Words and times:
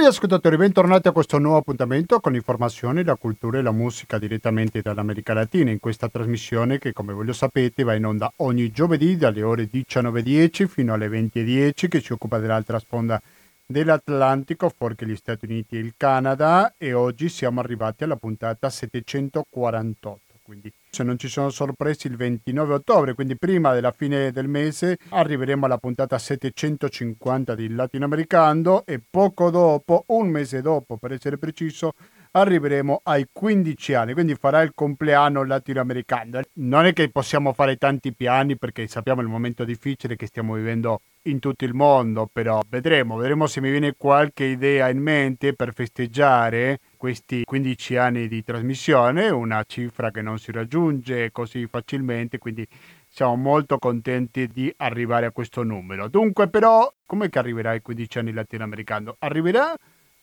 Cari 0.00 0.12
ascoltatori, 0.12 0.56
bentornati 0.56 1.08
a 1.08 1.12
questo 1.12 1.36
nuovo 1.36 1.58
appuntamento 1.58 2.20
con 2.20 2.34
informazioni, 2.34 3.04
la 3.04 3.16
cultura 3.16 3.58
e 3.58 3.62
la 3.62 3.70
musica 3.70 4.18
direttamente 4.18 4.80
dall'America 4.80 5.34
Latina 5.34 5.70
in 5.70 5.78
questa 5.78 6.08
trasmissione 6.08 6.78
che 6.78 6.94
come 6.94 7.12
voi 7.12 7.26
lo 7.26 7.34
sapete 7.34 7.82
va 7.82 7.92
in 7.92 8.06
onda 8.06 8.32
ogni 8.36 8.70
giovedì 8.70 9.18
dalle 9.18 9.42
ore 9.42 9.68
19.10 9.70 10.68
fino 10.68 10.94
alle 10.94 11.06
20.10 11.08 11.88
che 11.88 12.00
si 12.00 12.14
occupa 12.14 12.38
dell'altra 12.38 12.78
sponda 12.78 13.20
dell'Atlantico, 13.66 14.72
fuori 14.74 14.94
gli 15.00 15.16
Stati 15.16 15.44
Uniti 15.44 15.76
e 15.76 15.80
il 15.80 15.92
Canada 15.98 16.72
e 16.78 16.94
oggi 16.94 17.28
siamo 17.28 17.60
arrivati 17.60 18.04
alla 18.04 18.16
puntata 18.16 18.70
748. 18.70 20.20
Quindi 20.42 20.72
se 20.90 21.04
non 21.04 21.18
ci 21.18 21.28
sono 21.28 21.50
sorprese 21.50 22.08
il 22.08 22.16
29 22.16 22.74
ottobre, 22.74 23.14
quindi 23.14 23.36
prima 23.36 23.72
della 23.72 23.92
fine 23.92 24.32
del 24.32 24.48
mese 24.48 24.98
arriveremo 25.08 25.64
alla 25.64 25.78
puntata 25.78 26.18
750 26.18 27.54
di 27.54 27.68
Latinoamericano 27.68 28.84
e 28.84 29.00
poco 29.08 29.50
dopo, 29.50 30.04
un 30.08 30.28
mese 30.28 30.60
dopo 30.60 30.96
per 30.96 31.12
essere 31.12 31.38
preciso, 31.38 31.92
arriveremo 32.32 33.00
ai 33.04 33.26
15 33.32 33.94
anni, 33.94 34.12
quindi 34.12 34.34
farà 34.34 34.62
il 34.62 34.72
compleanno 34.74 35.44
latinoamericano. 35.44 36.40
Non 36.54 36.84
è 36.84 36.92
che 36.92 37.08
possiamo 37.10 37.52
fare 37.52 37.76
tanti 37.76 38.12
piani 38.12 38.56
perché 38.56 38.86
sappiamo 38.86 39.20
il 39.20 39.28
momento 39.28 39.64
difficile 39.64 40.16
che 40.16 40.26
stiamo 40.26 40.54
vivendo 40.54 41.00
in 41.22 41.38
tutto 41.38 41.64
il 41.64 41.74
mondo, 41.74 42.28
però 42.32 42.60
vedremo, 42.68 43.16
vedremo 43.16 43.46
se 43.46 43.60
mi 43.60 43.70
viene 43.70 43.94
qualche 43.96 44.44
idea 44.44 44.88
in 44.88 44.98
mente 44.98 45.54
per 45.54 45.72
festeggiare 45.72 46.78
questi 47.00 47.44
15 47.44 47.96
anni 47.96 48.28
di 48.28 48.44
trasmissione, 48.44 49.30
una 49.30 49.64
cifra 49.66 50.10
che 50.10 50.20
non 50.20 50.38
si 50.38 50.52
raggiunge 50.52 51.32
così 51.32 51.66
facilmente, 51.66 52.36
quindi 52.36 52.68
siamo 53.08 53.36
molto 53.36 53.78
contenti 53.78 54.46
di 54.46 54.70
arrivare 54.76 55.24
a 55.24 55.30
questo 55.30 55.62
numero. 55.62 56.08
Dunque 56.08 56.50
però, 56.50 56.92
come 57.06 57.30
che 57.30 57.38
arriverà 57.38 57.70
ai 57.70 57.80
15 57.80 58.18
anni 58.18 58.32
latinoamericano? 58.34 59.16
Arriverà 59.20 59.74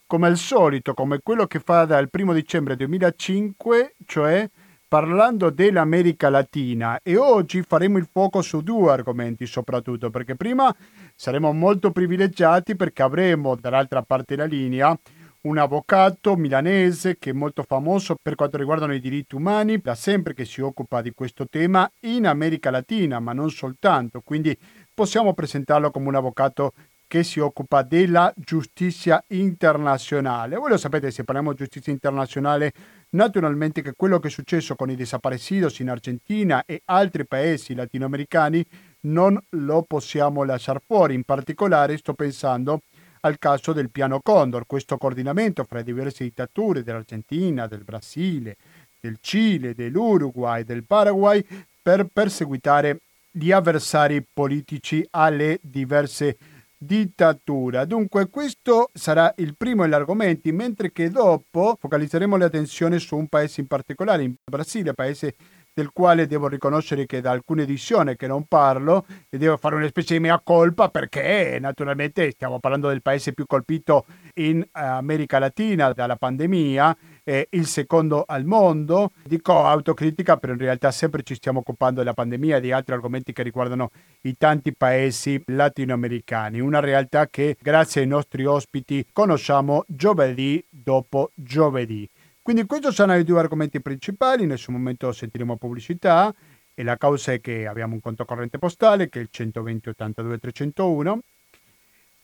come 0.06 0.28
al 0.28 0.38
solito, 0.38 0.94
come 0.94 1.22
quello 1.24 1.48
che 1.48 1.60
fa 1.60 1.86
dal 1.86 2.10
1 2.12 2.34
dicembre 2.34 2.76
2005, 2.76 3.96
cioè 4.06 4.48
parlando 4.88 5.50
dell'America 5.50 6.30
Latina 6.30 7.00
e 7.02 7.18
oggi 7.18 7.64
faremo 7.64 7.98
il 7.98 8.08
fuoco 8.10 8.42
su 8.44 8.62
due 8.62 8.92
argomenti 8.92 9.46
soprattutto 9.46 10.10
perché 10.10 10.38
prima 10.38 10.74
saremo 11.14 11.52
molto 11.52 11.92
privilegiati 11.92 12.78
perché 12.78 13.02
avremo 13.02 13.56
dall'altra 13.56 14.02
parte 14.04 14.36
della 14.36 14.48
linea 14.48 14.98
un 15.42 15.58
avvocato 15.58 16.36
milanese 16.36 17.18
che 17.18 17.30
è 17.30 17.34
molto 17.34 17.64
famoso 17.64 18.16
per 18.22 18.36
quanto 18.36 18.58
riguardano 18.58 18.94
i 18.94 19.00
diritti 19.00 19.36
umani, 19.36 19.80
da 19.80 19.96
sempre 19.96 20.34
che 20.34 20.46
si 20.46 20.62
occupa 20.62 21.02
di 21.02 21.12
questo 21.12 21.48
tema 21.48 21.90
in 22.02 22.28
America 22.28 22.70
Latina, 22.70 23.20
ma 23.20 23.34
non 23.34 23.50
soltanto, 23.50 24.22
quindi 24.22 24.58
possiamo 24.94 25.34
presentarlo 25.34 25.92
come 25.92 26.08
un 26.08 26.16
avvocato 26.16 26.74
che 27.08 27.24
si 27.24 27.40
occupa 27.40 27.84
della 27.84 28.34
giustizia 28.36 29.24
internazionale. 29.28 30.58
Voi 30.58 30.72
lo 30.72 30.78
sapete, 30.78 31.10
se 31.10 31.24
parliamo 31.24 31.52
di 31.52 31.60
giustizia 31.60 31.94
internazionale, 31.94 32.74
naturalmente 33.12 33.82
che 33.82 33.94
quello 33.96 34.20
che 34.20 34.28
è 34.28 34.32
successo 34.32 34.76
con 34.76 34.90
i 34.90 34.96
desaparecidos 34.96 35.80
in 35.80 35.90
Argentina 35.90 36.64
e 36.66 36.82
altri 36.86 37.26
paesi 37.26 37.74
latinoamericani 37.74 38.66
non 39.02 39.40
lo 39.52 39.84
possiamo 39.88 40.44
lasciare 40.44 40.82
fuori. 40.86 41.14
In 41.14 41.24
particolare 41.24 41.96
sto 41.98 42.14
pensando 42.14 42.82
al 43.28 43.38
caso 43.38 43.74
del 43.74 43.90
piano 43.90 44.20
Condor, 44.22 44.66
questo 44.66 44.98
coordinamento 44.98 45.64
fra 45.64 45.82
diverse 45.82 46.24
dittature 46.24 46.84
dell'Argentina, 46.84 47.68
del 47.68 47.84
Brasile, 47.84 48.58
del 49.00 49.18
Cile, 49.22 49.76
dell'Uruguay, 49.76 50.64
del 50.64 50.84
Paraguay 50.84 51.46
per 51.82 52.08
perseguitare 52.12 53.02
gli 53.32 53.52
avversari 53.52 54.26
politici 54.34 55.06
alle 55.12 55.60
diverse 55.62 56.38
dittature. 56.78 57.86
Dunque 57.86 58.30
questo 58.30 58.90
sarà 58.94 59.34
il 59.38 59.56
primo 59.56 59.84
degli 59.84 59.94
argomenti, 59.94 60.52
mentre 60.52 60.92
che 60.92 61.10
dopo 61.10 61.78
focalizzeremo 61.80 62.38
l'attenzione 62.38 63.00
su 63.00 63.16
un 63.16 63.28
paese 63.28 63.62
in 63.62 63.68
particolare, 63.68 64.24
in 64.24 64.34
Brasile, 64.44 64.94
paese 64.94 65.36
del 65.78 65.92
quale 65.94 66.26
devo 66.26 66.48
riconoscere 66.48 67.06
che 67.06 67.22
da 67.22 67.30
alcune 67.30 67.62
edizioni 67.62 68.16
che 68.16 68.26
non 68.26 68.46
parlo 68.46 69.06
e 69.30 69.38
devo 69.38 69.58
fare 69.58 69.76
una 69.76 69.86
specie 69.86 70.16
di 70.16 70.20
mea 70.20 70.42
colpa 70.44 70.90
perché 70.90 71.60
naturalmente 71.62 72.32
stiamo 72.32 72.60
parlando 72.60 72.88
del 72.88 73.04
paese 73.04 73.32
più 73.32 73.46
colpito 73.46 74.06
in 74.38 74.68
America 74.72 75.38
Latina 75.38 75.94
dalla 75.94 76.16
pandemia 76.16 76.98
eh, 77.24 77.48
il 77.52 77.68
secondo 77.68 78.24
al 78.26 78.46
mondo. 78.46 79.12
Dico 79.24 79.66
autocritica, 79.66 80.38
però 80.38 80.54
in 80.54 80.60
realtà 80.60 80.90
sempre 80.90 81.22
ci 81.22 81.36
stiamo 81.36 81.60
occupando 81.60 82.00
della 82.00 82.14
pandemia 82.14 82.58
e 82.58 82.62
di 82.62 82.72
altri 82.72 82.96
argomenti 82.96 83.32
che 83.32 83.44
riguardano 83.44 83.92
i 84.22 84.36
tanti 84.36 84.74
paesi 84.74 85.40
latinoamericani. 85.46 86.60
Una 86.60 86.80
realtà 86.80 87.28
che 87.28 87.56
grazie 87.62 88.02
ai 88.02 88.08
nostri 88.08 88.46
ospiti 88.46 89.06
conosciamo 89.14 89.84
giovedì 89.88 90.66
dopo 90.72 91.30
giovedì. 91.36 92.10
Quindi 92.48 92.66
questi 92.66 92.94
sono 92.94 93.14
i 93.14 93.26
due 93.26 93.40
argomenti 93.40 93.82
principali, 93.82 94.44
in 94.44 94.48
nessun 94.48 94.76
momento 94.76 95.12
sentiremo 95.12 95.58
pubblicità 95.58 96.34
e 96.74 96.82
la 96.82 96.96
causa 96.96 97.34
è 97.34 97.42
che 97.42 97.68
abbiamo 97.68 97.96
un 97.96 98.00
conto 98.00 98.24
corrente 98.24 98.58
postale 98.58 99.10
che 99.10 99.20
è 99.20 99.22
il 99.22 99.28
120 99.30 99.90
82 99.90 100.38
301, 100.38 101.20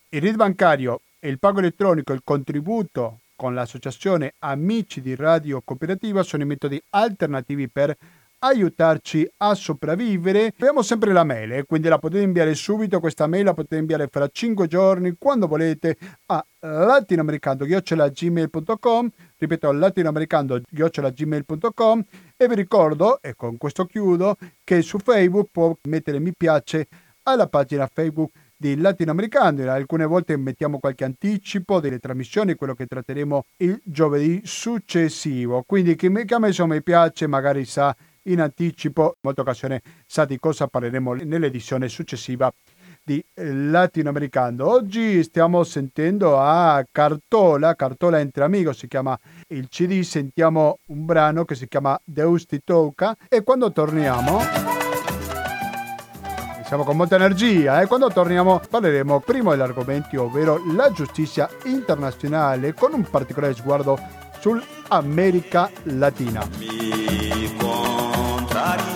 il 0.07 0.21
RID 0.21 0.35
bancario 0.37 1.01
e 1.19 1.27
il 1.27 1.39
pago 1.39 1.59
elettronico, 1.59 2.13
il 2.13 2.21
contributo 2.23 3.19
con 3.35 3.53
l'associazione 3.53 4.35
Amici 4.39 5.01
di 5.01 5.13
Radio 5.13 5.61
Cooperativa 5.61 6.23
sono 6.23 6.43
i 6.43 6.45
metodi 6.45 6.81
alternativi 6.91 7.67
per 7.67 7.93
aiutarci 8.43 9.25
a 9.37 9.53
sopravvivere. 9.53 10.53
Abbiamo 10.57 10.81
sempre 10.81 11.13
la 11.13 11.23
mail, 11.23 11.53
eh, 11.53 11.63
quindi 11.63 11.87
la 11.87 11.97
potete 11.97 12.23
inviare 12.23 12.53
subito, 12.55 12.99
questa 12.99 13.25
mail 13.27 13.45
la 13.45 13.53
potete 13.53 13.77
inviare 13.77 14.09
fra 14.11 14.27
5 14.27 14.67
giorni, 14.67 15.15
quando 15.17 15.47
volete, 15.47 15.95
a 16.27 16.45
latinoamericando-gmail.com 16.59 19.09
ripeto 19.37 19.71
latinoamericando-gmail.com 19.71 22.03
e 22.37 22.47
vi 22.47 22.55
ricordo, 22.55 23.21
e 23.21 23.35
con 23.35 23.57
questo 23.57 23.85
chiudo, 23.85 24.37
che 24.63 24.81
su 24.81 24.97
Facebook 24.99 25.49
può 25.51 25.75
mettere 25.83 26.19
mi 26.19 26.33
piace 26.35 26.87
alla 27.23 27.47
pagina 27.47 27.89
Facebook 27.91 28.31
di 28.55 28.77
latinoamericano. 28.77 29.71
Alcune 29.71 30.05
volte 30.05 30.37
mettiamo 30.37 30.77
qualche 30.79 31.05
anticipo 31.05 31.79
delle 31.79 31.99
trasmissioni, 31.99 32.55
quello 32.55 32.73
che 32.73 32.85
tratteremo 32.85 33.45
il 33.57 33.81
giovedì 33.83 34.41
successivo. 34.43 35.63
Quindi 35.65 35.95
chi, 35.95 36.11
chi 36.25 36.33
ha 36.33 36.39
messo 36.39 36.67
mi 36.67 36.81
piace 36.81 37.27
magari 37.27 37.65
sa 37.65 37.95
in 38.23 38.41
anticipo, 38.41 39.03
in 39.03 39.19
molte 39.21 39.41
occasioni 39.41 39.79
sa 40.05 40.25
di 40.25 40.39
cosa 40.39 40.67
parleremo 40.67 41.13
nell'edizione 41.13 41.89
successiva 41.89 42.53
di 43.03 43.23
latinoamericano. 43.33 44.67
Oggi 44.67 45.23
stiamo 45.23 45.63
sentendo 45.63 46.39
a 46.39 46.83
Cartola, 46.89 47.75
Cartola 47.75 48.19
entre 48.19 48.43
amigos 48.43 48.77
si 48.77 48.87
chiama 48.87 49.17
il 49.47 49.67
CD, 49.67 50.01
sentiamo 50.01 50.77
un 50.87 51.05
brano 51.05 51.43
che 51.43 51.55
si 51.55 51.67
chiama 51.67 51.99
Deus 52.03 52.45
ti 52.45 52.61
tocca 52.63 53.15
e 53.27 53.43
quando 53.43 53.71
torniamo 53.71 54.39
siamo 56.65 56.87
con 56.87 56.97
molta 56.97 57.15
energia 57.15 57.81
e 57.81 57.85
quando 57.85 58.09
torniamo 58.09 58.59
parleremo 58.67 59.19
primo 59.19 59.51
degli 59.51 59.61
argomenti, 59.61 60.15
ovvero 60.15 60.59
la 60.73 60.91
giustizia 60.91 61.47
internazionale 61.65 62.73
con 62.73 62.93
un 62.93 63.03
particolare 63.03 63.53
sguardo 63.53 63.99
sull'America 64.39 65.69
Latina. 65.83 66.47
Mi 66.57 67.55
Maria. 68.63 68.92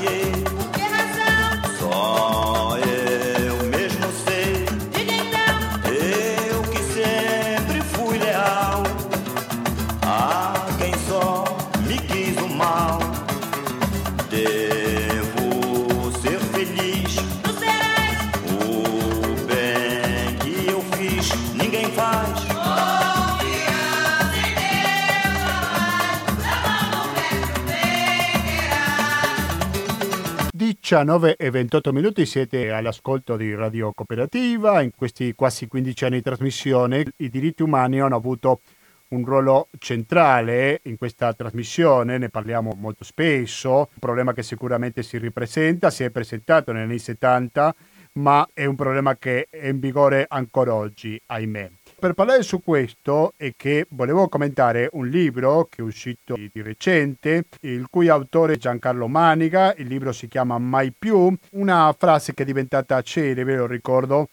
19 30.88 31.36
e 31.36 31.50
28 31.50 31.92
minuti 31.92 32.26
siete 32.26 32.72
all'ascolto 32.72 33.36
di 33.36 33.54
Radio 33.54 33.92
Cooperativa. 33.92 34.80
In 34.82 34.92
questi 34.96 35.34
quasi 35.36 35.68
15 35.68 36.06
anni 36.06 36.16
di 36.16 36.22
trasmissione 36.22 37.04
i 37.18 37.30
diritti 37.30 37.62
umani 37.62 38.00
hanno 38.00 38.16
avuto 38.16 38.62
un 39.10 39.26
ruolo 39.26 39.68
centrale 39.80 40.80
in 40.84 40.96
questa 40.96 41.34
trasmissione, 41.34 42.18
ne 42.18 42.30
parliamo 42.30 42.74
molto 42.78 43.04
spesso, 43.04 43.70
un 43.72 44.00
problema 44.00 44.32
che 44.32 44.44
sicuramente 44.44 45.04
si 45.04 45.18
ripresenta, 45.18 45.90
si 45.90 46.06
è 46.06 46.10
presentato 46.10 46.72
negli 46.72 46.84
anni 46.84 47.00
70, 47.00 47.76
ma 48.14 48.48
è 48.54 48.64
un 48.64 48.76
problema 48.76 49.18
che 49.18 49.48
è 49.50 49.68
in 49.68 49.82
vigore 49.82 50.26
ancora 50.26 50.74
oggi, 50.74 51.22
ahimè. 51.26 51.70
Per 52.00 52.14
parlare 52.14 52.44
su 52.44 52.62
questo 52.62 53.34
è 53.38 53.54
che 53.58 53.88
volevo 53.90 54.30
commentare 54.30 54.88
un 54.92 55.08
libro 55.08 55.66
che 55.68 55.82
è 55.82 55.84
uscito 55.84 56.36
di 56.36 56.62
recente, 56.62 57.46
il 57.62 57.88
cui 57.90 58.08
autore 58.08 58.54
è 58.54 58.58
Giancarlo 58.58 59.08
Maniga, 59.08 59.74
il 59.78 59.88
libro 59.88 60.12
si 60.12 60.28
chiama 60.28 60.60
Mai 60.60 60.94
più, 60.96 61.36
una 61.54 61.92
frase 61.98 62.36
che 62.36 62.44
è 62.44 62.46
diventata 62.46 63.02
celebre, 63.02 63.58
lo 63.58 63.66
ricordo, 63.66 64.28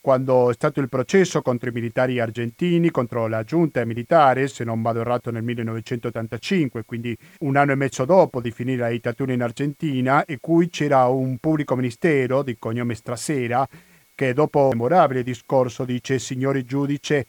quando 0.00 0.48
è 0.48 0.54
stato 0.54 0.78
il 0.78 0.88
processo 0.88 1.42
contro 1.42 1.70
i 1.70 1.72
militari 1.72 2.20
argentini, 2.20 2.92
contro 2.92 3.26
la 3.26 3.42
giunta 3.42 3.84
militare, 3.84 4.46
se 4.46 4.62
non 4.62 4.80
vado 4.80 5.00
errato 5.00 5.32
nel 5.32 5.42
1985, 5.42 6.84
quindi 6.84 7.18
un 7.40 7.56
anno 7.56 7.72
e 7.72 7.74
mezzo 7.74 8.04
dopo 8.04 8.40
di 8.40 8.52
finire 8.52 8.82
la 8.82 8.90
dittatura 8.90 9.32
in 9.32 9.42
Argentina, 9.42 10.24
e 10.24 10.38
cui 10.40 10.68
c'era 10.68 11.06
un 11.08 11.38
pubblico 11.38 11.74
ministero 11.74 12.44
di 12.44 12.56
cognome 12.60 12.94
Strasera 12.94 13.68
che 14.18 14.32
dopo 14.32 14.62
un 14.62 14.70
memorabile 14.70 15.22
discorso 15.22 15.84
dice 15.84 16.18
signore 16.18 16.64
giudice 16.64 17.24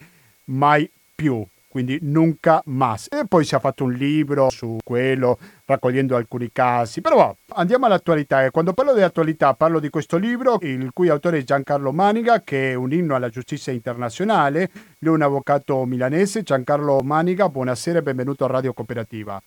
mai 0.45 0.89
più 1.13 1.45
quindi 1.69 1.99
nunca 2.01 2.63
más. 2.65 3.07
E 3.11 3.27
poi 3.27 3.45
si 3.45 3.53
è 3.53 3.59
fatto 3.59 3.83
un 3.83 3.93
libro 3.93 4.49
su 4.49 4.77
quello, 4.83 5.37
raccogliendo 5.65 6.15
alcuni 6.15 6.49
casi. 6.51 6.99
Però 6.99 7.35
andiamo 7.49 7.85
all'attualità 7.85 8.43
e 8.43 8.49
quando 8.49 8.73
parlo 8.73 8.95
di 8.95 9.03
attualità 9.03 9.53
parlo 9.53 9.79
di 9.79 9.91
questo 9.91 10.17
libro, 10.17 10.57
il 10.61 10.89
cui 10.91 11.09
autore 11.09 11.37
è 11.37 11.43
Giancarlo 11.43 11.91
Maniga, 11.91 12.41
che 12.41 12.71
è 12.71 12.73
un 12.73 12.91
inno 12.91 13.13
alla 13.13 13.29
giustizia 13.29 13.71
internazionale. 13.71 14.71
Lui 14.97 15.13
è 15.13 15.17
un 15.17 15.21
avvocato 15.21 15.85
milanese. 15.85 16.41
Giancarlo 16.41 17.01
Maniga, 17.03 17.47
buonasera 17.49 17.99
e 17.99 18.03
benvenuto 18.03 18.45
a 18.45 18.47
Radio 18.47 18.73
Cooperativa. 18.73 19.39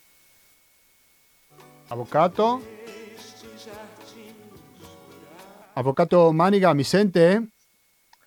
Avvocato? 1.89 2.82
Avvocato 5.75 6.33
Maniga, 6.33 6.75
mi 6.75 6.85
sente? 6.85 7.47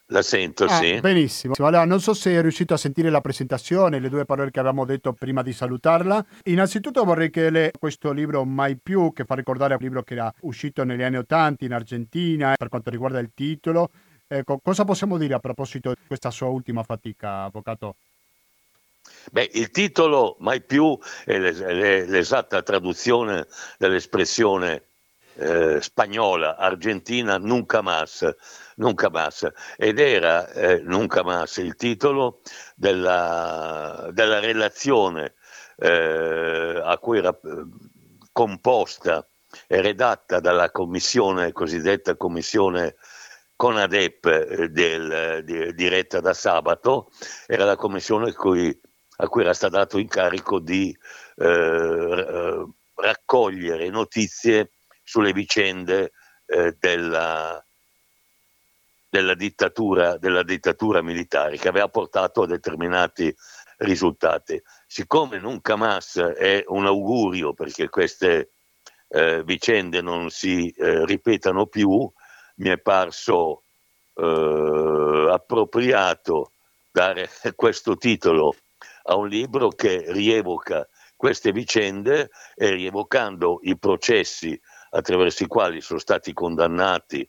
La 0.08 0.22
sento, 0.22 0.66
ah, 0.66 0.78
sì. 0.78 1.00
Benissimo. 1.00 1.54
Allora, 1.58 1.86
non 1.86 2.00
so 2.00 2.14
se 2.14 2.32
è 2.32 2.42
riuscito 2.42 2.74
a 2.74 2.78
sentire 2.78 3.10
la 3.10 3.22
presentazione, 3.22 4.00
le 4.00 4.10
due 4.10 4.26
parole 4.26 4.52
che 4.52 4.60
avevamo 4.60 4.86
detto 4.86 5.14
prima 5.14 5.42
di 5.42 5.54
salutarla. 5.54 6.24
Innanzitutto 6.46 7.04
vorrei 7.04 7.30
chiederle 7.30 7.72
questo 7.78 8.12
libro 8.12 8.44
Mai 8.46 8.78
più, 8.82 9.14
che 9.14 9.26
fa 9.26 9.36
ricordare 9.36 9.74
un 9.74 9.80
libro 9.82 10.04
che 10.04 10.14
era 10.14 10.32
uscito 10.42 10.84
negli 10.84 11.02
anni 11.02 11.18
Ottanta 11.18 11.66
in 11.66 11.74
Argentina, 11.74 12.54
per 12.56 12.70
quanto 12.70 12.90
riguarda 12.90 13.20
il 13.20 13.32
titolo. 13.34 13.90
Ecco, 14.28 14.60
cosa 14.64 14.86
possiamo 14.86 15.18
dire 15.18 15.36
a 15.36 15.40
proposito 15.40 15.90
di 15.90 16.02
questa 16.08 16.32
sua 16.32 16.48
ultima 16.48 16.84
fatica, 16.84 17.44
avvocato? 17.44 17.96
Beh, 19.32 19.52
il 19.54 19.70
titolo 19.72 20.36
Mai 20.40 20.62
più 20.62 20.98
è 21.24 21.38
l'esatta 21.38 22.62
traduzione 22.64 23.48
dell'espressione 23.78 24.82
eh, 25.36 25.82
spagnola, 25.82 26.58
argentina, 26.58 27.38
nunca 27.38 27.82
más, 27.82 28.26
nunca 28.76 29.10
más. 29.10 29.48
Ed 29.78 30.00
era 30.00 30.50
eh, 30.52 30.82
nunca 30.82 31.24
más 31.24 31.58
il 31.58 31.76
titolo 31.76 32.42
della, 32.76 34.10
della 34.12 34.40
relazione 34.40 35.36
eh, 35.78 36.82
a 36.84 36.98
cui 36.98 37.18
era 37.18 37.30
eh, 37.30 37.66
composta 38.32 39.26
e 39.68 39.82
redatta 39.82 40.40
dalla 40.40 40.72
commissione, 40.72 41.52
cosiddetta 41.52 42.16
commissione 42.16 42.96
Conadep 43.56 44.26
eh, 44.26 44.70
del, 44.70 45.44
di, 45.44 45.74
diretta 45.74 46.20
da 46.20 46.34
sabato, 46.34 47.12
era 47.48 47.64
la 47.64 47.76
commissione 47.76 48.34
cui, 48.34 48.78
a 49.18 49.28
cui 49.28 49.42
era 49.42 49.54
stato 49.54 49.78
dato 49.78 49.98
incarico 49.98 50.60
di 50.60 50.96
eh, 51.38 52.66
raccogliere 52.96 53.90
notizie 53.90 54.72
sulle 55.06 55.32
vicende 55.32 56.12
eh, 56.48 56.76
della, 56.78 57.64
della, 59.08 59.36
dittatura, 59.36 60.18
della 60.18 60.44
dittatura 60.44 61.02
militare 61.02 61.58
che 61.58 61.70
aveva 61.70 61.88
portato 61.88 62.42
a 62.42 62.48
determinati 62.48 63.34
risultati. 63.78 64.62
Siccome 64.88 65.40
Nunca 65.40 65.76
Mas 65.76 66.18
è 66.18 66.64
un 66.68 66.86
augurio 66.86 67.54
perché 67.54 67.88
queste 67.88 68.50
eh, 69.08 69.44
vicende 69.44 70.02
non 70.02 70.30
si 70.30 70.70
eh, 70.72 71.06
ripetano 71.06 71.68
più, 71.68 72.12
mi 72.56 72.70
è 72.70 72.78
parso 72.80 73.64
eh, 74.16 75.28
appropriato 75.30 76.52
dare 76.92 77.30
questo 77.56 77.96
titolo 77.98 78.56
a 79.04 79.16
un 79.16 79.28
libro 79.28 79.70
che 79.70 80.06
rievoca 80.08 80.88
queste 81.16 81.52
vicende 81.52 82.30
e 82.56 82.72
rievocando 82.72 83.60
i 83.64 83.78
processi 83.78 84.60
attraverso 84.96 85.44
i 85.44 85.48
quali 85.48 85.82
sono 85.82 86.00
stati 86.00 86.34
condannati 86.34 87.28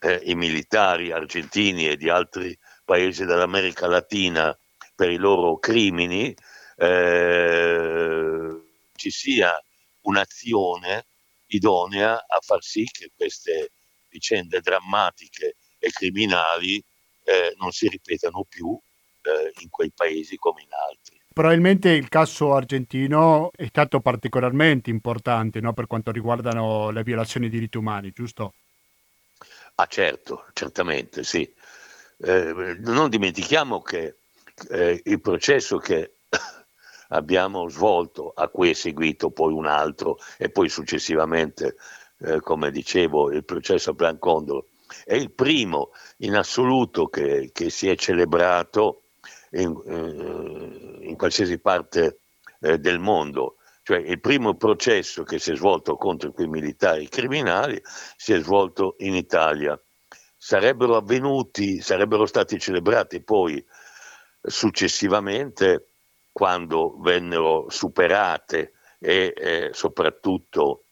eh, 0.00 0.20
i 0.24 0.34
militari 0.34 1.10
argentini 1.10 1.88
e 1.88 1.96
di 1.96 2.08
altri 2.08 2.56
paesi 2.84 3.24
dell'America 3.24 3.88
Latina 3.88 4.56
per 4.94 5.10
i 5.10 5.16
loro 5.16 5.58
crimini, 5.58 6.34
eh, 6.76 8.60
ci 8.94 9.10
sia 9.10 9.60
un'azione 10.02 11.06
idonea 11.46 12.14
a 12.14 12.38
far 12.40 12.62
sì 12.62 12.84
che 12.84 13.10
queste 13.16 13.72
vicende 14.08 14.60
drammatiche 14.60 15.56
e 15.78 15.90
criminali 15.90 16.82
eh, 17.24 17.54
non 17.58 17.72
si 17.72 17.88
ripetano 17.88 18.44
più 18.48 18.78
eh, 19.22 19.52
in 19.60 19.68
quei 19.68 19.92
paesi 19.94 20.36
come 20.36 20.62
in 20.62 20.72
altri 20.72 21.17
probabilmente 21.38 21.90
il 21.90 22.08
caso 22.08 22.52
argentino 22.52 23.52
è 23.54 23.66
stato 23.68 24.00
particolarmente 24.00 24.90
importante 24.90 25.60
no? 25.60 25.72
per 25.72 25.86
quanto 25.86 26.10
riguardano 26.10 26.90
le 26.90 27.04
violazioni 27.04 27.48
dei 27.48 27.60
diritti 27.60 27.76
umani, 27.76 28.10
giusto? 28.10 28.54
Ah 29.76 29.86
certo, 29.86 30.46
certamente 30.52 31.22
sì. 31.22 31.48
Eh, 32.24 32.76
non 32.80 33.08
dimentichiamo 33.08 33.80
che 33.82 34.16
eh, 34.68 35.00
il 35.04 35.20
processo 35.20 35.78
che 35.78 36.14
abbiamo 37.10 37.68
svolto, 37.68 38.32
a 38.34 38.48
cui 38.48 38.70
è 38.70 38.74
seguito 38.74 39.30
poi 39.30 39.52
un 39.52 39.66
altro 39.66 40.18
e 40.38 40.48
poi 40.48 40.68
successivamente, 40.68 41.76
eh, 42.18 42.40
come 42.40 42.72
dicevo, 42.72 43.30
il 43.30 43.44
processo 43.44 43.90
a 43.90 43.94
Plan 43.94 44.18
Condor, 44.18 44.64
è 45.04 45.14
il 45.14 45.30
primo 45.30 45.90
in 46.16 46.34
assoluto 46.34 47.06
che, 47.06 47.50
che 47.52 47.70
si 47.70 47.88
è 47.88 47.94
celebrato 47.94 49.02
in, 49.52 49.74
eh, 49.86 51.06
in 51.06 51.16
qualsiasi 51.16 51.58
parte 51.58 52.20
eh, 52.60 52.78
del 52.78 52.98
mondo. 52.98 53.56
Cioè 53.82 53.98
il 53.98 54.20
primo 54.20 54.54
processo 54.54 55.22
che 55.22 55.38
si 55.38 55.52
è 55.52 55.56
svolto 55.56 55.96
contro 55.96 56.32
quei 56.32 56.46
militari 56.48 57.08
criminali 57.08 57.80
si 58.16 58.34
è 58.34 58.40
svolto 58.40 58.96
in 58.98 59.14
Italia. 59.14 59.80
Sarebbero 60.36 60.96
avvenuti, 60.96 61.80
sarebbero 61.80 62.26
stati 62.26 62.58
celebrati 62.58 63.22
poi 63.22 63.64
successivamente 64.42 65.88
quando 66.32 66.98
vennero 67.00 67.66
superate 67.68 68.72
e 68.98 69.32
eh, 69.36 69.70
soprattutto 69.72 70.84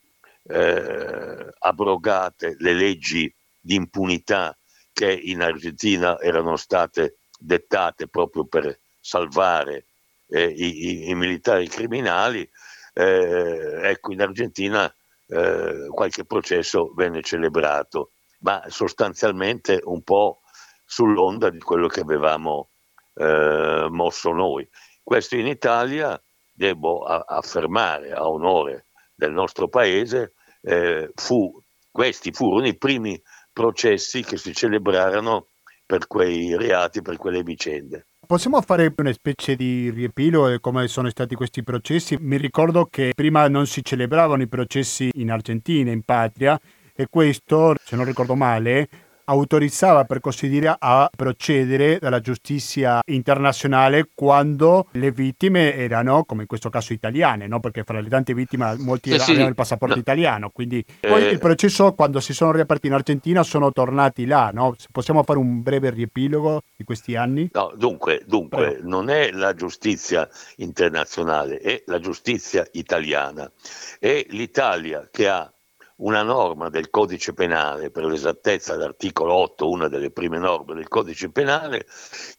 eh, 0.44 1.52
abrogate 1.58 2.56
le 2.58 2.72
leggi 2.72 3.32
di 3.60 3.74
impunità 3.74 4.56
che 4.92 5.12
in 5.12 5.42
Argentina 5.42 6.18
erano 6.20 6.56
state 6.56 7.18
dettate 7.46 8.08
proprio 8.08 8.44
per 8.44 8.78
salvare 9.00 9.86
eh, 10.28 10.46
i, 10.46 11.08
i, 11.08 11.14
militari 11.14 11.68
criminali, 11.68 12.48
eh, 12.92 13.80
ecco 13.84 14.12
in 14.12 14.20
Argentina 14.20 14.92
eh, 15.28 15.86
qualche 15.88 16.24
processo 16.24 16.92
venne 16.94 17.22
celebrato, 17.22 18.10
ma 18.40 18.64
sostanzialmente 18.68 19.80
un 19.84 20.02
po' 20.02 20.40
sull'onda 20.84 21.50
di 21.50 21.60
quello 21.60 21.86
che 21.86 22.00
avevamo 22.00 22.70
eh, 23.14 23.86
mosso 23.90 24.32
noi. 24.32 24.68
Questo 25.02 25.36
in 25.36 25.46
Italia, 25.46 26.20
devo 26.52 27.04
a- 27.04 27.24
affermare 27.28 28.12
a 28.12 28.28
onore 28.28 28.86
del 29.14 29.32
nostro 29.32 29.68
paese, 29.68 30.34
eh, 30.62 31.10
fu, 31.14 31.62
questi 31.92 32.32
furono 32.32 32.66
i 32.66 32.76
primi 32.76 33.20
processi 33.52 34.24
che 34.24 34.36
si 34.36 34.52
celebrarono 34.52 35.46
per 35.86 36.08
quei 36.08 36.56
reati, 36.56 37.00
per 37.00 37.16
quelle 37.16 37.42
vicende. 37.42 38.08
Possiamo 38.26 38.60
fare 38.60 38.92
una 38.96 39.12
specie 39.12 39.54
di 39.54 39.88
riepilogo 39.90 40.50
di 40.50 40.58
come 40.60 40.88
sono 40.88 41.08
stati 41.10 41.36
questi 41.36 41.62
processi? 41.62 42.16
Mi 42.18 42.36
ricordo 42.36 42.86
che 42.86 43.12
prima 43.14 43.46
non 43.46 43.66
si 43.66 43.84
celebravano 43.84 44.42
i 44.42 44.48
processi 44.48 45.10
in 45.14 45.30
Argentina, 45.30 45.92
in 45.92 46.02
patria, 46.02 46.60
e 46.92 47.06
questo, 47.08 47.76
se 47.80 47.94
non 47.94 48.04
ricordo 48.04 48.34
male, 48.34 48.88
autorizzava 49.26 50.04
per 50.04 50.20
così 50.20 50.48
dire 50.48 50.74
a 50.78 51.10
procedere 51.14 51.98
dalla 51.98 52.20
giustizia 52.20 53.00
internazionale 53.06 54.10
quando 54.14 54.88
le 54.92 55.10
vittime 55.10 55.74
erano, 55.74 56.24
come 56.24 56.42
in 56.42 56.48
questo 56.48 56.70
caso, 56.70 56.92
italiane, 56.92 57.46
no? 57.46 57.60
perché 57.60 57.82
fra 57.84 58.00
le 58.00 58.08
tante 58.08 58.34
vittime 58.34 58.76
molti 58.78 59.10
sì, 59.10 59.16
avevano 59.16 59.44
sì. 59.44 59.48
il 59.48 59.54
passaporto 59.54 59.94
no. 59.94 60.00
italiano, 60.00 60.50
quindi 60.50 60.84
eh... 61.00 61.08
poi 61.08 61.24
il 61.24 61.38
processo 61.38 61.92
quando 61.94 62.20
si 62.20 62.32
sono 62.32 62.52
riaperti 62.52 62.86
in 62.86 62.92
Argentina 62.92 63.42
sono 63.42 63.72
tornati 63.72 64.26
là, 64.26 64.50
no? 64.52 64.74
possiamo 64.92 65.22
fare 65.22 65.38
un 65.38 65.62
breve 65.62 65.90
riepilogo 65.90 66.62
di 66.76 66.84
questi 66.84 67.16
anni? 67.16 67.50
No, 67.52 67.72
dunque, 67.76 68.22
dunque 68.26 68.78
non 68.82 69.08
è 69.10 69.30
la 69.32 69.54
giustizia 69.54 70.28
internazionale, 70.56 71.58
è 71.58 71.82
la 71.86 71.98
giustizia 71.98 72.66
italiana, 72.72 73.50
è 73.98 74.24
l'Italia 74.30 75.08
che 75.10 75.28
ha 75.28 75.50
una 75.96 76.22
norma 76.22 76.68
del 76.68 76.90
codice 76.90 77.32
penale, 77.32 77.90
per 77.90 78.04
l'esattezza 78.04 78.76
l'articolo 78.76 79.32
8, 79.34 79.68
una 79.68 79.88
delle 79.88 80.10
prime 80.10 80.38
norme 80.38 80.74
del 80.74 80.88
codice 80.88 81.30
penale, 81.30 81.86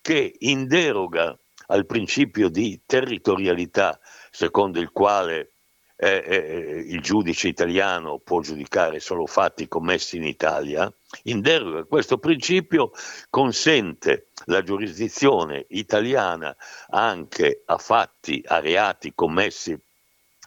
che 0.01 0.35
in 0.39 0.67
deroga 0.67 1.37
al 1.67 1.85
principio 1.85 2.49
di 2.49 2.81
territorialità 2.85 3.99
secondo 4.31 4.79
il 4.79 4.91
quale 4.91 5.51
eh, 5.99 6.23
eh, 6.27 6.83
il 6.87 7.01
giudice 7.01 7.47
italiano 7.47 8.19
può 8.19 8.41
giudicare 8.41 8.99
solo 8.99 9.25
fatti 9.25 9.67
commessi 9.67 10.17
in 10.17 10.25
Italia, 10.25 10.91
in 11.23 11.41
deroga 11.41 11.79
a 11.79 11.85
questo 11.85 12.19
principio 12.19 12.91
consente 13.31 14.27
la 14.45 14.61
giurisdizione 14.61 15.65
italiana 15.69 16.55
anche 16.89 17.63
a 17.65 17.77
fatti, 17.79 18.43
a 18.45 18.59
reati 18.59 19.13
commessi 19.15 19.75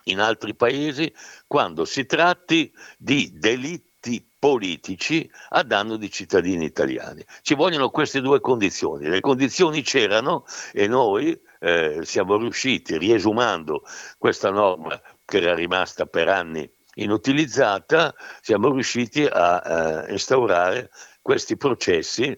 in 0.04 0.20
altri 0.20 0.54
paesi 0.54 1.12
quando 1.46 1.84
si 1.84 2.06
tratti 2.06 2.72
di 2.96 3.32
delitti 3.34 4.26
politici 4.38 5.30
a 5.50 5.62
danno 5.62 5.96
di 5.96 6.10
cittadini 6.10 6.64
italiani. 6.64 7.24
Ci 7.42 7.54
vogliono 7.54 7.90
queste 7.90 8.20
due 8.20 8.40
condizioni. 8.40 9.08
Le 9.08 9.20
condizioni 9.20 9.82
c'erano 9.82 10.44
e 10.72 10.86
noi 10.88 11.38
eh, 11.60 12.00
siamo 12.02 12.36
riusciti, 12.36 12.96
riesumando 12.96 13.82
questa 14.16 14.50
norma 14.50 15.00
che 15.24 15.36
era 15.38 15.54
rimasta 15.54 16.06
per 16.06 16.28
anni 16.28 16.68
inutilizzata, 16.94 18.14
siamo 18.40 18.72
riusciti 18.72 19.24
a 19.24 20.06
eh, 20.06 20.12
instaurare 20.12 20.90
questi 21.22 21.56
processi 21.56 22.36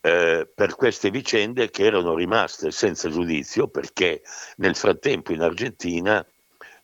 eh, 0.00 0.48
per 0.54 0.76
queste 0.76 1.10
vicende 1.10 1.70
che 1.70 1.84
erano 1.84 2.14
rimaste 2.14 2.70
senza 2.70 3.08
giudizio 3.10 3.68
perché 3.68 4.22
nel 4.56 4.76
frattempo 4.76 5.32
in 5.32 5.42
Argentina, 5.42 6.24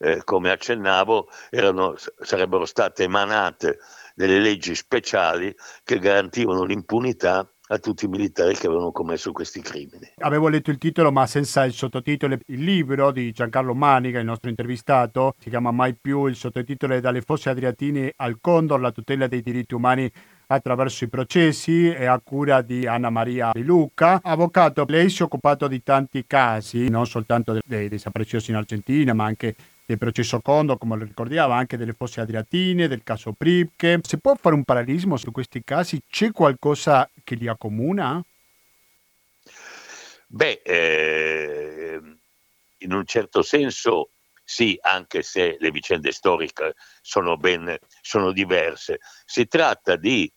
eh, 0.03 0.21
come 0.25 0.51
accennavo, 0.51 1.29
erano, 1.49 1.95
sarebbero 2.19 2.65
state 2.65 3.03
emanate 3.03 3.79
delle 4.13 4.39
leggi 4.39 4.75
speciali 4.75 5.55
che 5.83 5.97
garantivano 5.97 6.63
l'impunità 6.65 7.47
a 7.67 7.77
tutti 7.79 8.05
i 8.05 8.07
militari 8.09 8.55
che 8.55 8.67
avevano 8.67 8.91
commesso 8.91 9.31
questi 9.31 9.61
crimini. 9.61 10.11
Avevo 10.17 10.49
letto 10.49 10.69
il 10.69 10.77
titolo 10.77 11.11
ma 11.11 11.25
senza 11.25 11.63
il 11.63 11.71
sottotitolo. 11.71 12.37
Il 12.47 12.63
libro 12.63 13.11
di 13.11 13.31
Giancarlo 13.31 13.73
Manica, 13.73 14.19
il 14.19 14.25
nostro 14.25 14.49
intervistato, 14.49 15.35
si 15.39 15.49
chiama 15.49 15.71
Mai 15.71 15.95
più, 15.95 16.27
il 16.27 16.35
sottotitolo 16.35 16.93
è 16.93 16.99
Dalle 16.99 17.21
fosse 17.21 17.49
adriatine 17.49 18.13
al 18.17 18.39
Condor, 18.41 18.81
la 18.81 18.91
tutela 18.91 19.27
dei 19.27 19.41
diritti 19.41 19.73
umani 19.73 20.11
attraverso 20.47 21.05
i 21.05 21.07
processi 21.07 21.87
è 21.87 22.05
a 22.05 22.19
cura 22.19 22.61
di 22.61 22.85
Anna 22.85 23.09
Maria 23.09 23.51
Di 23.53 23.63
Luca. 23.63 24.19
Avvocato, 24.21 24.83
lei 24.87 25.09
si 25.09 25.21
è 25.21 25.25
occupato 25.25 25.67
di 25.67 25.81
tanti 25.81 26.25
casi, 26.27 26.89
non 26.89 27.07
soltanto 27.07 27.57
dei 27.65 27.87
desaparecidos 27.87 28.49
in 28.49 28.55
Argentina, 28.55 29.13
ma 29.13 29.23
anche 29.23 29.55
del 29.93 29.97
processo 29.97 30.41
Condor, 30.41 30.77
come 30.77 30.97
lo 30.97 31.03
ricordiamo, 31.03 31.53
anche 31.53 31.77
delle 31.77 31.93
fosse 31.93 32.21
adriatine, 32.21 32.87
del 32.87 33.03
caso 33.03 33.33
Pripke. 33.33 33.99
Si 34.03 34.19
può 34.19 34.35
fare 34.35 34.55
un 34.55 34.63
parallelismo 34.63 35.17
su 35.17 35.31
questi 35.31 35.63
casi? 35.63 36.01
C'è 36.09 36.31
qualcosa 36.31 37.09
che 37.23 37.35
li 37.35 37.47
accomuna? 37.47 38.23
Beh, 40.27 40.61
eh, 40.63 42.01
in 42.79 42.91
un 42.91 43.05
certo 43.05 43.43
senso 43.43 44.09
sì, 44.43 44.77
anche 44.81 45.21
se 45.21 45.57
le 45.59 45.71
vicende 45.71 46.11
storiche 46.11 46.73
sono, 47.01 47.37
ben, 47.37 47.77
sono 48.01 48.31
diverse. 48.31 48.99
Si 49.25 49.47
tratta 49.47 49.95
di 49.95 50.31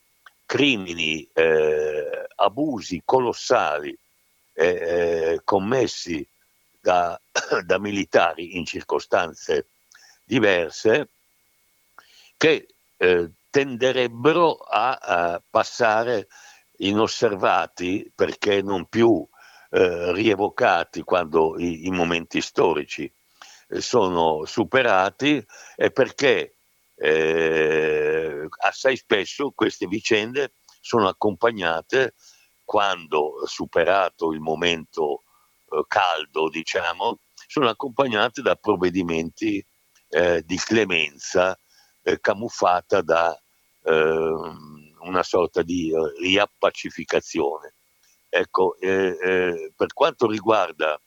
crimini, 0.44 1.28
eh, 1.32 2.26
abusi 2.36 3.02
colossali 3.04 3.96
eh, 4.52 4.66
eh 4.66 5.40
commessi 5.44 6.26
da, 6.86 7.20
da 7.66 7.78
militari 7.80 8.56
in 8.56 8.64
circostanze 8.64 9.70
diverse 10.22 11.08
che 12.36 12.68
eh, 12.96 13.30
tenderebbero 13.50 14.54
a, 14.54 14.92
a, 14.92 15.42
passare 15.50 16.28
inosservati 16.78 18.12
perché 18.14 18.62
non 18.62 18.86
più 18.86 19.26
eh, 19.70 20.12
rievocati 20.12 21.02
quando 21.02 21.58
i, 21.58 21.86
i 21.86 21.90
momenti 21.90 22.40
storici 22.40 23.12
eh, 23.68 23.80
sono 23.80 24.44
superati 24.44 25.44
e 25.74 25.90
perché 25.90 26.58
eh, 26.94 28.46
assai 28.58 28.96
spesso 28.96 29.50
queste 29.52 29.86
vicende 29.88 30.52
sono 30.80 31.08
accompagnate 31.08 32.14
quando 32.62 33.44
superato 33.46 34.32
il 34.32 34.40
momento 34.40 35.22
caldo, 35.86 36.48
diciamo, 36.48 37.18
sono 37.46 37.68
accompagnate 37.68 38.42
da 38.42 38.56
provvedimenti 38.56 39.64
eh, 40.08 40.42
di 40.44 40.56
clemenza 40.56 41.58
eh, 42.02 42.20
camuffata 42.20 43.02
da 43.02 43.38
ehm, 43.84 44.94
una 45.00 45.22
sorta 45.22 45.62
di 45.62 45.90
eh, 45.90 46.20
riappacificazione. 46.20 47.74
Ecco, 48.28 48.76
eh, 48.78 49.16
eh, 49.20 49.72
per 49.74 49.92
quanto 49.92 50.28
riguarda 50.28 51.00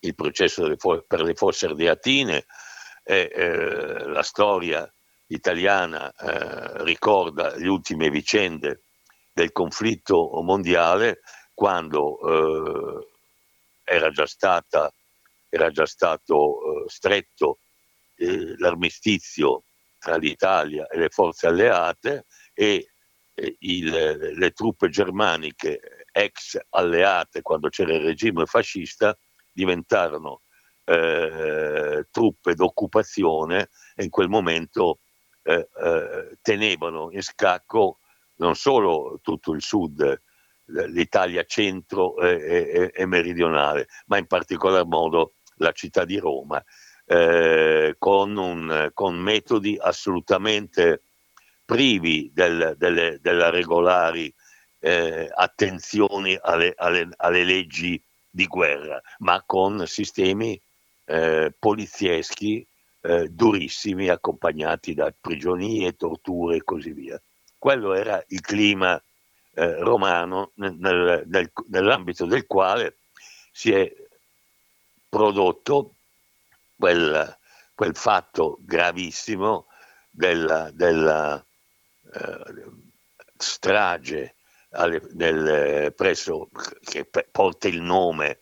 il 0.00 0.14
processo 0.14 0.74
fo- 0.76 1.04
per 1.06 1.22
le 1.22 1.34
fosse 1.34 1.66
ardeatine, 1.66 2.46
la 3.04 4.22
storia 4.22 4.88
italiana 5.26 6.12
ricorda 6.84 7.56
le 7.56 7.66
ultime 7.68 8.10
vicende 8.10 8.82
del 9.32 9.50
conflitto 9.50 10.40
mondiale 10.42 11.20
quando 11.52 12.18
era 13.84 14.10
già, 14.10 14.26
stata, 14.26 14.92
era 15.48 15.70
già 15.70 15.86
stato 15.86 16.84
eh, 16.84 16.88
stretto 16.88 17.58
eh, 18.16 18.54
l'armistizio 18.58 19.64
tra 19.98 20.16
l'Italia 20.16 20.86
e 20.88 20.98
le 20.98 21.08
forze 21.08 21.46
alleate 21.46 22.26
e 22.54 22.90
eh, 23.34 23.56
il, 23.60 24.34
le 24.34 24.50
truppe 24.50 24.88
germaniche 24.88 26.06
ex 26.12 26.58
alleate 26.70 27.42
quando 27.42 27.68
c'era 27.68 27.94
il 27.94 28.02
regime 28.02 28.44
fascista 28.46 29.16
diventarono 29.52 30.42
eh, 30.84 32.06
truppe 32.10 32.54
d'occupazione 32.54 33.70
e 33.94 34.04
in 34.04 34.10
quel 34.10 34.28
momento 34.28 34.98
eh, 35.42 35.68
eh, 35.82 36.38
tenevano 36.42 37.10
in 37.12 37.22
scacco 37.22 37.98
non 38.36 38.54
solo 38.56 39.18
tutto 39.22 39.52
il 39.52 39.62
sud 39.62 40.20
l'Italia 40.88 41.44
centro 41.44 42.16
e, 42.18 42.30
e, 42.30 42.90
e, 42.94 43.06
meridionale, 43.06 43.88
ma 44.06 44.18
in 44.18 44.26
particolar 44.26 44.86
modo 44.86 45.34
la 45.56 45.72
città 45.72 46.04
di 46.04 46.18
Roma, 46.18 46.62
eh, 47.04 47.94
con, 47.98 48.36
un, 48.36 48.90
con, 48.94 49.16
metodi 49.16 49.78
assolutamente 49.80 51.02
privi 51.64 52.30
del, 52.32 52.74
delle, 52.76 53.18
della 53.20 53.50
regolari 53.50 54.32
eh, 54.78 55.30
attenzioni 55.32 56.36
alle, 56.40 56.72
alle, 56.76 57.08
alle, 57.16 57.44
leggi 57.44 58.02
di 58.28 58.46
guerra, 58.46 59.00
ma 59.18 59.42
con 59.44 59.86
sistemi 59.86 60.60
eh, 61.04 61.54
polizieschi 61.58 62.66
eh, 63.02 63.28
durissimi 63.28 64.08
accompagnati 64.08 64.94
da 64.94 65.12
prigionie, 65.18 65.94
torture 65.96 66.56
e 66.56 66.64
così 66.64 66.92
via. 66.92 67.20
Quello 67.58 67.94
era 67.94 68.22
il 68.28 68.40
clima 68.40 69.00
eh, 69.54 69.76
romano 69.80 70.52
nel, 70.56 71.24
nel, 71.26 71.52
nell'ambito 71.68 72.26
del 72.26 72.46
quale 72.46 72.98
si 73.52 73.72
è 73.72 73.92
prodotto 75.08 75.96
quel, 76.76 77.38
quel 77.74 77.94
fatto 77.96 78.58
gravissimo 78.60 79.66
della, 80.10 80.70
della 80.72 81.44
eh, 82.14 82.64
strage 83.36 84.36
alle, 84.70 85.02
nel, 85.12 85.92
presso, 85.94 86.48
che 86.82 87.04
porta 87.30 87.68
il 87.68 87.82
nome 87.82 88.40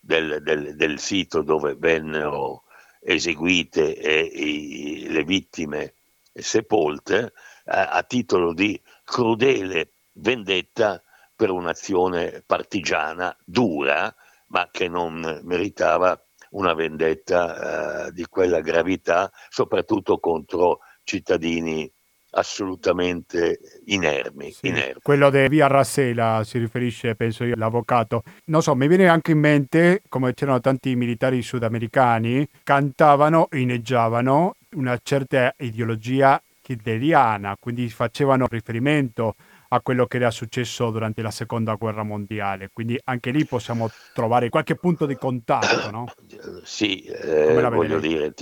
del, 0.00 0.42
del, 0.42 0.74
del 0.76 0.98
sito 0.98 1.42
dove 1.42 1.74
vennero 1.76 2.64
eseguite 3.00 3.96
e, 3.96 4.20
i, 4.20 5.08
le 5.08 5.24
vittime 5.24 5.94
sepolte 6.32 7.32
a, 7.66 7.88
a 7.90 8.02
titolo 8.02 8.52
di 8.52 8.80
crudele 9.04 9.92
vendetta 10.20 11.02
per 11.34 11.50
un'azione 11.50 12.42
partigiana 12.46 13.36
dura, 13.44 14.14
ma 14.48 14.68
che 14.70 14.88
non 14.88 15.40
meritava 15.44 16.20
una 16.50 16.74
vendetta 16.74 18.06
eh, 18.06 18.12
di 18.12 18.26
quella 18.26 18.60
gravità, 18.60 19.30
soprattutto 19.48 20.18
contro 20.18 20.80
cittadini 21.04 21.90
assolutamente 22.32 23.58
inermi, 23.86 24.52
sì, 24.52 24.68
inermi. 24.68 25.00
Quello 25.02 25.30
di 25.30 25.48
via 25.48 25.66
Rassela 25.66 26.42
si 26.44 26.58
riferisce, 26.58 27.14
penso 27.14 27.44
io, 27.44 27.54
l'avvocato. 27.56 28.22
Non 28.46 28.62
so, 28.62 28.74
mi 28.74 28.86
viene 28.86 29.08
anche 29.08 29.32
in 29.32 29.38
mente, 29.38 30.02
come 30.08 30.34
c'erano 30.34 30.60
tanti 30.60 30.94
militari 30.94 31.42
sudamericani, 31.42 32.46
cantavano, 32.62 33.48
inneggiavano 33.52 34.54
una 34.74 34.98
certa 35.02 35.54
ideologia 35.58 36.40
hitleriana, 36.70 37.56
quindi 37.58 37.88
facevano 37.88 38.46
riferimento 38.48 39.34
a 39.72 39.80
quello 39.82 40.06
che 40.06 40.16
era 40.16 40.30
successo 40.30 40.90
durante 40.90 41.22
la 41.22 41.30
seconda 41.30 41.74
guerra 41.74 42.02
mondiale. 42.02 42.70
Quindi 42.72 42.98
anche 43.04 43.30
lì 43.30 43.44
possiamo 43.44 43.88
trovare 44.12 44.48
qualche 44.48 44.74
punto 44.74 45.06
di 45.06 45.16
contatto, 45.16 45.90
no? 45.90 46.06
Sì, 46.64 47.02
eh, 47.02 47.68
voglio 47.68 48.00
dire, 48.00 48.34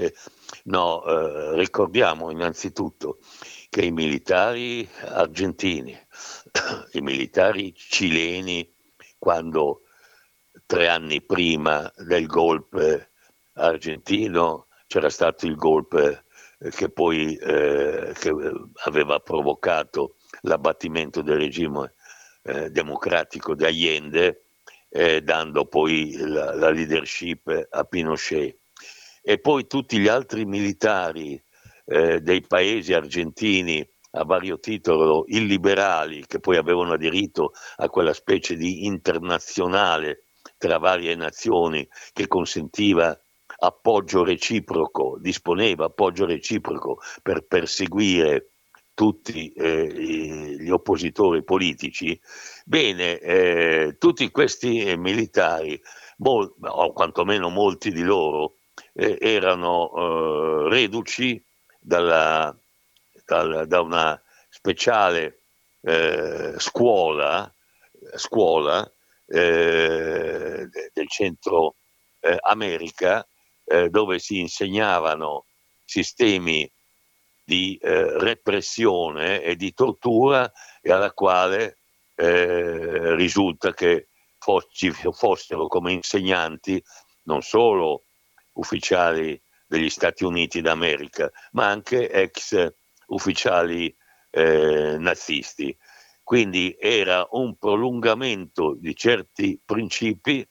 no, 0.65 1.05
eh, 1.05 1.57
ricordiamo 1.57 2.31
innanzitutto 2.31 3.19
che 3.69 3.85
i 3.85 3.91
militari 3.91 4.89
argentini, 5.03 5.93
i 6.93 7.01
militari 7.01 7.75
cileni, 7.75 8.71
quando 9.19 9.83
tre 10.67 10.89
anni 10.89 11.23
prima 11.23 11.91
del 11.97 12.27
golpe 12.27 13.11
argentino 13.55 14.67
c'era 14.87 15.11
stato 15.11 15.47
il 15.47 15.57
golpe 15.57 16.25
che 16.71 16.91
poi 16.91 17.37
eh, 17.37 18.13
che 18.15 18.33
aveva 18.85 19.21
provocato 19.21 20.17
l'abbattimento 20.43 21.23
del 21.23 21.39
regime 21.39 21.95
eh, 22.43 22.71
democratico 22.71 23.55
di 23.55 23.65
Allende, 23.65 24.45
eh, 24.89 25.21
dando 25.23 25.67
poi 25.67 26.17
la, 26.17 26.55
la, 26.55 26.71
leadership 26.71 27.69
a 27.71 27.85
Pinochet. 27.85 28.57
E 29.23 29.39
poi 29.39 29.67
tutti 29.67 29.99
gli 29.99 30.09
altri 30.09 30.47
militari 30.47 31.43
eh, 31.85 32.21
dei 32.21 32.41
paesi 32.43 32.93
argentini 32.95 33.87
a 34.13 34.25
vario 34.25 34.59
titolo 34.59 35.25
illiberali 35.27 36.25
che 36.27 36.41
poi 36.41 36.57
avevano 36.57 36.95
aderito 36.95 37.53
a 37.77 37.89
quella 37.91 38.15
specie 38.15 38.57
di 38.57 38.87
internazionale 38.87 40.25
tra 40.57 40.79
varie 40.79 41.15
nazioni 41.15 41.87
che 42.13 42.27
consentiva 42.27 43.19
appoggio 43.61 44.25
reciproco, 44.25 45.19
disponeva 45.19 45.87
appoggio 45.87 46.25
reciproco 46.25 47.01
per 47.23 47.47
perseguire 47.47 48.53
tutti 48.99 49.53
eh, 49.53 49.87
gli 50.59 50.71
oppositori 50.71 51.45
politici, 51.45 52.21
bene, 52.65 53.21
eh, 53.21 53.97
tutti 53.97 54.29
questi 54.33 54.83
eh, 54.83 54.97
militari, 54.97 55.81
mol- 56.17 56.53
o 56.63 56.93
quantomeno 56.93 57.49
molti 57.49 57.93
di 57.93 58.03
loro, 58.03 58.55
eh, 58.95 59.17
erano 59.21 59.93
eh, 59.95 60.69
reduci 60.71 61.41
dalla, 61.79 62.53
dal, 63.25 63.69
da 63.69 63.81
una 63.83 64.21
speciale 64.49 65.43
eh, 65.83 66.55
scuola, 66.59 67.55
scuola 68.17 68.91
del 69.27 70.71
centro 71.09 71.77
America 72.41 73.27
dove 73.91 74.19
si 74.19 74.39
insegnavano 74.39 75.45
sistemi 75.85 76.69
di 77.49 77.79
eh, 77.81 78.19
repressione 78.19 79.41
e 79.41 79.57
di 79.57 79.73
tortura 79.73 80.53
e 80.83 80.93
alla 80.93 81.13
quale 81.13 81.79
eh, 82.15 83.15
risulta 83.15 83.73
che 83.73 84.09
ci 84.71 84.91
fossero 84.91 85.67
come 85.67 85.93
insegnanti 85.93 86.83
non 87.23 87.41
solo 87.41 88.03
ufficiali 88.53 89.41
degli 89.67 89.89
Stati 89.89 90.25
Uniti 90.25 90.61
d'America, 90.61 91.31
ma 91.53 91.69
anche 91.69 92.11
ex 92.11 92.71
ufficiali 93.07 93.97
eh, 94.31 94.97
nazisti. 94.99 95.75
Quindi 96.23 96.77
era 96.79 97.27
un 97.31 97.57
prolungamento 97.57 98.75
di 98.79 98.95
certi 98.95 99.59
principi 99.65 100.47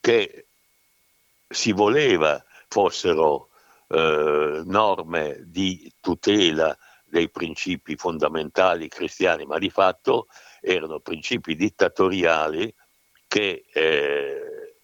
che 0.00 0.48
si 1.48 1.72
voleva 1.72 2.44
fossero 2.68 3.49
eh, 3.92 4.62
norme 4.64 5.42
di 5.46 5.92
tutela 6.00 6.76
dei 7.04 7.28
principi 7.28 7.96
fondamentali 7.96 8.88
cristiani, 8.88 9.44
ma 9.44 9.58
di 9.58 9.68
fatto 9.68 10.28
erano 10.60 11.00
principi 11.00 11.56
dittatoriali 11.56 12.72
che 13.26 13.64
eh, 13.72 14.76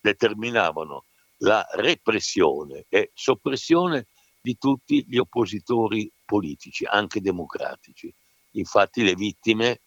determinavano 0.00 1.04
la 1.38 1.64
repressione 1.74 2.86
e 2.88 3.10
soppressione 3.14 4.08
di 4.40 4.56
tutti 4.58 5.04
gli 5.06 5.16
oppositori 5.16 6.10
politici, 6.24 6.84
anche 6.84 7.20
democratici. 7.20 8.12
Infatti 8.52 9.04
le 9.04 9.14
vittime 9.14 9.80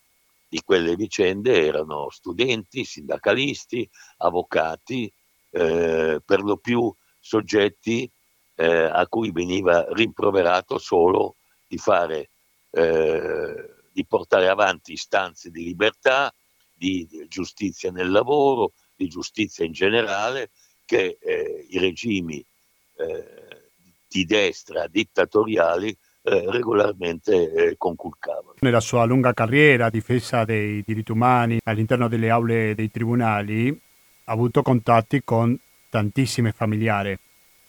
di 0.47 0.61
quelle 0.63 0.95
vicende 0.95 1.65
erano 1.65 2.09
studenti, 2.09 2.85
sindacalisti, 2.85 3.89
avvocati, 4.17 5.11
eh, 5.51 6.21
per 6.23 6.41
lo 6.41 6.57
più 6.57 6.93
soggetti 7.19 8.09
eh, 8.59 8.89
a 8.91 9.05
cui 9.07 9.31
veniva 9.31 9.85
rimproverato 9.89 10.79
solo 10.79 11.35
di 11.67 11.77
fare, 11.77 12.29
eh, 12.71 13.69
di 13.91 14.05
portare 14.05 14.47
avanti 14.47 14.93
istanze 14.93 15.51
di 15.51 15.63
libertà, 15.63 16.33
di, 16.73 17.05
di, 17.07 17.27
giustizia 17.27 17.91
nel 17.91 18.09
lavoro, 18.09 18.73
di 18.95 19.07
giustizia 19.07 19.63
in 19.63 19.73
generale, 19.73 20.49
che 20.85 21.17
eh, 21.21 21.67
i 21.69 21.77
regimi 21.77 22.43
eh, 22.95 23.71
di 24.07 24.25
destra 24.25 24.87
dittatoriali 24.87 25.95
eh, 26.23 26.45
regolarmente 26.49 27.51
eh, 27.51 27.75
conculcavano. 27.77 28.55
Nella 28.59 28.79
sua 28.79 29.05
lunga 29.05 29.33
carriera 29.33 29.85
a 29.85 29.89
difesa 29.91 30.45
dei 30.45 30.81
diritti 30.83 31.11
umani 31.11 31.59
all'interno 31.63 32.07
delle 32.07 32.31
aule 32.31 32.73
dei 32.73 32.89
tribunali 32.89 33.69
ha 33.69 34.31
avuto 34.31 34.63
contatti 34.63 35.21
con 35.23 35.57
tantissime 35.89 36.51
familiari 36.51 37.17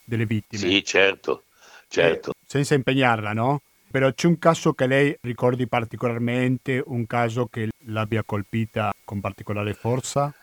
delle 0.08 0.24
vittime. 0.26 0.62
Sì, 0.62 0.82
certo, 0.84 1.44
certo. 1.88 2.30
Eh, 2.30 2.34
senza 2.46 2.74
impegnarla, 2.74 3.32
no? 3.32 3.60
Però 3.90 4.12
c'è 4.12 4.26
un 4.26 4.38
caso 4.38 4.72
che 4.72 4.86
lei 4.86 5.16
ricordi 5.22 5.66
particolarmente, 5.66 6.82
un 6.84 7.06
caso 7.06 7.46
che 7.46 7.68
l'abbia 7.86 8.22
colpita 8.24 8.92
con 9.04 9.20
particolare 9.20 9.74
forza? 9.74 10.34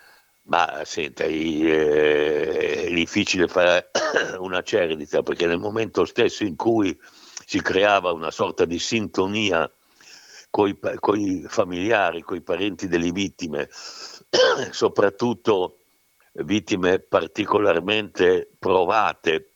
Ma 0.44 0.82
senta, 0.84 1.24
è 1.24 2.90
difficile 2.94 3.48
fare 3.48 3.90
una 4.40 4.62
cerdita 4.62 5.24
perché 5.24 5.48
nel 5.48 5.58
momento 5.58 6.06
stesso 6.06 6.44
in 6.44 6.56
cui 6.56 6.98
si 7.46 7.62
creava 7.62 8.12
una 8.12 8.32
sorta 8.32 8.66
di 8.66 8.80
sintonia 8.80 9.72
con 10.50 10.70
i 11.20 11.46
familiari, 11.48 12.22
con 12.22 12.38
i 12.38 12.42
parenti 12.42 12.88
delle 12.88 13.12
vittime, 13.12 13.68
soprattutto 14.72 15.80
vittime 16.44 17.00
particolarmente 17.00 18.50
provate 18.58 19.55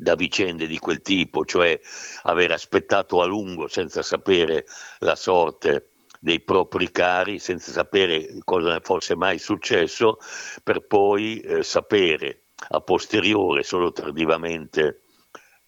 da 0.00 0.14
vicende 0.14 0.66
di 0.66 0.78
quel 0.78 1.02
tipo, 1.02 1.44
cioè 1.44 1.78
aver 2.22 2.52
aspettato 2.52 3.20
a 3.20 3.26
lungo 3.26 3.68
senza 3.68 4.02
sapere 4.02 4.64
la 5.00 5.14
sorte 5.14 5.90
dei 6.18 6.40
propri 6.40 6.90
cari, 6.90 7.38
senza 7.38 7.70
sapere 7.70 8.38
cosa 8.44 8.80
fosse 8.80 9.14
mai 9.14 9.38
successo, 9.38 10.18
per 10.62 10.86
poi 10.86 11.40
eh, 11.40 11.62
sapere 11.62 12.44
a 12.68 12.80
posteriore, 12.80 13.62
solo 13.62 13.92
tardivamente, 13.92 15.02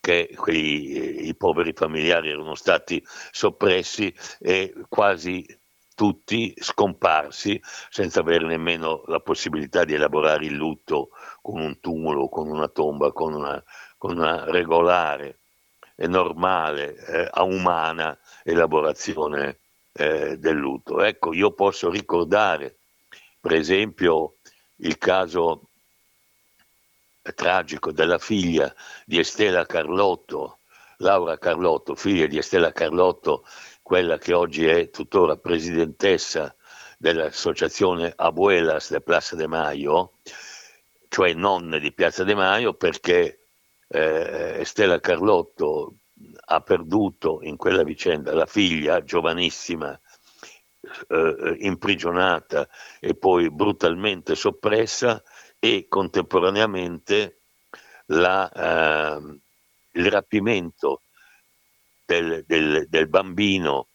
che 0.01 0.35
quei, 0.35 0.93
eh, 0.95 1.27
i 1.29 1.37
poveri 1.37 1.73
familiari 1.75 2.31
erano 2.31 2.55
stati 2.55 3.03
soppressi 3.31 4.13
e 4.41 4.73
quasi 4.89 5.47
tutti 5.95 6.55
scomparsi 6.57 7.61
senza 7.91 8.21
avere 8.21 8.47
nemmeno 8.47 9.03
la 9.07 9.21
possibilità 9.21 9.85
di 9.85 9.95
elaborare 9.95 10.47
il 10.47 10.55
lutto 10.55 11.11
con 11.41 11.61
un 11.61 11.79
tumulo, 11.81 12.29
con 12.29 12.49
una 12.49 12.69
tomba, 12.69 13.13
con 13.13 13.35
una 13.35 13.63
con 14.03 14.19
una 14.19 14.51
regolare 14.51 15.39
e 15.95 16.09
normale, 16.09 16.97
eh, 17.07 17.31
umana 17.41 18.19
elaborazione 18.43 19.59
eh, 19.93 20.39
del 20.39 20.57
lutto. 20.57 21.05
Ecco, 21.05 21.33
io 21.33 21.53
posso 21.53 21.89
ricordare, 21.89 22.79
per 23.39 23.53
esempio, 23.53 24.39
il 24.79 24.99
caso 24.99 25.69
tragico 27.37 27.93
della 27.93 28.19
figlia 28.19 28.75
di 29.05 29.21
Estela 29.21 29.67
Carlotto, 29.67 30.59
Laura 30.97 31.39
Carlotto, 31.39 31.95
figlia 31.95 32.27
di 32.27 32.39
Estela 32.39 32.73
Carlotto, 32.73 33.47
quella 33.83 34.19
che 34.19 34.33
oggi 34.33 34.67
è 34.67 34.91
tuttora 34.91 35.37
presidentessa 35.37 36.53
dell'associazione 36.99 38.13
Abuelas 38.17 38.91
de 38.91 39.01
Plaza 39.01 39.37
de 39.37 39.47
Mayo, 39.47 40.15
cioè 41.09 41.35
nonne 41.35 41.79
di 41.79 41.93
Piazza 41.93 42.25
de 42.25 42.35
Mayo, 42.35 42.75
perché 42.75 43.37
eh, 43.93 44.63
Stella 44.65 45.01
Carlotto 45.01 45.97
ha 46.47 46.61
perduto 46.61 47.41
in 47.43 47.57
quella 47.57 47.83
vicenda 47.83 48.35
la 48.35 48.47
figlia 48.47 49.05
giovanissima, 49.05 49.99
eh, 51.09 51.57
imprigionata 51.61 52.69
e 53.01 53.15
poi 53.15 53.51
brutalmente 53.51 54.35
soppressa 54.35 55.23
e 55.59 55.87
contemporaneamente 55.89 57.41
la, 58.07 58.51
eh, 58.51 59.41
il 59.93 60.11
rapimento 60.11 61.03
del, 62.05 62.45
del, 62.47 62.87
del 62.89 63.09
bambino 63.09 63.89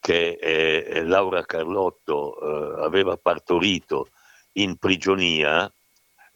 che 0.00 0.38
eh, 0.40 1.02
Laura 1.04 1.44
Carlotto 1.44 2.38
eh, 2.40 2.84
aveva 2.84 3.16
partorito 3.16 4.08
in 4.52 4.76
prigionia, 4.76 5.70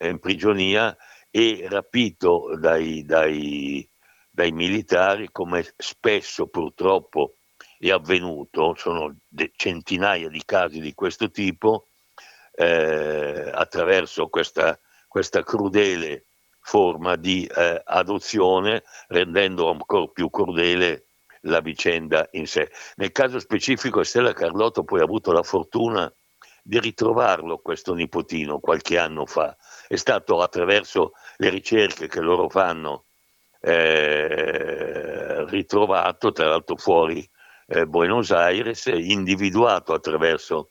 in 0.01 0.19
prigionia 0.19 0.95
e 1.37 1.67
rapito 1.69 2.55
dai, 2.57 3.05
dai, 3.05 3.85
dai 4.31 4.53
militari, 4.53 5.31
come 5.33 5.67
spesso 5.77 6.47
purtroppo 6.47 7.39
è 7.77 7.91
avvenuto, 7.91 8.77
sono 8.77 9.17
de- 9.27 9.51
centinaia 9.57 10.29
di 10.29 10.41
casi 10.45 10.79
di 10.79 10.95
questo 10.95 11.33
tipo, 11.33 11.89
eh, 12.53 13.51
attraverso 13.53 14.29
questa, 14.29 14.79
questa, 15.09 15.43
crudele 15.43 16.27
forma 16.61 17.17
di 17.17 17.45
eh, 17.47 17.83
adozione, 17.85 18.85
rendendo 19.09 19.69
ancora 19.71 20.07
più 20.07 20.31
crudele 20.31 21.07
la 21.41 21.59
vicenda 21.59 22.29
in 22.35 22.47
sé. 22.47 22.71
Nel 22.95 23.11
caso 23.11 23.41
specifico 23.41 24.05
Stella 24.05 24.33
Carlotto 24.33 24.85
poi 24.85 25.01
ha 25.01 25.03
avuto 25.03 25.33
la 25.33 25.43
fortuna 25.43 26.15
di 26.63 26.79
ritrovarlo 26.79 27.59
questo 27.59 27.93
nipotino 27.93 28.61
qualche 28.61 28.99
anno 28.99 29.27
fa 29.27 29.55
è 29.87 29.97
stato 29.97 30.41
attraverso 30.41 31.13
le 31.37 31.49
ricerche 31.49 32.09
che 32.09 32.21
loro 32.21 32.49
fanno 32.49 33.05
eh, 33.61 35.45
ritrovato, 35.47 36.33
tra 36.33 36.49
l'altro 36.49 36.77
fuori 36.77 37.29
eh, 37.67 37.87
Buenos 37.87 38.31
Aires, 38.31 38.87
individuato 38.87 39.93
attraverso 39.93 40.71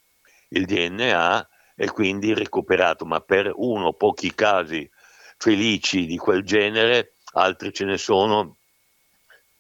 il 0.49 0.65
DNA 0.65 1.47
e 1.75 1.89
quindi 1.89 2.33
recuperato, 2.33 3.05
ma 3.05 3.19
per 3.19 3.51
uno 3.53 3.87
o 3.87 3.93
pochi 3.93 4.33
casi 4.33 4.89
felici 5.37 6.05
di 6.05 6.17
quel 6.17 6.43
genere, 6.43 7.15
altri 7.33 7.73
ce 7.73 7.85
ne 7.85 7.97
sono 7.97 8.57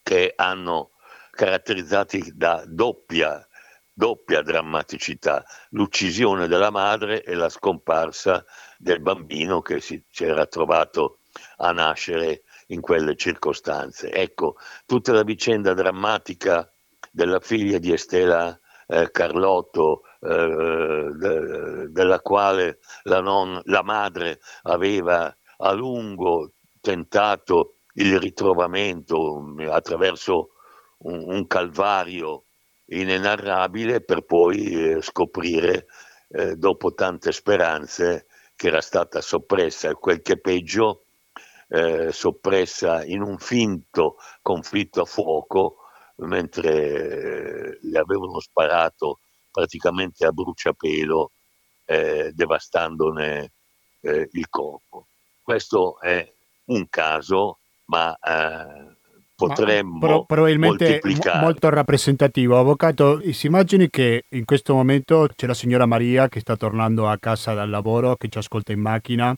che 0.03 0.33
hanno 0.35 0.91
caratterizzati 1.31 2.31
da 2.35 2.63
doppia, 2.67 3.45
doppia 3.93 4.41
drammaticità, 4.41 5.45
l'uccisione 5.69 6.47
della 6.47 6.71
madre 6.71 7.23
e 7.23 7.35
la 7.35 7.49
scomparsa 7.49 8.43
del 8.77 9.01
bambino 9.01 9.61
che 9.61 9.79
si 9.79 10.03
era 10.17 10.45
trovato 10.47 11.19
a 11.57 11.71
nascere 11.71 12.43
in 12.67 12.81
quelle 12.81 13.15
circostanze. 13.15 14.11
Ecco, 14.11 14.55
tutta 14.85 15.13
la 15.13 15.23
vicenda 15.23 15.73
drammatica 15.73 16.69
della 17.11 17.39
figlia 17.39 17.77
di 17.77 17.93
Estela 17.93 18.57
eh, 18.87 19.11
Carlotto, 19.11 20.03
eh, 20.19 21.09
de, 21.13 21.91
della 21.91 22.19
quale 22.19 22.79
la, 23.03 23.21
non, 23.21 23.61
la 23.65 23.83
madre 23.83 24.39
aveva 24.63 25.35
a 25.57 25.71
lungo 25.71 26.51
tentato 26.81 27.77
il 27.95 28.19
ritrovamento 28.19 29.55
attraverso 29.69 30.49
un, 30.99 31.23
un 31.27 31.47
calvario 31.47 32.45
inenarrabile 33.01 34.01
per 34.01 34.21
poi 34.21 34.91
eh, 34.91 35.01
scoprire 35.01 35.87
eh, 36.29 36.55
dopo 36.55 36.93
tante 36.93 37.31
speranze 37.31 38.25
che 38.55 38.67
era 38.67 38.81
stata 38.81 39.21
soppressa 39.21 39.89
e 39.89 39.93
quel 39.93 40.21
che 40.21 40.39
peggio 40.39 41.05
eh, 41.69 42.11
soppressa 42.11 43.03
in 43.03 43.21
un 43.21 43.37
finto 43.37 44.17
conflitto 44.41 45.01
a 45.01 45.05
fuoco 45.05 45.77
mentre 46.17 46.71
eh, 46.71 47.79
le 47.81 47.99
avevano 47.99 48.39
sparato 48.39 49.19
praticamente 49.51 50.25
a 50.25 50.31
bruciapelo 50.31 51.31
eh, 51.85 52.31
devastandone 52.33 53.51
eh, 54.01 54.29
il 54.31 54.49
corpo. 54.49 55.07
Questo 55.41 55.99
è 55.99 56.31
un 56.65 56.87
caso, 56.89 57.59
ma 57.85 58.17
potremmo 59.47 59.99
pro- 59.99 60.25
probabilmente 60.25 60.85
moltiplicare. 60.85 61.39
molto 61.39 61.69
rappresentativo. 61.69 62.57
Avvocato, 62.57 63.21
si 63.31 63.47
immagini 63.47 63.89
che 63.89 64.25
in 64.29 64.45
questo 64.45 64.73
momento 64.73 65.27
c'è 65.35 65.47
la 65.47 65.53
signora 65.53 65.85
Maria 65.85 66.29
che 66.29 66.39
sta 66.39 66.55
tornando 66.55 67.07
a 67.07 67.17
casa 67.17 67.53
dal 67.53 67.69
lavoro, 67.69 68.15
che 68.15 68.29
ci 68.29 68.37
ascolta 68.37 68.71
in 68.71 68.79
macchina. 68.79 69.35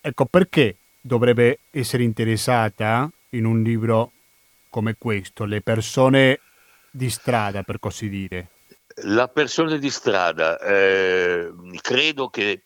Ecco, 0.00 0.26
perché 0.26 0.76
dovrebbe 1.00 1.58
essere 1.70 2.02
interessata 2.02 3.10
in 3.30 3.44
un 3.44 3.62
libro 3.62 4.12
come 4.68 4.96
questo, 4.98 5.44
le 5.44 5.62
persone 5.62 6.40
di 6.90 7.08
strada, 7.10 7.62
per 7.62 7.78
così 7.78 8.08
dire? 8.08 8.48
La 9.04 9.28
persona 9.28 9.76
di 9.76 9.90
strada, 9.90 10.58
eh, 10.58 11.52
credo 11.80 12.28
che 12.28 12.62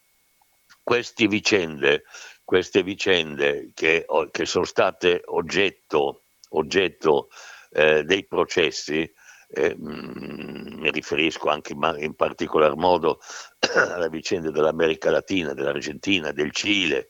queste 0.83 1.27
vicende, 1.27 2.05
queste 2.45 2.83
vicende 2.83 3.71
che, 3.75 4.07
che 4.31 4.47
sono 4.47 4.65
state 4.65 5.23
oggetto, 5.27 6.23
oggetto 6.51 7.29
eh, 7.71 8.03
dei 8.05 8.27
processi, 8.27 9.11
eh, 9.53 9.77
mm, 9.77 10.81
mi 10.81 10.91
riferisco 10.91 11.49
anche 11.49 11.73
in 11.73 12.15
particolar 12.15 12.77
modo 12.77 13.21
alla 13.75 14.09
vicenda 14.09 14.51
dell'America 14.51 15.11
Latina, 15.11 15.53
dell'Argentina, 15.53 16.33
del 16.33 16.53
Cile, 16.53 17.09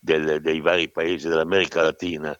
del, 0.00 0.40
dei 0.40 0.60
vari 0.60 0.90
paesi 0.90 1.28
dell'America 1.28 1.82
Latina, 1.82 2.36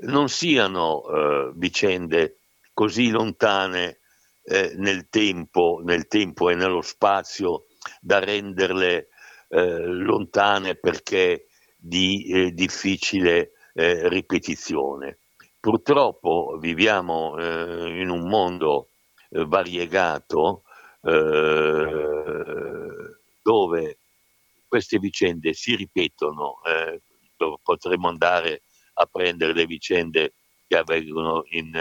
non 0.00 0.28
siano 0.28 1.02
eh, 1.08 1.52
vicende 1.54 2.40
così 2.72 3.10
lontane 3.10 4.00
eh, 4.42 4.72
nel, 4.76 5.08
tempo, 5.08 5.80
nel 5.84 6.06
tempo 6.06 6.48
e 6.48 6.54
nello 6.54 6.82
spazio 6.82 7.66
da 8.00 8.18
renderle 8.18 9.08
eh, 9.48 9.78
lontane 9.86 10.76
perché 10.76 11.46
di 11.76 12.26
eh, 12.26 12.52
difficile 12.52 13.52
ripetizione. 13.72 15.20
Purtroppo 15.60 16.56
viviamo 16.58 17.36
eh, 17.38 18.00
in 18.00 18.08
un 18.08 18.26
mondo 18.28 18.88
eh, 19.30 19.44
variegato 19.44 20.64
dove 23.42 23.98
queste 24.68 24.98
vicende 24.98 25.54
si 25.54 25.74
ripetono, 25.74 26.56
potremmo 27.62 28.08
andare 28.08 28.62
a 28.94 29.06
prendere 29.06 29.54
le 29.54 29.64
vicende 29.64 30.34
che 30.66 30.76
avvengono 30.76 31.44
in, 31.52 31.72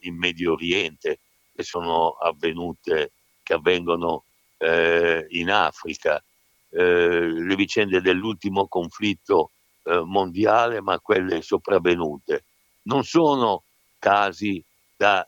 in 0.00 0.16
Medio 0.16 0.52
Oriente, 0.52 1.18
che 1.52 1.64
sono 1.64 2.10
avvenute, 2.12 3.10
che 3.42 3.54
avvengono 3.54 4.24
eh, 4.58 5.26
in 5.30 5.50
Africa, 5.50 6.22
eh, 6.70 7.26
le 7.26 7.56
vicende 7.56 8.00
dell'ultimo 8.00 8.68
conflitto 8.68 9.50
eh, 9.82 10.00
mondiale, 10.04 10.80
ma 10.80 11.00
quelle 11.00 11.42
sopravvenute. 11.42 12.44
Non 12.82 13.04
sono 13.04 13.64
casi 13.98 14.64
da 14.96 15.26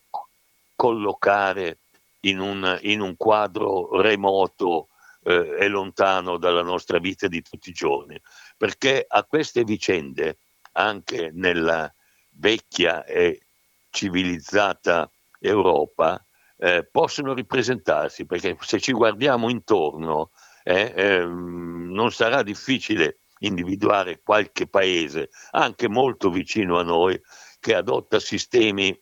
collocare 0.74 1.78
in 2.20 2.40
un, 2.40 2.78
in 2.82 3.00
un 3.00 3.16
quadro 3.16 4.00
remoto 4.00 4.88
eh, 5.24 5.56
e 5.58 5.68
lontano 5.68 6.38
dalla 6.38 6.62
nostra 6.62 6.98
vita 6.98 7.28
di 7.28 7.42
tutti 7.42 7.70
i 7.70 7.74
giorni, 7.74 8.20
perché 8.56 9.04
a 9.06 9.24
queste 9.24 9.64
vicende, 9.64 10.38
anche 10.72 11.30
nella 11.32 11.92
vecchia 12.30 13.04
e 13.04 13.42
civilizzata 13.90 15.10
Europa, 15.38 16.24
eh, 16.56 16.88
possono 16.90 17.34
ripresentarsi, 17.34 18.24
perché 18.24 18.56
se 18.60 18.80
ci 18.80 18.92
guardiamo 18.92 19.50
intorno 19.50 20.30
eh, 20.62 20.92
ehm, 20.96 21.90
non 21.92 22.12
sarà 22.12 22.42
difficile 22.42 23.18
individuare 23.40 24.20
qualche 24.22 24.68
paese, 24.68 25.30
anche 25.50 25.88
molto 25.88 26.30
vicino 26.30 26.78
a 26.78 26.84
noi, 26.84 27.20
che 27.62 27.76
adotta 27.76 28.18
sistemi 28.18 29.00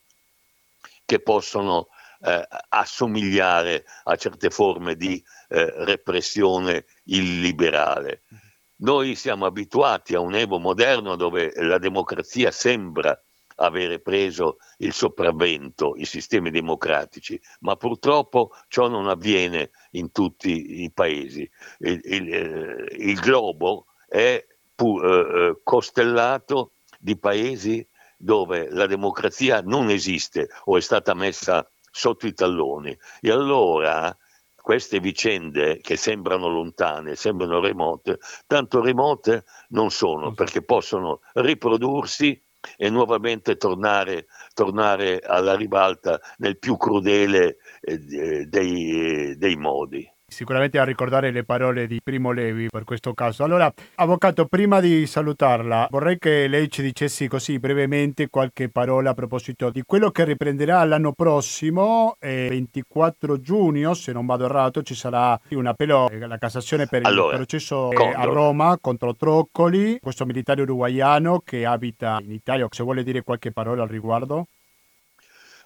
che 1.03 1.19
possono 1.19 1.87
eh, 2.21 2.47
assomigliare 2.69 3.83
a 4.03 4.15
certe 4.15 4.51
forme 4.51 4.95
di 4.95 5.21
eh, 5.49 5.83
repressione 5.83 6.85
illiberale. 7.05 8.21
Noi 8.81 9.15
siamo 9.15 9.47
abituati 9.47 10.13
a 10.13 10.19
un 10.19 10.35
Evo 10.35 10.59
moderno 10.59 11.15
dove 11.15 11.51
la 11.55 11.79
democrazia 11.79 12.51
sembra 12.51 13.19
avere 13.55 13.99
preso 13.99 14.57
il 14.77 14.93
sopravvento, 14.93 15.95
i 15.95 16.05
sistemi 16.05 16.51
democratici, 16.51 17.41
ma 17.61 17.75
purtroppo 17.75 18.51
ciò 18.67 18.87
non 18.87 19.07
avviene 19.07 19.71
in 19.91 20.11
tutti 20.11 20.83
i 20.83 20.91
paesi. 20.91 21.49
Il, 21.79 21.99
il, 22.03 22.33
eh, 22.33 22.95
il 22.97 23.19
globo 23.19 23.87
è 24.07 24.45
pu- 24.75 25.01
eh, 25.01 25.07
eh, 25.09 25.59
costellato 25.63 26.73
di 26.99 27.17
paesi 27.17 27.85
dove 28.21 28.69
la 28.69 28.85
democrazia 28.85 29.61
non 29.61 29.89
esiste 29.89 30.49
o 30.65 30.77
è 30.77 30.81
stata 30.81 31.13
messa 31.13 31.69
sotto 31.91 32.27
i 32.27 32.33
talloni. 32.33 32.97
E 33.19 33.31
allora 33.31 34.15
queste 34.55 34.99
vicende 34.99 35.79
che 35.81 35.97
sembrano 35.97 36.47
lontane, 36.47 37.15
sembrano 37.15 37.59
remote, 37.59 38.19
tanto 38.45 38.81
remote 38.81 39.43
non 39.69 39.89
sono 39.89 40.33
perché 40.33 40.61
possono 40.63 41.21
riprodursi 41.33 42.39
e 42.77 42.89
nuovamente 42.91 43.57
tornare, 43.57 44.27
tornare 44.53 45.19
alla 45.19 45.55
ribalta 45.55 46.19
nel 46.37 46.59
più 46.59 46.77
crudele 46.77 47.57
eh, 47.81 48.45
dei, 48.45 49.35
dei 49.35 49.55
modi 49.55 50.10
sicuramente 50.31 50.79
a 50.79 50.83
ricordare 50.83 51.29
le 51.31 51.43
parole 51.43 51.85
di 51.87 51.99
Primo 52.01 52.31
Levi 52.31 52.67
per 52.69 52.83
questo 52.83 53.13
caso. 53.13 53.43
Allora, 53.43 53.71
Avvocato, 53.95 54.45
prima 54.45 54.79
di 54.79 55.05
salutarla, 55.05 55.87
vorrei 55.91 56.17
che 56.17 56.47
lei 56.47 56.69
ci 56.69 56.81
dicesse 56.81 57.27
così 57.27 57.59
brevemente 57.59 58.29
qualche 58.29 58.69
parola 58.69 59.11
a 59.11 59.13
proposito 59.13 59.69
di 59.69 59.83
quello 59.85 60.09
che 60.09 60.23
riprenderà 60.23 60.83
l'anno 60.85 61.11
prossimo, 61.11 62.15
eh, 62.19 62.47
24 62.49 63.39
giugno, 63.39 63.93
se 63.93 64.11
non 64.13 64.25
vado 64.25 64.45
errato, 64.45 64.81
ci 64.81 64.95
sarà 64.95 65.39
un 65.49 65.65
appello 65.67 66.05
alla 66.05 66.37
Cassazione 66.37 66.87
per 66.87 67.05
allora, 67.05 67.31
il 67.31 67.37
processo 67.37 67.91
eh, 67.91 68.13
a 68.15 68.23
Roma 68.23 68.77
contro 68.79 69.15
Troccoli, 69.15 69.99
questo 70.01 70.25
militare 70.25 70.61
uruguaiano 70.61 71.41
che 71.43 71.65
abita 71.65 72.19
in 72.21 72.31
Italia. 72.31 72.67
Se 72.69 72.83
vuole 72.83 73.03
dire 73.03 73.21
qualche 73.21 73.51
parola 73.51 73.83
al 73.83 73.89
riguardo? 73.89 74.47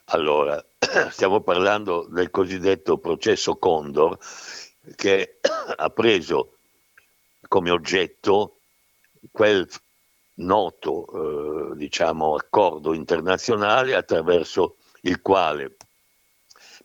Allora, 0.10 0.64
stiamo 1.10 1.42
parlando 1.42 2.06
del 2.08 2.30
cosiddetto 2.30 3.00
processo 3.00 3.56
Condor 3.58 4.18
che 4.96 5.40
ha 5.78 5.90
preso 5.90 6.58
come 7.48 7.72
oggetto 7.72 8.60
quel 9.32 9.68
noto 10.36 11.72
eh, 11.72 11.76
diciamo, 11.78 12.36
accordo 12.36 12.94
internazionale 12.94 13.96
attraverso 13.96 14.78
il 15.02 15.22
quale 15.22 15.76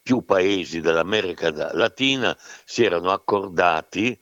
più 0.03 0.25
paesi 0.25 0.81
dell'America 0.81 1.51
Latina 1.75 2.37
si 2.65 2.85
erano 2.85 3.11
accordati 3.11 4.19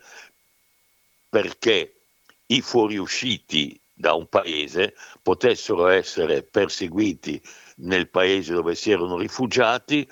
perché 1.28 2.00
i 2.46 2.60
fuoriusciti 2.60 3.80
da 3.98 4.14
un 4.14 4.28
paese 4.28 4.94
potessero 5.20 5.88
essere 5.88 6.44
perseguiti 6.44 7.42
nel 7.78 8.08
paese 8.08 8.54
dove 8.54 8.76
si 8.76 8.92
erano 8.92 9.18
rifugiati 9.18 10.08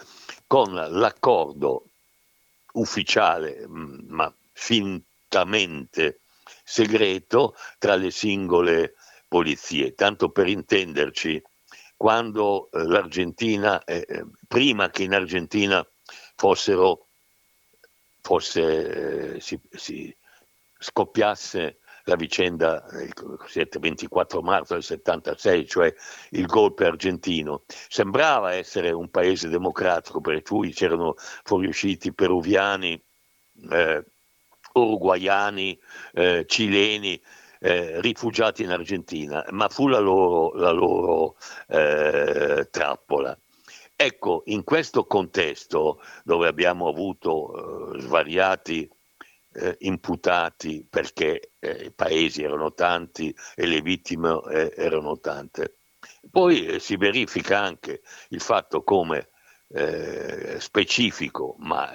con 0.48 0.74
l'accordo 0.74 1.84
ufficiale, 2.72 3.64
mm, 3.66 4.08
ma 4.08 4.32
fintamente 4.52 6.20
segreto, 6.64 7.54
tra 7.78 7.94
le 7.94 8.10
singole 8.10 8.94
polizie. 9.28 9.94
Tanto 9.94 10.30
per 10.30 10.48
intenderci, 10.48 11.40
quando 11.96 12.68
eh, 12.72 12.82
l'Argentina, 12.84 13.84
eh, 13.84 14.04
eh 14.08 14.24
prima 14.48 14.90
che 14.90 15.04
in 15.04 15.14
Argentina 15.14 15.86
fossero, 16.34 17.06
fosse, 18.20 19.34
eh, 19.36 19.40
si, 19.40 19.58
si 19.70 20.14
scoppiasse 20.78 21.78
la 22.06 22.16
vicenda 22.16 22.86
il 22.92 23.68
24 23.80 24.40
marzo 24.40 24.74
del 24.74 24.82
76, 24.82 25.66
cioè 25.66 25.94
il 26.30 26.46
golpe 26.46 26.86
argentino. 26.86 27.62
Sembrava 27.66 28.54
essere 28.54 28.92
un 28.92 29.10
paese 29.10 29.48
democratico, 29.48 30.20
per 30.20 30.40
cui 30.42 30.72
c'erano 30.72 31.14
fuoriusciti 31.16 32.12
peruviani, 32.12 33.00
eh, 33.70 34.04
uruguaiani, 34.74 35.78
eh, 36.14 36.44
cileni, 36.46 37.20
eh, 37.58 38.00
rifugiati 38.00 38.62
in 38.62 38.70
Argentina, 38.70 39.44
ma 39.50 39.68
fu 39.68 39.88
la 39.88 39.98
loro, 39.98 40.54
la 40.54 40.70
loro 40.70 41.36
eh, 41.68 42.68
trappola. 42.70 43.36
Ecco, 43.96 44.42
in 44.46 44.62
questo 44.62 45.06
contesto 45.06 46.00
dove 46.22 46.46
abbiamo 46.46 46.86
avuto 46.86 47.94
eh, 47.94 48.00
svariati 48.00 48.88
eh, 49.56 49.76
imputati 49.80 50.86
perché 50.88 51.52
eh, 51.58 51.86
i 51.86 51.90
paesi 51.90 52.42
erano 52.42 52.72
tanti 52.74 53.34
e 53.54 53.66
le 53.66 53.80
vittime 53.80 54.40
eh, 54.50 54.72
erano 54.76 55.18
tante. 55.18 55.76
Poi 56.30 56.66
eh, 56.66 56.78
si 56.78 56.96
verifica 56.96 57.60
anche 57.60 58.02
il 58.28 58.40
fatto 58.40 58.82
come 58.82 59.30
eh, 59.68 60.56
specifico, 60.60 61.56
ma 61.58 61.90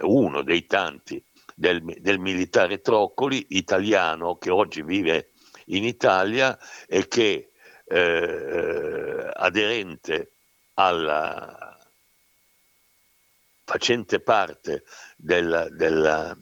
uno 0.00 0.42
dei 0.42 0.66
tanti, 0.66 1.22
del, 1.54 1.80
del, 2.00 2.18
militare 2.18 2.80
Troccoli, 2.80 3.46
italiano, 3.50 4.36
che 4.36 4.50
oggi 4.50 4.82
vive 4.82 5.30
in 5.66 5.84
Italia 5.84 6.58
e 6.88 7.06
che 7.06 7.50
eh, 7.84 9.30
aderente 9.32 10.32
alla 10.74 11.78
facente 13.64 14.20
parte 14.20 14.84
della, 15.16 15.68
della 15.70 16.36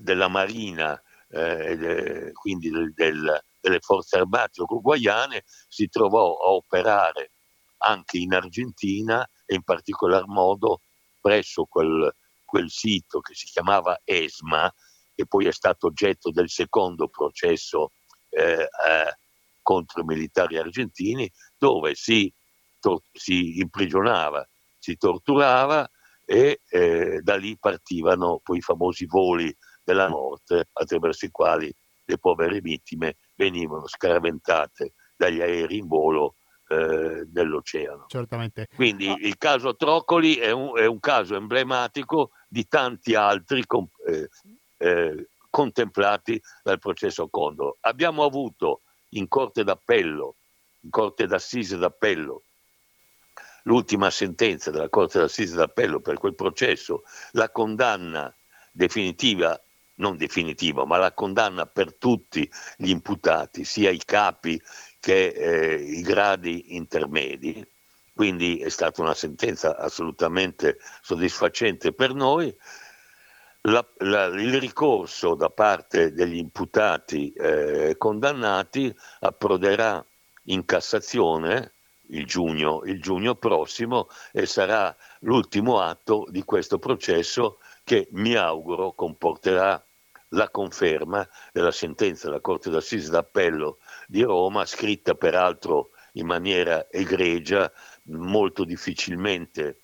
della 0.00 0.28
Marina, 0.28 1.00
eh, 1.28 2.30
quindi 2.32 2.70
del, 2.70 2.92
del, 2.94 3.44
delle 3.60 3.80
forze 3.80 4.16
armate 4.16 4.62
uruguayane, 4.62 5.44
si 5.68 5.88
trovò 5.88 6.36
a 6.36 6.50
operare 6.50 7.32
anche 7.78 8.18
in 8.18 8.34
Argentina 8.34 9.28
e 9.46 9.54
in 9.54 9.62
particolar 9.62 10.26
modo 10.26 10.82
presso 11.20 11.64
quel, 11.64 12.14
quel 12.44 12.70
sito 12.70 13.20
che 13.20 13.34
si 13.34 13.46
chiamava 13.46 14.00
ESMA, 14.04 14.72
che 15.14 15.26
poi 15.26 15.46
è 15.46 15.52
stato 15.52 15.86
oggetto 15.86 16.30
del 16.30 16.48
secondo 16.48 17.08
processo 17.08 17.92
eh, 18.30 18.62
eh, 18.62 19.16
contro 19.62 20.00
i 20.00 20.04
militari 20.04 20.56
argentini, 20.56 21.30
dove 21.56 21.94
si, 21.94 22.32
to- 22.78 23.02
si 23.12 23.58
imprigionava, 23.58 24.46
si 24.78 24.96
torturava 24.96 25.88
e 26.24 26.60
eh, 26.68 27.20
da 27.22 27.36
lì 27.36 27.58
partivano 27.58 28.40
poi 28.42 28.58
i 28.58 28.62
famosi 28.62 29.04
voli 29.06 29.54
della 29.82 30.08
morte 30.08 30.68
attraverso 30.72 31.26
i 31.26 31.30
quali 31.30 31.72
le 32.04 32.18
povere 32.18 32.60
vittime 32.60 33.16
venivano 33.36 33.86
scaraventate 33.86 34.94
dagli 35.16 35.40
aerei 35.40 35.78
in 35.78 35.86
volo 35.86 36.36
eh, 36.68 37.24
dell'oceano. 37.26 38.06
Certamente. 38.08 38.68
Quindi 38.74 39.08
ah. 39.08 39.16
il 39.18 39.36
caso 39.38 39.74
Troccoli 39.76 40.36
è 40.36 40.50
un, 40.50 40.76
è 40.76 40.86
un, 40.86 41.00
caso 41.00 41.34
emblematico 41.34 42.30
di 42.48 42.66
tanti 42.68 43.14
altri 43.14 43.66
com, 43.66 43.86
eh, 44.06 44.28
eh, 44.78 45.28
contemplati 45.50 46.40
dal 46.62 46.78
processo 46.78 47.28
Condor. 47.28 47.76
Abbiamo 47.80 48.24
avuto 48.24 48.82
in 49.10 49.28
corte 49.28 49.64
d'appello, 49.64 50.36
in 50.82 50.90
corte 50.90 51.26
d'assise 51.26 51.76
d'appello, 51.76 52.44
l'ultima 53.64 54.10
sentenza 54.10 54.70
della 54.70 54.88
corte 54.88 55.18
d'assise 55.18 55.56
d'appello 55.56 56.00
per 56.00 56.18
quel 56.18 56.34
processo, 56.34 57.02
la 57.32 57.50
condanna 57.50 58.32
definitiva 58.72 59.60
non 60.00 60.16
definitiva, 60.16 60.84
ma 60.84 60.96
la 60.96 61.12
condanna 61.12 61.66
per 61.66 61.94
tutti 61.94 62.50
gli 62.76 62.90
imputati, 62.90 63.64
sia 63.64 63.90
i 63.90 64.02
capi 64.04 64.60
che 64.98 65.28
eh, 65.28 65.74
i 65.76 66.02
gradi 66.02 66.74
intermedi. 66.74 67.64
Quindi 68.12 68.58
è 68.58 68.68
stata 68.68 69.00
una 69.00 69.14
sentenza 69.14 69.76
assolutamente 69.76 70.78
soddisfacente 71.00 71.92
per 71.92 72.12
noi. 72.12 72.54
La, 73.62 73.86
la, 73.98 74.24
il 74.26 74.58
ricorso 74.58 75.34
da 75.34 75.50
parte 75.50 76.12
degli 76.12 76.36
imputati 76.36 77.30
eh, 77.32 77.94
condannati 77.98 78.94
approderà 79.20 80.04
in 80.44 80.64
Cassazione 80.64 81.74
il 82.10 82.26
giugno, 82.26 82.82
il 82.84 83.00
giugno 83.00 83.34
prossimo 83.34 84.08
e 84.32 84.46
sarà 84.46 84.94
l'ultimo 85.20 85.80
atto 85.80 86.26
di 86.28 86.42
questo 86.42 86.78
processo 86.78 87.58
che 87.84 88.08
mi 88.12 88.34
auguro 88.34 88.92
comporterà 88.92 89.82
la 90.30 90.50
conferma 90.50 91.26
della 91.52 91.72
sentenza 91.72 92.28
della 92.28 92.40
Corte 92.40 92.70
d'Assise 92.70 93.10
d'Appello 93.10 93.78
di 94.06 94.22
Roma, 94.22 94.64
scritta 94.64 95.14
peraltro 95.14 95.90
in 96.12 96.26
maniera 96.26 96.88
egregia, 96.90 97.70
molto 98.04 98.64
difficilmente 98.64 99.82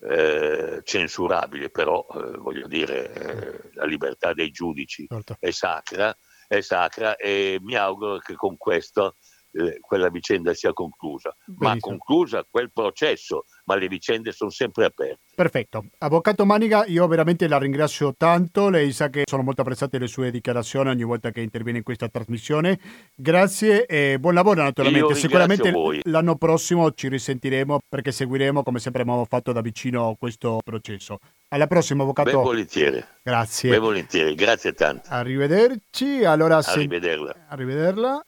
eh, 0.00 0.80
censurabile, 0.84 1.70
però 1.70 2.06
eh, 2.14 2.36
voglio 2.36 2.66
dire 2.66 3.12
eh, 3.12 3.70
la 3.74 3.84
libertà 3.84 4.32
dei 4.32 4.50
giudici 4.50 5.06
certo. 5.08 5.36
è 5.38 5.50
sacra, 5.50 6.16
è 6.46 6.60
sacra 6.60 7.16
e 7.16 7.58
mi 7.60 7.74
auguro 7.74 8.18
che 8.18 8.34
con 8.34 8.56
questo 8.56 9.16
eh, 9.54 9.78
quella 9.80 10.08
vicenda 10.08 10.52
sia 10.52 10.72
conclusa. 10.72 11.34
Benissimo. 11.44 11.68
Ma 11.68 11.78
conclusa 11.78 12.46
quel 12.48 12.70
processo, 12.72 13.44
ma 13.64 13.76
le 13.76 13.88
vicende 13.88 14.32
sono 14.32 14.50
sempre 14.50 14.84
aperte. 14.84 15.20
Perfetto. 15.34 15.86
Avvocato 15.98 16.44
Maniga, 16.44 16.84
io 16.86 17.06
veramente 17.06 17.48
la 17.48 17.58
ringrazio 17.58 18.14
tanto. 18.16 18.68
Lei 18.68 18.92
sa 18.92 19.08
che 19.08 19.22
sono 19.28 19.42
molto 19.42 19.62
apprezzate 19.62 19.98
le 19.98 20.06
sue 20.06 20.30
dichiarazioni 20.30 20.90
ogni 20.90 21.04
volta 21.04 21.30
che 21.30 21.40
interviene 21.40 21.78
in 21.78 21.84
questa 21.84 22.08
trasmissione. 22.08 22.78
Grazie 23.14 23.86
e 23.86 24.18
buon 24.18 24.34
lavoro 24.34 24.62
naturalmente. 24.62 25.14
Sicuramente 25.14 25.70
voi. 25.70 26.00
l'anno 26.04 26.36
prossimo 26.36 26.92
ci 26.92 27.08
risentiremo 27.08 27.78
perché 27.88 28.12
seguiremo 28.12 28.62
come 28.62 28.78
sempre 28.78 29.02
abbiamo 29.02 29.24
fatto 29.24 29.52
da 29.52 29.60
vicino 29.60 30.16
questo 30.18 30.60
processo. 30.62 31.18
Alla 31.48 31.66
prossima, 31.66 32.02
avvocato. 32.02 32.30
Ben 32.30 32.42
volentieri. 32.42 33.04
Grazie. 33.22 33.70
Ben 33.70 33.80
volentieri, 33.80 34.34
grazie 34.34 34.72
tanto. 34.72 35.08
Arrivederci. 35.10 36.24
Allora, 36.24 36.58
Arrivederla. 36.58 37.32
Se... 37.32 37.38
Arrivederla. 37.48 38.22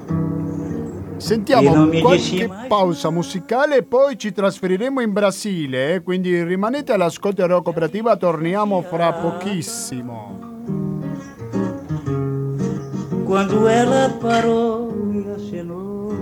Sentiamo 1.19 1.89
qualche 2.01 2.49
pausa 2.69 3.11
musicale 3.11 3.79
e 3.79 3.83
poi 3.83 4.19
ci 4.19 4.33
trasferiremo 4.33 5.01
in 5.01 5.13
Brasile, 5.13 5.95
eh? 5.95 6.03
quindi 6.03 6.43
rimanete 6.43 6.93
all'ascolto 6.93 7.43
della 7.43 7.61
cooperativa, 7.61 8.17
torniamo 8.17 8.83
fra 8.83 9.13
pochissimo. 9.13 10.39
Quando 13.25 13.67
ela 13.67 14.11
parou 14.21 15.13
e 15.13 15.29
acenou 15.35 16.15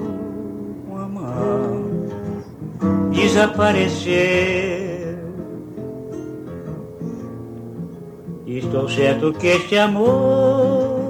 com 0.88 0.96
a 0.96 1.06
mão, 1.06 2.08
desapareceu. 3.10 4.54
Estou 8.46 8.88
certo 8.88 9.32
que 9.32 9.48
este 9.48 9.76
amor 9.76 11.03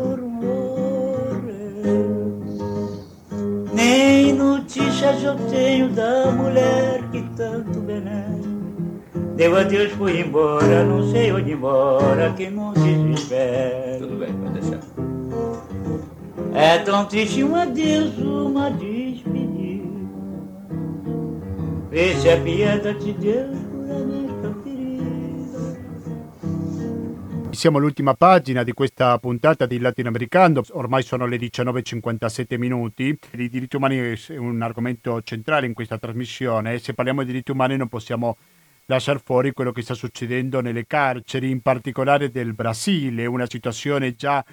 Nem 3.85 4.33
notícias 4.33 5.23
eu 5.23 5.37
tenho 5.51 5.90
da 5.90 6.31
mulher 6.31 7.03
que 7.12 7.20
tanto 7.37 7.81
veneno. 7.81 9.03
Deu 9.37 9.55
adeus, 9.59 9.92
fui 9.92 10.23
embora, 10.23 10.85
não 10.85 11.11
sei 11.11 11.31
onde 11.31 11.55
mora, 11.55 12.33
que 12.33 12.49
não 12.49 12.73
desespera. 12.73 13.99
Tudo 13.99 14.16
bem, 14.16 14.33
pode 14.33 14.59
deixar. 14.59 14.81
É 16.55 16.79
tão 16.79 17.05
triste 17.05 17.44
um 17.44 17.55
adeus, 17.55 18.16
uma 18.16 18.70
despedida. 18.70 19.85
Vê 21.90 22.14
se 22.14 22.31
a 22.31 22.40
piedade 22.40 23.05
de 23.05 23.12
Deus 23.12 23.59
Siamo 27.55 27.79
all'ultima 27.79 28.14
pagina 28.14 28.64
di 28.64 28.73
questa 28.73 29.17
puntata 29.19 29.64
di 29.64 29.79
Latinoamericano, 29.79 30.61
ormai 30.73 31.05
sono 31.05 31.25
le 31.27 31.37
19.57 31.37 32.59
minuti. 32.59 33.17
I 33.37 33.49
diritti 33.49 33.77
umani 33.77 33.97
è 33.97 34.37
un 34.37 34.61
argomento 34.61 35.23
centrale 35.23 35.67
in 35.67 35.73
questa 35.73 35.97
trasmissione 35.97 36.79
se 36.81 36.95
parliamo 36.95 37.21
di 37.23 37.29
diritti 37.29 37.53
umani 37.53 37.77
non 37.77 37.88
possiamo 37.88 38.37
lasciare 38.87 39.21
fuori 39.25 39.53
quello 39.53 39.71
che 39.71 39.83
sta 39.83 39.95
succedendo 39.95 40.61
nelle 40.61 40.85
carceri, 40.87 41.49
in 41.49 41.61
particolare 41.61 42.31
del 42.31 42.55
Brasile, 42.55 43.25
una 43.27 43.49
situazione 43.49 44.17
già 44.17 44.45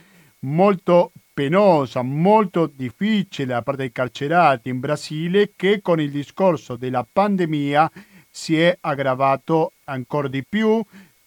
molto 0.42 1.12
penosa, 1.34 2.04
molto 2.04 2.72
difficile 2.74 3.48
da 3.48 3.62
parte 3.64 3.82
dei 3.82 3.92
carcerati 3.92 4.70
in 4.70 4.80
Brasile 4.80 5.54
che 5.56 5.82
con 5.82 6.00
il 6.00 6.12
discorso 6.12 6.76
della 6.76 7.06
pandemia 7.12 7.92
si 8.30 8.60
è 8.60 8.78
aggravato 8.80 9.74
ancora 9.86 10.28
di 10.28 10.46
più. 10.48 10.82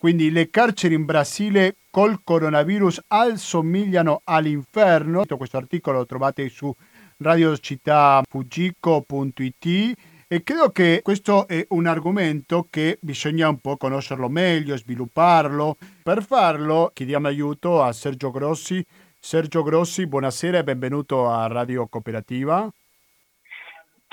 Quindi 0.05 0.31
le 0.31 0.51
carceri 0.51 0.95
in 0.95 1.07
Brasile 1.07 1.77
col 1.91 2.21
coronavirus 2.23 3.05
assomigliano 3.07 4.21
all'inferno. 4.25 5.25
Questo 5.25 5.57
articolo 5.57 6.01
lo 6.01 6.05
trovate 6.05 6.51
su 6.51 6.71
radiocittafuggico.it 7.17 9.95
e 10.29 10.43
credo 10.43 10.69
che 10.73 11.01
questo 11.03 11.49
è 11.49 11.65
un 11.71 11.87
argomento 11.87 12.67
che 12.69 12.99
bisogna 13.01 13.49
un 13.49 13.61
po' 13.61 13.79
conoscerlo 13.79 14.29
meglio, 14.29 14.77
svilupparlo. 14.77 15.79
Per 16.03 16.23
farlo 16.23 16.91
chiediamo 16.93 17.27
aiuto 17.27 17.83
a 17.83 17.91
Sergio 17.95 18.31
Grossi. 18.31 18.85
Sergio 19.19 19.63
Grossi, 19.63 20.07
buonasera 20.07 20.59
e 20.59 20.65
benvenuto 20.65 21.31
a 21.31 21.47
Radio 21.47 21.89
Cooperativa. 21.89 22.71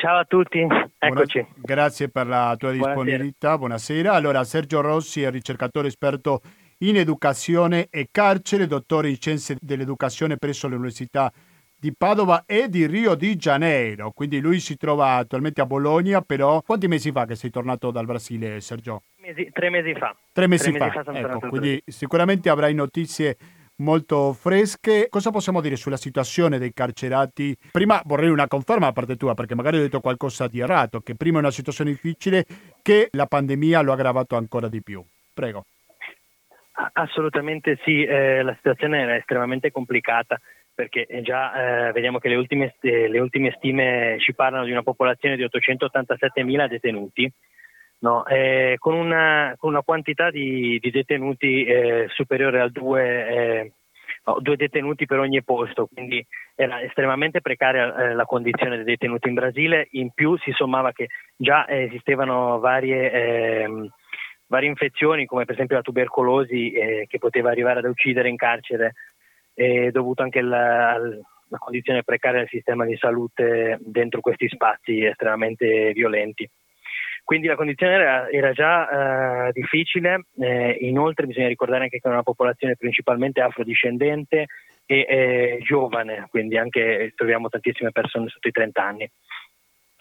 Ciao 0.02 0.18
a 0.18 0.26
tutti, 0.26 0.66
eccoci. 0.98 1.42
Buona, 1.42 1.56
grazie 1.62 2.10
per 2.10 2.26
la 2.26 2.56
tua 2.58 2.72
disponibilità, 2.72 3.56
buonasera. 3.56 4.00
buonasera. 4.00 4.14
Allora, 4.14 4.44
Sergio 4.44 4.82
Rossi 4.82 5.22
è 5.22 5.30
ricercatore 5.30 5.90
esperto 5.90 6.42
in 6.80 6.98
educazione 6.98 7.86
e 7.92 8.08
carcere, 8.10 8.66
dottore 8.66 9.10
in 9.10 9.18
scienze 9.18 9.58
dell'educazione 9.62 10.38
presso 10.38 10.68
l'Università 10.68 11.32
di 11.78 11.94
Padova 11.96 12.46
e 12.48 12.68
di 12.68 12.88
Rio 12.88 13.14
di 13.14 13.36
Janeiro. 13.36 14.10
Quindi 14.10 14.40
lui 14.40 14.60
si 14.60 14.76
trova 14.76 15.18
attualmente 15.18 15.62
a 15.62 15.68
Bologna, 15.68 16.22
però 16.22 16.64
quanti 16.64 16.88
mesi 16.88 17.12
fa 17.12 17.28
che 17.28 17.36
sei 17.36 17.52
tornato 17.52 17.92
dal 17.92 18.08
Brasile, 18.08 18.60
Sergio? 18.60 19.04
Mesi, 19.18 19.52
tre 19.54 19.70
mesi 19.70 19.94
fa. 19.94 20.16
Tre 20.34 20.48
mesi, 20.48 20.72
tre 20.72 20.80
fa, 20.80 21.04
mesi 21.12 21.22
fa 21.22 21.34
ecco, 21.36 21.48
quindi 21.48 21.80
sicuramente 21.86 22.50
avrai 22.50 22.74
notizie 22.74 23.38
molto 23.78 24.34
fresche. 24.34 25.08
Cosa 25.10 25.32
possiamo 25.32 25.62
dire 25.62 25.76
sulla 25.76 25.98
situazione 25.98 26.58
dei 26.58 26.74
carcerati? 26.74 27.56
Prima 27.72 28.02
vorrei 28.06 28.30
una 28.30 28.48
conferma 28.48 28.88
da 28.88 28.92
parte 28.94 29.16
tua, 29.16 29.34
perché 29.34 29.56
magari 29.56 29.78
ho 29.78 29.82
detto 29.82 30.00
qualcosa 30.00 30.48
di 30.48 30.60
errato, 30.60 31.02
che 31.02 31.16
prima 31.16 31.38
è 31.38 31.42
una 31.42 31.52
situazione 31.52 31.92
difficile, 31.92 32.46
che 32.82 33.10
la 33.12 33.26
pandemia 33.26 33.82
lo 33.82 33.92
ha 33.92 33.96
aggravato 33.96 34.36
ancora 34.36 34.68
di 34.68 34.82
più. 34.82 35.04
Prego. 35.34 35.66
Assolutamente 36.94 37.80
sì, 37.84 38.04
eh, 38.04 38.42
la 38.42 38.56
situazione 38.56 39.02
era 39.02 39.16
estremamente 39.16 39.72
complicata 39.72 40.40
perché 40.74 41.06
già 41.22 41.90
eh, 41.90 41.92
vediamo 41.92 42.18
che 42.18 42.30
le 42.30 42.36
ultime, 42.36 42.76
eh, 42.82 43.08
le 43.08 43.20
ultime, 43.20 43.54
stime 43.58 44.16
ci 44.20 44.34
parlano 44.34 44.66
di 44.66 44.72
una 44.72 44.84
popolazione 44.84 45.36
di 45.36 45.44
887.000 45.44 46.68
detenuti, 46.68 47.32
no? 48.02 48.26
eh, 48.26 48.76
con, 48.80 48.94
una, 48.94 49.56
con, 49.58 49.72
una, 49.72 49.82
quantità 49.82 50.30
di, 50.30 50.78
di 50.80 50.92
detenuti 50.92 51.64
eh, 51.64 52.08
superiore 52.10 52.60
al 52.62 52.72
2, 52.72 53.04
eh, 53.04 53.72
no, 54.26 54.38
due 54.40 54.56
detenuti 54.56 55.06
per 55.06 55.20
ogni 55.20 55.44
posto, 55.44 55.88
quindi 55.92 56.26
era 56.56 56.82
estremamente 56.82 57.42
precaria 57.42 57.96
eh, 57.96 58.14
la 58.14 58.26
condizione 58.26 58.78
dei 58.78 58.86
detenuti 58.86 59.28
in 59.28 59.34
Brasile, 59.34 59.88
in 59.92 60.12
più 60.12 60.38
si 60.38 60.52
sommava 60.52 60.92
che 60.92 61.08
già 61.36 61.68
esistevano 61.68 62.60
varie 62.60 63.12
ehm, 63.12 63.90
varie 64.48 64.68
infezioni 64.68 65.26
come 65.26 65.46
per 65.46 65.54
esempio 65.56 65.78
la 65.78 65.82
tubercolosi 65.82 66.74
eh, 66.74 67.06
che 67.08 67.20
poteva 67.20 67.52
arrivare 67.52 67.80
ad 67.80 67.86
uccidere 67.86 68.28
in 68.30 68.36
carcere 68.36 68.94
dovuto 69.92 70.24
anche 70.24 70.40
alla, 70.40 70.94
alla 70.94 71.58
condizione 71.60 72.04
precaria 72.04 72.40
del 72.40 72.50
sistema 72.50 72.84
di 72.84 72.96
salute 72.98 73.78
dentro 73.82 74.20
questi 74.22 74.48
spazi 74.48 75.04
estremamente 75.04 75.92
violenti. 75.94 76.50
Quindi 77.32 77.48
la 77.48 77.56
condizione 77.56 77.94
era, 77.94 78.30
era 78.30 78.52
già 78.52 79.48
eh, 79.48 79.52
difficile, 79.54 80.26
eh, 80.38 80.76
inoltre 80.82 81.26
bisogna 81.26 81.48
ricordare 81.48 81.84
anche 81.84 81.98
che 81.98 82.10
è 82.10 82.12
una 82.12 82.24
popolazione 82.24 82.76
principalmente 82.76 83.40
afrodiscendente 83.40 84.48
e 84.86 85.06
eh, 85.08 85.60
giovane, 85.62 86.28
quindi 86.30 86.58
anche 86.58 87.14
troviamo 87.16 87.48
tantissime 87.48 87.94
persone 87.94 88.28
sotto 88.28 88.50
i 88.50 88.52
30 88.52 88.84
anni. 88.84 89.10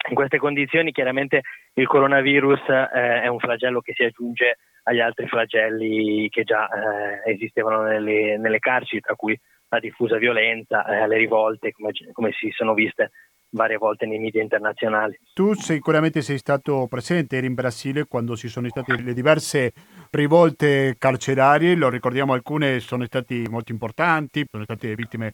In 0.09 0.13
queste 0.13 0.39
condizioni 0.39 0.91
chiaramente 0.91 1.43
il 1.75 1.87
coronavirus 1.87 2.67
eh, 2.67 3.21
è 3.21 3.27
un 3.27 3.39
flagello 3.39 3.79
che 3.79 3.93
si 3.93 4.03
aggiunge 4.03 4.57
agli 4.83 4.99
altri 4.99 5.25
flagelli 5.27 6.27
che 6.27 6.43
già 6.43 6.67
eh, 6.67 7.31
esistevano 7.31 7.83
nelle, 7.83 8.37
nelle, 8.39 8.59
carceri, 8.59 8.99
tra 8.99 9.15
cui 9.15 9.39
la 9.69 9.79
diffusa 9.79 10.17
violenza, 10.17 10.83
eh, 10.83 11.07
le 11.07 11.15
rivolte, 11.15 11.71
come, 11.71 11.91
come, 12.11 12.33
si 12.33 12.51
sono 12.51 12.73
viste 12.73 13.11
varie 13.51 13.77
volte 13.77 14.05
nei 14.05 14.19
media 14.19 14.41
internazionali. 14.41 15.19
Tu 15.33 15.53
sicuramente 15.53 16.21
sei 16.21 16.37
stato 16.37 16.87
presente, 16.87 17.37
eri 17.37 17.47
in 17.47 17.53
Brasile 17.53 18.05
quando 18.05 18.35
ci 18.35 18.47
sono 18.47 18.67
state 18.69 19.01
le 19.01 19.13
diverse 19.13 19.73
rivolte 20.09 20.95
carcerarie, 20.97 21.75
lo 21.75 21.89
ricordiamo 21.89 22.33
alcune 22.33 22.79
sono 22.79 23.05
state 23.05 23.43
molto 23.49 23.71
importanti, 23.71 24.45
sono 24.49 24.63
state 24.63 24.95
vittime 24.95 25.33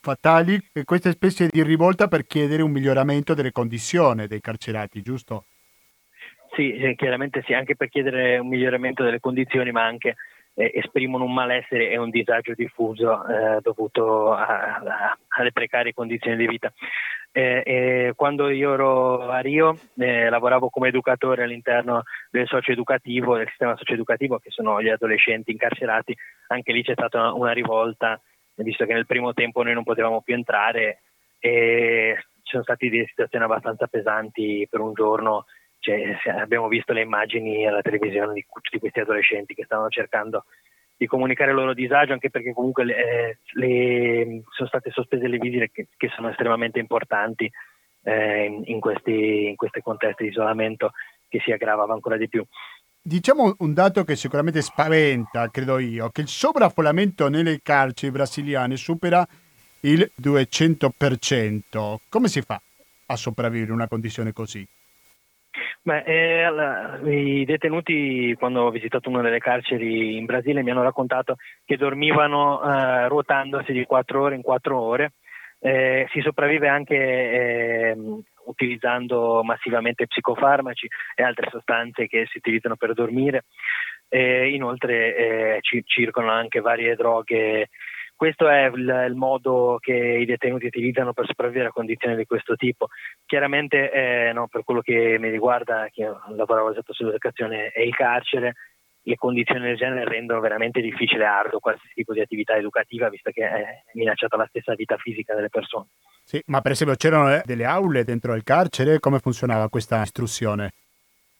fatali, 0.00 0.58
e 0.72 0.84
questa 0.84 1.10
specie 1.10 1.48
di 1.50 1.62
rivolta 1.62 2.08
per 2.08 2.24
chiedere 2.26 2.62
un 2.62 2.70
miglioramento 2.70 3.34
delle 3.34 3.52
condizioni 3.52 4.26
dei 4.26 4.40
carcerati, 4.40 5.02
giusto? 5.02 5.44
Sì, 6.54 6.74
chiaramente 6.96 7.42
sì, 7.46 7.52
anche 7.52 7.76
per 7.76 7.88
chiedere 7.88 8.38
un 8.38 8.48
miglioramento 8.48 9.04
delle 9.04 9.20
condizioni, 9.20 9.70
ma 9.70 9.84
anche 9.84 10.16
eh, 10.58 10.72
esprimono 10.74 11.24
un 11.24 11.32
malessere 11.32 11.88
e 11.88 11.96
un 11.96 12.10
disagio 12.10 12.52
diffuso 12.54 13.24
eh, 13.26 13.60
dovuto 13.62 14.32
a, 14.32 14.44
a, 14.44 15.18
alle 15.28 15.52
precarie 15.52 15.94
condizioni 15.94 16.36
di 16.36 16.48
vita. 16.48 16.72
Eh, 17.30 18.12
quando 18.16 18.48
io 18.48 18.72
ero 18.72 19.28
a 19.28 19.38
Rio 19.38 19.78
eh, 19.98 20.28
lavoravo 20.28 20.70
come 20.70 20.88
educatore 20.88 21.44
all'interno 21.44 22.02
del 22.30 22.48
socioeducativo, 22.48 23.36
del 23.36 23.46
sistema 23.48 23.76
socioeducativo 23.76 24.38
che 24.38 24.50
sono 24.50 24.82
gli 24.82 24.88
adolescenti 24.88 25.52
incarcerati, 25.52 26.16
anche 26.48 26.72
lì 26.72 26.82
c'è 26.82 26.94
stata 26.94 27.32
una 27.34 27.52
rivolta, 27.52 28.20
visto 28.56 28.84
che 28.86 28.94
nel 28.94 29.06
primo 29.06 29.34
tempo 29.34 29.62
noi 29.62 29.74
non 29.74 29.84
potevamo 29.84 30.22
più 30.22 30.34
entrare 30.34 31.02
e 31.38 32.16
ci 32.42 32.50
sono 32.50 32.64
state 32.64 32.88
delle 32.88 33.06
situazioni 33.06 33.44
abbastanza 33.44 33.86
pesanti 33.86 34.66
per 34.68 34.80
un 34.80 34.94
giorno 34.94 35.44
cioè, 36.22 36.34
abbiamo 36.34 36.68
visto 36.68 36.92
le 36.92 37.02
immagini 37.02 37.66
alla 37.66 37.82
televisione 37.82 38.34
di 38.34 38.46
tutti 38.50 38.78
questi 38.78 39.00
adolescenti 39.00 39.54
che 39.54 39.64
stavano 39.64 39.88
cercando 39.88 40.44
di 40.96 41.06
comunicare 41.06 41.50
il 41.50 41.56
loro 41.56 41.74
disagio, 41.74 42.12
anche 42.12 42.28
perché 42.28 42.52
comunque 42.52 42.84
le, 42.84 43.38
le, 43.52 44.42
sono 44.50 44.68
state 44.68 44.90
sospese 44.90 45.28
le 45.28 45.38
visite 45.38 45.70
che, 45.70 45.86
che 45.96 46.08
sono 46.14 46.28
estremamente 46.28 46.80
importanti 46.80 47.50
eh, 48.02 48.62
in, 48.64 48.80
questi, 48.80 49.48
in 49.48 49.56
questi 49.56 49.80
contesti 49.80 50.24
di 50.24 50.30
isolamento 50.30 50.92
che 51.28 51.40
si 51.44 51.52
aggravava 51.52 51.92
ancora 51.94 52.16
di 52.16 52.28
più. 52.28 52.44
Diciamo 53.00 53.54
un 53.58 53.72
dato 53.72 54.02
che 54.04 54.16
sicuramente 54.16 54.60
spaventa, 54.60 55.48
credo 55.50 55.78
io, 55.78 56.10
che 56.10 56.22
il 56.22 56.28
sovraffollamento 56.28 57.28
nelle 57.28 57.60
carceri 57.62 58.12
brasiliane 58.12 58.76
supera 58.76 59.26
il 59.80 60.10
200%. 60.20 61.96
Come 62.08 62.28
si 62.28 62.42
fa 62.42 62.60
a 63.06 63.16
sopravvivere 63.16 63.70
in 63.70 63.76
una 63.76 63.88
condizione 63.88 64.32
così? 64.32 64.66
Beh, 65.82 66.02
eh, 66.04 67.40
I 67.40 67.44
detenuti, 67.44 68.34
quando 68.38 68.62
ho 68.62 68.70
visitato 68.70 69.08
una 69.08 69.22
delle 69.22 69.38
carceri 69.38 70.16
in 70.16 70.24
Brasile, 70.24 70.62
mi 70.62 70.70
hanno 70.70 70.82
raccontato 70.82 71.36
che 71.64 71.76
dormivano 71.76 72.62
eh, 72.62 73.08
ruotandosi 73.08 73.72
di 73.72 73.84
4 73.84 74.20
ore 74.20 74.34
in 74.34 74.42
4 74.42 74.80
ore. 74.80 75.12
Eh, 75.60 76.06
si 76.12 76.20
sopravvive 76.20 76.68
anche 76.68 76.94
ehm, 76.94 78.22
utilizzando 78.46 79.42
massivamente 79.42 80.06
psicofarmaci 80.06 80.86
e 81.16 81.22
altre 81.22 81.48
sostanze 81.50 82.06
che 82.06 82.26
si 82.30 82.38
utilizzano 82.38 82.76
per 82.76 82.92
dormire. 82.94 83.44
inoltre 84.10 85.16
eh, 85.16 85.58
ci, 85.60 85.82
circolano 85.84 86.32
anche 86.32 86.60
varie 86.60 86.94
droghe 86.94 87.68
questo 88.18 88.48
è 88.48 88.64
il, 88.64 89.04
il, 89.08 89.14
modo 89.14 89.78
che 89.80 89.92
i 89.94 90.24
detenuti 90.24 90.66
utilizzano 90.66 91.12
per 91.12 91.24
sopravvivere 91.24 91.68
a 91.68 91.72
condizioni 91.72 92.16
di 92.16 92.26
questo 92.26 92.56
tipo. 92.56 92.88
Chiaramente, 93.24 93.92
eh, 93.92 94.32
no, 94.32 94.48
per 94.48 94.64
quello 94.64 94.80
che 94.80 95.18
mi 95.20 95.30
riguarda, 95.30 95.88
che 95.92 96.02
lavoravo 96.34 96.72
esatto 96.72 96.92
sull'educazione 96.92 97.70
e 97.70 97.86
il 97.86 97.94
carcere, 97.94 98.54
le 99.02 99.14
condizioni 99.14 99.60
del 99.60 99.76
genere 99.76 100.04
rendono 100.04 100.40
veramente 100.40 100.80
difficile 100.80 101.22
e 101.22 101.26
arduo 101.28 101.60
qualsiasi 101.60 101.94
tipo 101.94 102.12
di 102.12 102.20
attività 102.20 102.56
educativa, 102.56 103.08
visto 103.08 103.30
che 103.30 103.48
è 103.48 103.82
minacciata 103.92 104.36
la 104.36 104.46
stessa 104.48 104.74
vita 104.74 104.96
fisica 104.96 105.36
delle 105.36 105.48
persone. 105.48 105.86
Sì, 106.24 106.42
ma 106.46 106.60
per 106.60 106.72
esempio 106.72 106.96
c'erano 106.96 107.32
eh, 107.32 107.42
delle 107.44 107.66
aule 107.66 108.02
dentro 108.02 108.34
il 108.34 108.42
carcere? 108.42 108.98
Come 108.98 109.20
funzionava 109.20 109.68
questa 109.68 110.02
istruzione? 110.02 110.72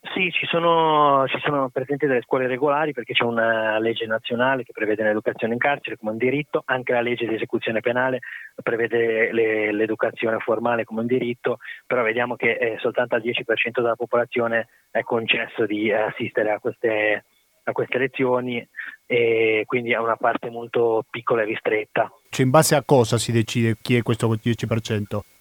Sì, 0.00 0.30
ci 0.30 0.46
sono, 0.46 1.26
ci 1.26 1.40
sono, 1.40 1.70
presenti 1.70 2.06
delle 2.06 2.22
scuole 2.22 2.46
regolari 2.46 2.92
perché 2.92 3.14
c'è 3.14 3.24
una 3.24 3.80
legge 3.80 4.07
nazionale 4.07 4.62
che 4.62 4.72
prevede 4.72 5.03
l'educazione 5.03 5.55
in 5.55 5.59
carcere 5.59 5.96
come 5.96 6.12
un 6.12 6.16
diritto, 6.18 6.62
anche 6.66 6.92
la 6.92 7.01
legge 7.01 7.26
di 7.26 7.34
esecuzione 7.34 7.80
penale 7.80 8.20
prevede 8.62 9.32
le, 9.32 9.72
l'educazione 9.72 10.38
formale 10.38 10.84
come 10.84 11.01
un 11.01 11.07
diritto, 11.07 11.59
però 11.84 12.03
vediamo 12.03 12.36
che 12.36 12.53
eh, 12.53 12.76
soltanto 12.78 13.16
al 13.16 13.22
10% 13.22 13.42
della 13.74 13.96
popolazione 13.96 14.68
è 14.92 15.03
concesso 15.03 15.66
di 15.66 15.92
assistere 15.92 16.53
a 16.53 16.61
queste, 16.61 17.24
a 17.64 17.72
queste 17.72 17.99
lezioni 17.99 18.66
e 19.05 19.64
quindi 19.66 19.90
è 19.90 19.99
una 19.99 20.16
parte 20.16 20.49
molto 20.49 21.05
piccola 21.11 21.42
e 21.42 21.46
ristretta. 21.46 22.09
Cioè 22.30 22.44
in 22.44 22.53
base 22.53 22.76
a 22.76 22.84
cosa 22.84 23.18
si 23.18 23.32
decide 23.32 23.76
chi 23.82 23.96
è 23.96 24.03
questo 24.03 24.28
10%? 24.28 25.38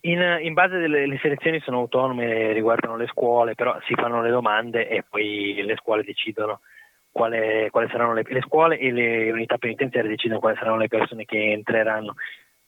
In, 0.00 0.38
in, 0.42 0.52
base 0.52 0.78
delle 0.78 1.06
le 1.06 1.18
selezioni 1.20 1.60
sono 1.60 1.78
autonome, 1.78 2.52
riguardano 2.52 2.96
le 2.96 3.06
scuole, 3.06 3.54
però 3.54 3.78
si 3.86 3.94
fanno 3.94 4.20
le 4.20 4.30
domande 4.30 4.88
e 4.88 5.04
poi 5.08 5.60
le 5.64 5.76
scuole 5.76 6.02
decidono 6.02 6.60
quale, 7.10 7.68
quali 7.70 7.88
saranno 7.90 8.12
le, 8.12 8.22
le, 8.26 8.40
scuole 8.42 8.78
e 8.78 8.92
le 8.92 9.30
unità 9.30 9.56
penitenziarie 9.58 10.10
decidono 10.10 10.40
quali 10.40 10.56
saranno 10.56 10.78
le 10.78 10.88
persone 10.88 11.24
che 11.24 11.52
entreranno. 11.52 12.14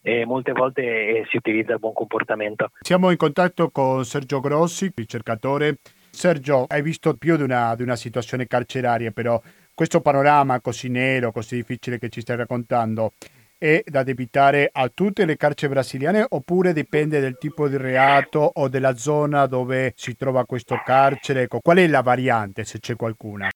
E 0.00 0.24
molte 0.24 0.52
volte 0.52 0.82
eh, 0.82 1.26
si 1.28 1.36
utilizza 1.36 1.72
il 1.72 1.80
buon 1.80 1.92
comportamento. 1.92 2.70
Siamo 2.80 3.10
in 3.10 3.16
contatto 3.16 3.70
con 3.70 4.04
Sergio 4.04 4.40
Grossi, 4.40 4.90
ricercatore. 4.94 5.78
Sergio, 6.10 6.64
hai 6.68 6.82
visto 6.82 7.14
più 7.14 7.36
di 7.36 7.42
una, 7.42 7.74
di 7.74 7.82
una 7.82 7.96
situazione 7.96 8.46
carceraria, 8.46 9.10
però 9.10 9.40
questo 9.74 10.00
panorama 10.00 10.60
così 10.60 10.88
nero, 10.88 11.30
così 11.30 11.56
difficile 11.56 11.98
che 11.98 12.08
ci 12.08 12.20
stai 12.20 12.36
raccontando, 12.36 13.12
è 13.58 13.82
da 13.84 14.04
debitare 14.04 14.70
a 14.72 14.88
tutte 14.88 15.24
le 15.24 15.36
carceri 15.36 15.72
brasiliane 15.72 16.24
oppure 16.28 16.72
dipende 16.72 17.18
del 17.18 17.36
tipo 17.36 17.68
di 17.68 17.76
reato 17.76 18.38
o 18.54 18.68
della 18.68 18.94
zona 18.94 19.46
dove 19.46 19.92
si 19.96 20.16
trova 20.16 20.46
questo 20.46 20.80
carcere? 20.84 21.42
Ecco, 21.42 21.58
qual 21.60 21.78
è 21.78 21.86
la 21.88 22.02
variante 22.02 22.64
se 22.64 22.78
c'è 22.78 22.94
qualcuna? 22.94 23.48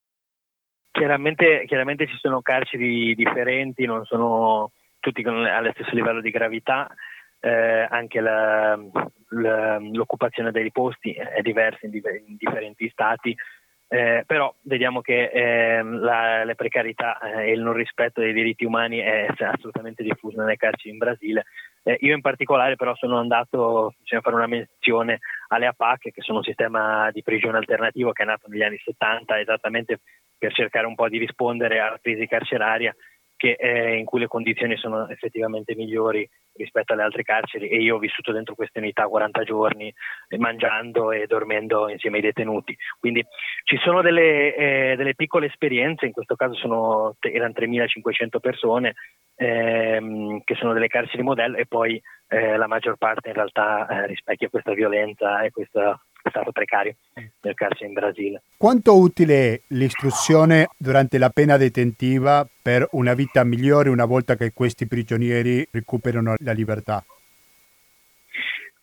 Chiaramente, 0.90 1.64
chiaramente 1.66 2.06
ci 2.06 2.16
sono 2.18 2.42
carceri 2.42 3.14
differenti, 3.14 3.86
non 3.86 4.04
sono 4.04 4.72
tutti 4.98 5.22
allo 5.22 5.70
stesso 5.72 5.94
livello 5.94 6.20
di 6.20 6.30
gravità, 6.30 6.92
eh, 7.40 7.86
anche 7.88 8.20
la, 8.20 8.78
la, 9.30 9.78
l'occupazione 9.78 10.50
dei 10.50 10.70
posti 10.70 11.12
è 11.12 11.40
diversa 11.42 11.86
in, 11.86 11.94
in 12.26 12.36
differenti 12.36 12.88
stati, 12.90 13.34
eh, 13.92 14.24
però 14.26 14.54
vediamo 14.62 15.02
che 15.02 15.24
eh, 15.24 15.82
la, 15.82 16.44
la, 16.44 16.54
precarietà 16.54 17.18
eh, 17.18 17.50
e 17.50 17.52
il 17.52 17.60
non 17.60 17.74
rispetto 17.74 18.22
dei 18.22 18.32
diritti 18.32 18.64
umani 18.64 18.96
è 19.00 19.26
assolutamente 19.36 20.02
diffuso 20.02 20.40
nelle 20.40 20.56
carceri 20.56 20.92
in 20.92 20.96
Brasile. 20.96 21.44
Eh, 21.82 21.98
io 22.00 22.14
in 22.14 22.22
particolare 22.22 22.76
però 22.76 22.94
sono 22.94 23.18
andato 23.18 23.88
a 23.88 24.20
fare 24.22 24.34
una 24.34 24.46
menzione 24.46 25.18
alle 25.48 25.66
APAC, 25.66 26.10
che 26.10 26.22
sono 26.22 26.38
un 26.38 26.44
sistema 26.44 27.10
di 27.10 27.22
prigione 27.22 27.58
alternativo 27.58 28.12
che 28.12 28.22
è 28.22 28.26
nato 28.26 28.48
negli 28.48 28.62
anni 28.62 28.78
70 28.82 29.40
esattamente 29.40 30.00
per 30.38 30.54
cercare 30.54 30.86
un 30.86 30.94
po' 30.94 31.10
di 31.10 31.18
rispondere 31.18 31.78
alla 31.78 31.98
crisi 32.00 32.26
carceraria 32.26 32.96
che, 33.42 33.56
eh, 33.58 33.96
in 33.96 34.04
cui 34.04 34.20
le 34.20 34.28
condizioni 34.28 34.76
sono 34.76 35.08
effettivamente 35.08 35.74
migliori 35.74 36.28
rispetto 36.52 36.92
alle 36.92 37.02
altre 37.02 37.24
carceri 37.24 37.68
e 37.68 37.82
io 37.82 37.96
ho 37.96 37.98
vissuto 37.98 38.30
dentro 38.30 38.54
queste 38.54 38.78
unità 38.78 39.06
40 39.06 39.42
giorni 39.42 39.92
eh, 40.28 40.38
mangiando 40.38 41.10
e 41.10 41.26
dormendo 41.26 41.88
insieme 41.88 42.18
ai 42.18 42.22
detenuti. 42.22 42.76
Quindi 43.00 43.26
ci 43.64 43.78
sono 43.78 44.00
delle, 44.00 44.54
eh, 44.54 44.94
delle 44.96 45.16
piccole 45.16 45.46
esperienze, 45.46 46.06
in 46.06 46.12
questo 46.12 46.36
caso 46.36 46.54
sono, 46.54 47.16
erano 47.18 47.52
3.500 47.52 48.38
persone 48.38 48.94
ehm, 49.34 50.42
che 50.44 50.54
sono 50.54 50.72
delle 50.72 50.86
carceri 50.86 51.24
modello 51.24 51.56
e 51.56 51.66
poi 51.66 52.00
eh, 52.28 52.56
la 52.56 52.68
maggior 52.68 52.96
parte 52.96 53.30
in 53.30 53.34
realtà 53.34 53.88
eh, 53.88 54.06
rispecchia 54.06 54.50
questa 54.50 54.72
violenza 54.72 55.42
e 55.42 55.50
questa 55.50 56.00
stato 56.28 56.52
precario 56.52 56.94
nel 57.14 57.54
carcere 57.54 57.86
in 57.86 57.92
Brasile. 57.94 58.42
Quanto 58.56 58.98
utile 58.98 59.54
è 59.54 59.60
l'istruzione 59.68 60.68
durante 60.76 61.18
la 61.18 61.30
pena 61.30 61.56
detentiva 61.56 62.46
per 62.62 62.88
una 62.92 63.14
vita 63.14 63.44
migliore 63.44 63.88
una 63.88 64.04
volta 64.04 64.36
che 64.36 64.52
questi 64.52 64.86
prigionieri 64.86 65.66
recuperano 65.70 66.34
la 66.38 66.52
libertà? 66.52 67.04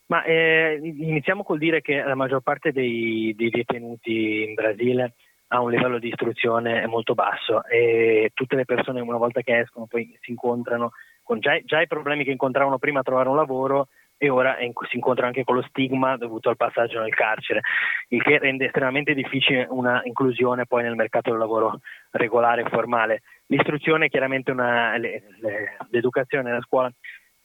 Ma 0.06 0.24
eh, 0.24 0.80
iniziamo 0.82 1.44
col 1.44 1.58
dire 1.58 1.80
che 1.80 2.02
la 2.02 2.16
maggior 2.16 2.40
parte 2.40 2.72
dei, 2.72 3.32
dei 3.36 3.48
detenuti 3.48 4.42
in 4.42 4.54
Brasile 4.54 5.14
ha 5.52 5.60
un 5.60 5.70
livello 5.70 5.98
di 5.98 6.08
istruzione 6.08 6.86
molto 6.86 7.14
basso 7.14 7.64
e 7.64 8.30
tutte 8.34 8.56
le 8.56 8.64
persone 8.64 9.00
una 9.00 9.16
volta 9.16 9.42
che 9.42 9.58
escono 9.58 9.86
poi 9.86 10.16
si 10.20 10.30
incontrano 10.30 10.92
con 11.22 11.38
già, 11.38 11.58
già 11.64 11.80
i 11.80 11.86
problemi 11.86 12.24
che 12.24 12.32
incontravano 12.32 12.78
prima 12.78 13.00
a 13.00 13.02
trovare 13.02 13.28
un 13.28 13.36
lavoro 13.36 13.88
e 14.22 14.28
ora 14.28 14.58
si 14.58 14.96
incontra 14.96 15.26
anche 15.26 15.44
con 15.44 15.54
lo 15.54 15.62
stigma 15.62 16.18
dovuto 16.18 16.50
al 16.50 16.58
passaggio 16.58 17.00
nel 17.00 17.14
carcere, 17.14 17.62
il 18.08 18.22
che 18.22 18.38
rende 18.38 18.66
estremamente 18.66 19.14
difficile 19.14 19.66
una 19.70 20.02
inclusione 20.04 20.66
poi 20.66 20.82
nel 20.82 20.94
mercato 20.94 21.30
del 21.30 21.38
lavoro 21.38 21.80
regolare 22.10 22.60
e 22.60 22.68
formale. 22.68 23.22
L'istruzione 23.46 24.06
è 24.06 24.08
chiaramente 24.10 24.50
una, 24.50 24.94
le, 24.98 25.22
le, 25.40 25.76
l'educazione 25.88 26.44
nella 26.44 26.60
scuola 26.60 26.92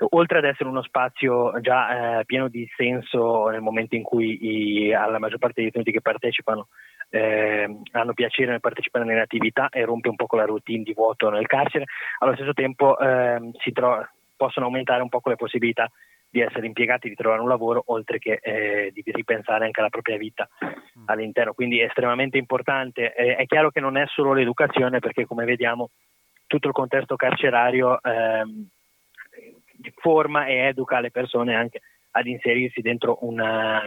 oltre 0.09 0.39
ad 0.39 0.43
essere 0.43 0.67
uno 0.67 0.83
spazio 0.83 1.57
già 1.61 2.19
eh, 2.19 2.25
pieno 2.25 2.49
di 2.49 2.69
senso 2.75 3.47
nel 3.47 3.61
momento 3.61 3.95
in 3.95 4.03
cui 4.03 4.37
i, 4.41 4.93
alla 4.93 5.17
maggior 5.17 5.37
parte 5.37 5.61
dei 5.61 5.65
detenuti 5.65 5.93
che 5.93 6.01
partecipano 6.01 6.67
eh, 7.09 7.73
hanno 7.93 8.13
piacere 8.13 8.51
nel 8.51 8.59
partecipare 8.59 9.05
nelle 9.05 9.21
attività 9.21 9.69
e 9.69 9.85
rompe 9.85 10.09
un 10.09 10.17
po' 10.17 10.27
la 10.35 10.43
routine 10.43 10.83
di 10.83 10.93
vuoto 10.93 11.29
nel 11.29 11.47
carcere, 11.47 11.85
allo 12.19 12.35
stesso 12.35 12.51
tempo 12.51 12.99
eh, 12.99 13.39
tro- 13.71 14.09
possono 14.35 14.65
aumentare 14.65 15.01
un 15.01 15.07
po' 15.07 15.21
le 15.23 15.37
possibilità 15.37 15.89
di 16.29 16.41
essere 16.41 16.65
impiegati, 16.65 17.09
di 17.09 17.15
trovare 17.15 17.41
un 17.41 17.47
lavoro, 17.47 17.83
oltre 17.87 18.19
che 18.19 18.39
eh, 18.41 18.91
di 18.93 19.03
ripensare 19.05 19.65
anche 19.65 19.79
alla 19.79 19.89
propria 19.89 20.17
vita 20.17 20.47
mm. 20.63 21.03
all'interno. 21.05 21.53
Quindi 21.53 21.79
è 21.79 21.85
estremamente 21.85 22.37
importante. 22.37 23.13
Eh, 23.13 23.35
è 23.35 23.45
chiaro 23.45 23.71
che 23.71 23.79
non 23.79 23.97
è 23.97 24.05
solo 24.07 24.33
l'educazione, 24.33 24.99
perché 24.99 25.25
come 25.25 25.45
vediamo 25.45 25.91
tutto 26.47 26.67
il 26.67 26.73
contesto 26.73 27.15
carcerario 27.15 28.01
ehm, 28.01 28.67
forma 29.95 30.45
e 30.45 30.67
educa 30.67 30.99
le 30.99 31.11
persone 31.11 31.55
anche 31.55 31.81
ad 32.11 32.27
inserirsi 32.27 32.81
dentro, 32.81 33.17
una, 33.21 33.83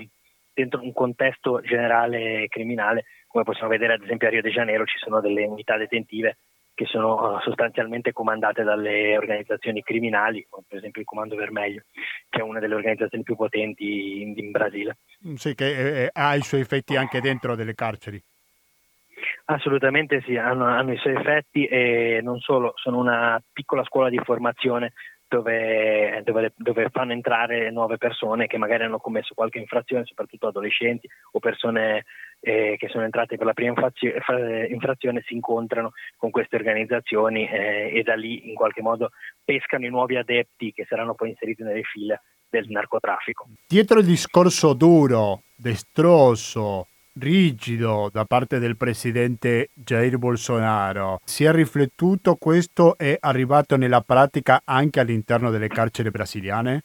dentro 0.52 0.82
un 0.82 0.92
contesto 0.92 1.60
generale 1.60 2.46
criminale, 2.48 3.04
come 3.26 3.44
possiamo 3.44 3.70
vedere 3.70 3.94
ad 3.94 4.02
esempio 4.02 4.26
a 4.26 4.30
Rio 4.30 4.42
de 4.42 4.50
Janeiro 4.50 4.84
ci 4.84 4.98
sono 4.98 5.20
delle 5.20 5.44
unità 5.44 5.76
detentive 5.76 6.38
che 6.78 6.84
sono 6.84 7.34
uh, 7.34 7.40
sostanzialmente 7.40 8.12
comandate 8.12 8.62
dalle 8.62 9.16
organizzazioni 9.16 9.82
criminali, 9.82 10.46
come 10.48 10.64
per 10.68 10.78
esempio 10.78 11.00
il 11.00 11.08
Comando 11.08 11.34
Vermeglio, 11.34 11.82
che 12.28 12.38
è 12.38 12.42
una 12.42 12.60
delle 12.60 12.76
organizzazioni 12.76 13.24
più 13.24 13.34
potenti 13.34 14.22
in, 14.22 14.32
in 14.36 14.52
Brasile. 14.52 14.98
Mm, 15.26 15.34
sì, 15.34 15.56
che 15.56 15.66
eh, 15.66 16.02
eh, 16.04 16.10
ha 16.12 16.36
i 16.36 16.42
suoi 16.42 16.60
effetti 16.60 16.94
anche 16.94 17.20
dentro 17.20 17.56
delle 17.56 17.74
carceri. 17.74 18.22
Assolutamente 19.46 20.22
sì, 20.24 20.36
hanno, 20.36 20.66
hanno, 20.66 20.92
i 20.92 20.98
suoi 20.98 21.14
effetti 21.14 21.66
e 21.66 22.20
non 22.22 22.38
solo, 22.38 22.74
sono 22.76 22.98
una 22.98 23.42
piccola 23.52 23.82
scuola 23.82 24.08
di 24.08 24.18
formazione 24.18 24.92
dove, 25.28 26.22
dove, 26.24 26.52
dove, 26.56 26.88
fanno 26.90 27.12
entrare 27.12 27.70
nuove 27.70 27.98
persone 27.98 28.46
che 28.46 28.56
magari 28.56 28.84
hanno 28.84 28.98
commesso 28.98 29.34
qualche 29.34 29.58
infrazione, 29.58 30.04
soprattutto 30.06 30.48
adolescenti 30.48 31.08
o 31.32 31.38
persone 31.38 32.04
eh, 32.40 32.76
che 32.78 32.88
sono 32.88 33.04
entrate 33.04 33.36
per 33.36 33.46
la 33.46 33.52
prima 33.52 33.74
infrazione, 34.68 35.22
si 35.26 35.34
incontrano 35.34 35.92
con 36.16 36.30
queste 36.30 36.56
organizzazioni 36.56 37.46
eh, 37.46 37.90
e 37.94 38.02
da 38.02 38.14
lì 38.14 38.48
in 38.48 38.54
qualche 38.54 38.80
modo 38.80 39.10
pescano 39.44 39.84
i 39.84 39.90
nuovi 39.90 40.16
adepti 40.16 40.72
che 40.72 40.86
saranno 40.88 41.14
poi 41.14 41.30
inseriti 41.30 41.62
nelle 41.62 41.82
file 41.82 42.22
del 42.48 42.66
narcotraffico. 42.68 43.46
Dietro 43.66 43.98
il 43.98 44.06
discorso 44.06 44.72
duro, 44.72 45.42
destroso, 45.56 46.88
rigido 47.20 48.08
da 48.12 48.24
parte 48.24 48.58
del 48.58 48.76
presidente 48.76 49.70
Jair 49.74 50.18
Bolsonaro. 50.18 51.20
Si 51.24 51.44
è 51.44 51.52
riflettuto 51.52 52.36
questo 52.36 52.96
è 52.96 53.16
arrivato 53.18 53.76
nella 53.76 54.00
pratica 54.00 54.62
anche 54.64 55.00
all'interno 55.00 55.50
delle 55.50 55.68
carceri 55.68 56.10
brasiliane? 56.10 56.82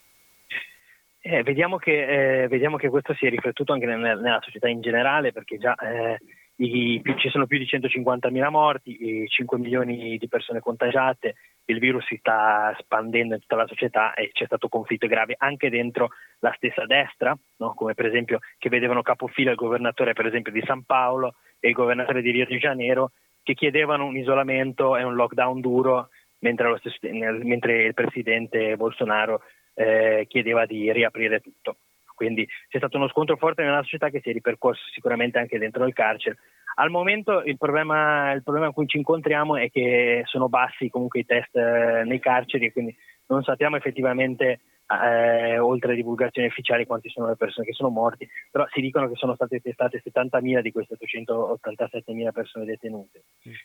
Eh, 1.25 1.41
vediamo, 1.43 1.77
che, 1.77 2.43
eh, 2.43 2.47
vediamo, 2.49 2.75
che, 2.75 2.89
questo 2.89 3.13
si 3.13 3.25
è 3.25 3.29
riflettuto 3.29 3.71
anche 3.71 3.85
nel, 3.85 3.99
nella 3.99 4.41
società 4.41 4.67
in 4.67 4.81
generale, 4.81 5.31
perché 5.31 5.57
già 5.57 5.73
eh, 5.75 6.19
i, 6.57 7.01
ci 7.17 7.29
sono 7.29 7.47
più 7.47 7.57
di 7.57 7.63
150.000 7.63 8.49
morti, 8.49 9.25
5 9.27 9.57
milioni 9.57 10.17
di 10.17 10.27
persone 10.27 10.59
contagiate, 10.59 11.35
il 11.65 11.79
virus 11.79 12.05
si 12.05 12.17
sta 12.17 12.75
spandendo 12.79 13.35
in 13.35 13.41
tutta 13.41 13.55
la 13.55 13.67
società 13.67 14.13
e 14.13 14.31
c'è 14.33 14.45
stato 14.45 14.67
conflitto 14.67 15.07
grave 15.07 15.35
anche 15.37 15.69
dentro 15.69 16.09
la 16.39 16.53
stessa 16.55 16.85
destra, 16.85 17.37
no? 17.57 17.73
come 17.73 17.93
per 17.93 18.05
esempio 18.05 18.39
che 18.57 18.69
vedevano 18.69 19.01
capofilo 19.01 19.51
il 19.51 19.55
governatore 19.55 20.13
per 20.13 20.25
esempio 20.25 20.51
di 20.51 20.63
San 20.65 20.83
Paolo 20.83 21.35
e 21.59 21.69
il 21.69 21.73
governatore 21.73 22.21
di 22.21 22.31
Rio 22.31 22.45
de 22.45 22.57
Janeiro 22.57 23.11
che 23.41 23.53
chiedevano 23.53 24.05
un 24.05 24.17
isolamento 24.17 24.97
e 24.97 25.03
un 25.03 25.15
lockdown 25.15 25.59
duro 25.61 26.09
mentre, 26.39 26.77
stesso, 26.79 26.97
mentre 27.01 27.83
il 27.83 27.93
presidente 27.93 28.75
Bolsonaro 28.75 29.41
eh, 29.73 30.25
chiedeva 30.27 30.65
di 30.65 30.91
riaprire 30.91 31.39
tutto. 31.39 31.77
Quindi 32.13 32.47
c'è 32.67 32.77
stato 32.77 32.97
uno 32.97 33.07
scontro 33.07 33.37
forte 33.37 33.63
nella 33.63 33.83
società 33.83 34.09
che 34.09 34.21
si 34.21 34.29
è 34.29 34.33
ripercorso 34.33 34.83
sicuramente 34.91 35.37
anche 35.37 35.57
dentro 35.57 35.85
il 35.85 35.93
carcere. 35.93 36.37
Al 36.75 36.89
momento 36.89 37.43
il 37.43 37.57
problema, 37.57 38.31
il 38.31 38.41
problema 38.41 38.67
in 38.67 38.73
cui 38.73 38.87
ci 38.87 38.97
incontriamo 38.97 39.57
è 39.57 39.69
che 39.69 40.23
sono 40.25 40.49
bassi 40.49 40.89
comunque 40.89 41.19
i 41.19 41.25
test 41.25 41.55
eh, 41.55 42.03
nei 42.03 42.19
carceri 42.19 42.65
e 42.65 42.71
quindi 42.71 42.95
non 43.27 43.43
sappiamo 43.43 43.75
effettivamente, 43.75 44.61
eh, 44.87 45.59
oltre 45.59 45.89
alle 45.89 45.97
divulgazioni 45.97 46.47
ufficiali, 46.47 46.85
quanti 46.85 47.09
sono 47.09 47.27
le 47.27 47.35
persone 47.35 47.67
che 47.67 47.73
sono 47.73 47.89
morti, 47.89 48.27
però 48.49 48.65
si 48.71 48.81
dicono 48.81 49.07
che 49.07 49.15
sono 49.15 49.35
state 49.35 49.59
testate 49.59 50.01
70.000 50.03 50.61
di 50.61 50.71
queste 50.71 50.97
887.000 50.99 52.31
persone 52.31 52.65
detenute. 52.65 53.23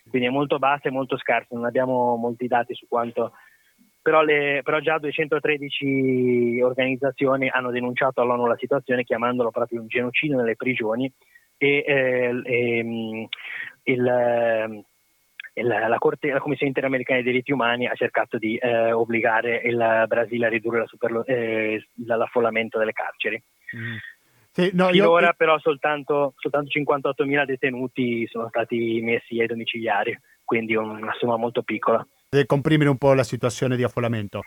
Quindi 0.08 0.28
è 0.28 0.30
molto 0.30 0.58
bassa 0.58 0.88
e 0.88 0.92
molto 0.92 1.16
scarso, 1.16 1.54
non 1.54 1.64
abbiamo 1.64 2.16
molti 2.16 2.46
dati 2.46 2.74
su 2.74 2.86
quanto 2.88 3.32
però, 4.00 4.22
le, 4.22 4.60
però, 4.62 4.80
già 4.80 4.98
213 4.98 6.60
organizzazioni 6.62 7.48
hanno 7.48 7.70
denunciato 7.70 8.20
all'ONU 8.20 8.46
la 8.46 8.56
situazione 8.56 9.04
chiamandolo 9.04 9.50
proprio 9.50 9.80
un 9.80 9.86
genocidio 9.86 10.36
nelle 10.36 10.56
prigioni 10.56 11.12
e, 11.56 11.84
eh, 11.86 12.40
e 12.44 12.84
mm, 12.84 13.24
il, 13.84 14.06
eh, 14.06 14.84
il, 15.54 15.66
la, 15.66 15.98
Corte, 15.98 16.30
la, 16.30 16.40
Commissione 16.40 16.72
Interamericana 16.72 17.20
dei 17.20 17.32
diritti 17.32 17.52
umani 17.52 17.86
ha 17.86 17.94
cercato 17.94 18.38
di 18.38 18.56
eh, 18.56 18.92
obbligare 18.92 19.60
il 19.64 20.04
Brasile 20.06 20.46
a 20.46 20.48
ridurre 20.48 20.78
la 20.78 20.86
super, 20.86 21.22
eh, 21.26 21.84
l'affollamento 22.06 22.78
delle 22.78 22.92
carceri. 22.92 23.42
Mm. 23.76 23.96
Sì, 24.50 24.70
no, 24.72 24.88
Finora 24.88 25.26
io... 25.26 25.34
però 25.36 25.58
soltanto, 25.58 26.34
soltanto 26.36 26.70
58.000 26.76 27.44
detenuti 27.44 28.26
sono 28.26 28.48
stati 28.48 29.00
messi 29.02 29.38
ai 29.40 29.46
domiciliari, 29.46 30.18
quindi 30.44 30.74
una 30.74 31.12
somma 31.18 31.36
molto 31.36 31.62
piccola. 31.62 32.04
Deve 32.30 32.44
comprimere 32.44 32.90
un 32.90 32.98
po' 32.98 33.14
la 33.14 33.24
situazione 33.24 33.74
di 33.74 33.82
affollamento. 33.82 34.42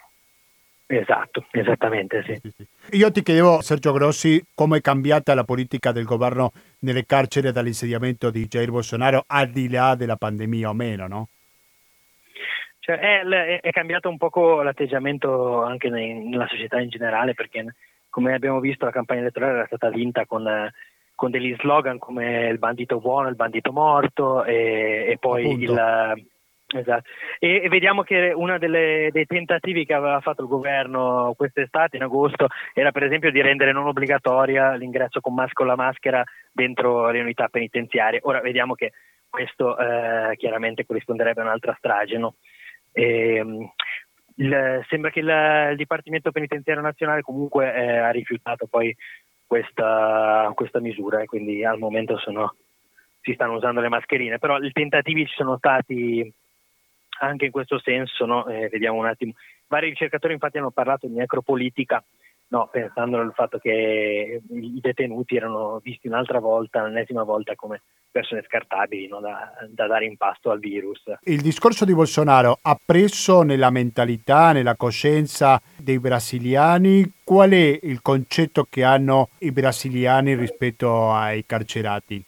Esatto, 0.85 1.45
esattamente 1.51 2.21
sì. 2.23 2.39
sì, 2.41 2.51
sì. 2.57 2.97
Io 2.97 3.11
ti 3.11 3.23
chiedevo, 3.23 3.61
Sergio 3.61 3.93
Grossi, 3.93 4.43
come 4.53 4.77
è 4.77 4.81
cambiata 4.81 5.33
la 5.33 5.45
politica 5.45 5.91
del 5.91 6.03
governo 6.03 6.51
nelle 6.79 7.05
carceri 7.05 7.51
dall'insediamento 7.51 8.29
di 8.29 8.45
Jair 8.45 8.69
Bolsonaro, 8.69 9.23
al 9.25 9.47
di 9.47 9.69
là 9.69 9.95
della 9.95 10.17
pandemia 10.17 10.69
o 10.69 10.73
meno, 10.73 11.07
no? 11.07 11.27
Cioè, 12.79 12.99
è, 12.99 13.61
è, 13.61 13.71
cambiato 13.71 14.09
un 14.09 14.17
poco 14.17 14.61
l'atteggiamento 14.61 15.63
anche 15.63 15.89
nei, 15.89 16.13
nella 16.13 16.47
società 16.47 16.79
in 16.79 16.89
generale, 16.89 17.33
perché 17.33 17.73
come 18.09 18.33
abbiamo 18.33 18.59
visto 18.59 18.85
la 18.85 18.91
campagna 18.91 19.21
elettorale 19.21 19.53
era 19.53 19.65
stata 19.65 19.89
vinta 19.89 20.25
con, 20.25 20.69
con 21.15 21.31
degli 21.31 21.55
slogan 21.59 21.97
come 21.97 22.47
il 22.47 22.57
bandito 22.57 22.99
buono, 22.99 23.29
il 23.29 23.35
bandito 23.35 23.71
morto 23.71 24.43
e, 24.43 25.05
e 25.07 25.17
poi 25.19 25.45
Appunto. 25.45 25.71
il 25.71 26.25
Esatto. 26.73 27.09
E, 27.39 27.67
vediamo 27.69 28.03
che 28.03 28.31
uno 28.33 28.57
dei 28.57 29.25
tentativi 29.25 29.85
che 29.85 29.93
aveva 29.93 30.21
fatto 30.21 30.41
il 30.41 30.47
governo 30.47 31.33
quest'estate, 31.35 31.97
in 31.97 32.03
agosto, 32.03 32.47
era 32.73 32.91
per 32.91 33.03
esempio 33.03 33.31
di 33.31 33.41
rendere 33.41 33.73
non 33.73 33.87
obbligatoria 33.87 34.75
l'ingresso 34.75 35.19
con, 35.19 35.33
mas- 35.33 35.51
con 35.51 35.67
la 35.67 35.75
maschera 35.75 36.23
dentro 36.51 37.09
le 37.09 37.19
unità 37.19 37.47
penitenziarie. 37.49 38.19
Ora 38.23 38.39
vediamo 38.39 38.73
che 38.73 38.93
questo 39.29 39.77
eh, 39.77 40.35
chiaramente 40.37 40.85
corrisponderebbe 40.85 41.41
a 41.41 41.45
un'altra 41.45 41.75
strage. 41.77 42.17
No? 42.17 42.35
E, 42.91 43.35
ehm, 43.35 43.71
il, 44.35 44.85
sembra 44.87 45.09
che 45.09 45.19
il, 45.19 45.67
il, 45.71 45.77
Dipartimento 45.77 46.31
Penitenziario 46.31 46.81
Nazionale 46.81 47.21
comunque 47.21 47.73
eh, 47.73 47.97
ha 47.97 48.09
rifiutato 48.11 48.65
poi 48.65 48.95
questa, 49.45 50.49
questa 50.55 50.79
misura 50.79 51.21
e 51.21 51.25
quindi 51.25 51.65
al 51.65 51.77
momento 51.77 52.17
sono, 52.17 52.55
si 53.21 53.33
stanno 53.33 53.55
usando 53.55 53.81
le 53.81 53.89
mascherine, 53.89 54.39
però 54.39 54.57
i 54.59 54.71
tentativi 54.71 55.25
ci 55.27 55.33
sono 55.35 55.57
stati 55.57 56.33
anche 57.21 57.45
in 57.45 57.51
questo 57.51 57.79
senso, 57.79 58.25
no? 58.25 58.47
eh, 58.47 58.67
vediamo 58.69 58.99
un 58.99 59.05
attimo. 59.05 59.33
Vari 59.67 59.89
ricercatori 59.89 60.33
infatti 60.33 60.57
hanno 60.57 60.71
parlato 60.71 61.07
di 61.07 61.13
necropolitica, 61.13 62.03
no, 62.47 62.67
pensando 62.71 63.17
al 63.17 63.33
fatto 63.33 63.57
che 63.59 64.41
i 64.49 64.79
detenuti 64.81 65.35
erano 65.35 65.79
visti 65.81 66.07
un'altra 66.07 66.39
volta, 66.39 66.83
l'ennesima 66.83 67.23
volta 67.23 67.55
come 67.55 67.81
persone 68.11 68.43
scartabili 68.45 69.07
no? 69.07 69.21
da, 69.21 69.53
da, 69.69 69.87
dare 69.87 70.05
in 70.05 70.17
pasto 70.17 70.49
al 70.51 70.59
virus. 70.59 71.01
Il 71.23 71.41
discorso 71.41 71.85
di 71.85 71.93
Bolsonaro 71.93 72.57
ha 72.61 72.77
preso 72.83 73.43
nella 73.43 73.69
mentalità, 73.69 74.51
nella 74.51 74.75
coscienza 74.75 75.61
dei 75.77 75.99
brasiliani 75.99 77.19
qual 77.23 77.51
è 77.51 77.79
il 77.83 78.01
concetto 78.01 78.67
che 78.69 78.83
hanno 78.83 79.29
i 79.39 79.51
brasiliani 79.51 80.35
rispetto 80.35 81.13
ai 81.13 81.45
carcerati? 81.45 82.25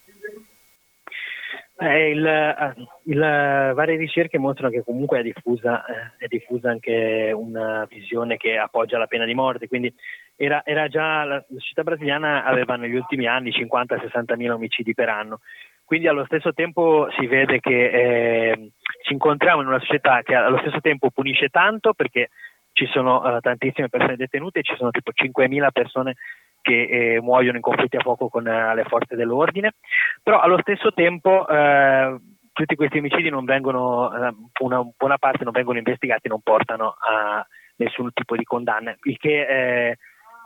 Eh, 1.75 2.11
il, 2.11 2.25
eh, 2.25 2.73
il, 3.05 3.19
varie 3.19 3.97
ricerche 3.97 4.37
mostrano 4.37 4.71
che 4.71 4.83
comunque 4.83 5.19
è 5.19 5.23
diffusa, 5.23 5.83
eh, 5.85 6.25
è 6.25 6.27
diffusa, 6.27 6.69
anche 6.69 7.31
una 7.33 7.85
visione 7.89 8.37
che 8.37 8.57
appoggia 8.57 8.99
la 8.99 9.07
pena 9.07 9.25
di 9.25 9.33
morte, 9.33 9.67
quindi 9.67 9.91
era, 10.35 10.63
era 10.63 10.87
già 10.87 11.23
la 11.23 11.43
società 11.49 11.81
brasiliana 11.81 12.43
aveva 12.45 12.75
negli 12.75 12.95
ultimi 12.95 13.25
anni 13.25 13.49
50-60 13.49 14.35
mila 14.35 14.53
omicidi 14.53 14.93
per 14.93 15.09
anno, 15.09 15.39
quindi 15.83 16.07
allo 16.07 16.25
stesso 16.25 16.53
tempo 16.53 17.07
si 17.17 17.25
vede 17.25 17.59
che 17.59 18.51
eh, 18.51 18.71
ci 19.03 19.13
incontriamo 19.13 19.61
in 19.61 19.67
una 19.67 19.79
società 19.79 20.21
che 20.21 20.35
allo 20.35 20.59
stesso 20.59 20.79
tempo 20.79 21.09
punisce 21.09 21.49
tanto 21.49 21.93
perché 21.93 22.29
ci 22.73 22.87
sono 22.87 23.39
tantissime 23.41 23.89
persone 23.89 24.15
detenute, 24.15 24.63
ci 24.63 24.75
sono 24.75 24.89
tipo 24.91 25.11
5.000 25.11 25.67
persone 25.71 26.15
che 26.63 26.87
eh, 27.15 27.21
muoiono 27.21 27.57
in 27.57 27.61
conflitti 27.61 27.97
a 27.97 28.01
fuoco 28.01 28.29
con 28.29 28.47
uh, 28.47 28.73
le 28.73 28.85
forze 28.85 29.15
dell'ordine, 29.15 29.73
però 30.23 30.39
allo 30.39 30.57
stesso 30.61 30.91
tempo 30.93 31.45
uh, 31.47 32.19
tutti 32.53 32.75
questi 32.75 32.99
omicidi 32.99 33.29
non 33.29 33.45
vengono, 33.45 34.09
una 34.59 34.81
buona 34.97 35.17
parte 35.17 35.43
non 35.43 35.53
vengono 35.53 35.79
investigati, 35.79 36.27
non 36.27 36.41
portano 36.41 36.95
a 36.97 37.45
nessun 37.75 38.11
tipo 38.13 38.35
di 38.35 38.43
condanna, 38.43 38.95
il 39.03 39.17
che 39.17 39.89
eh, 39.89 39.97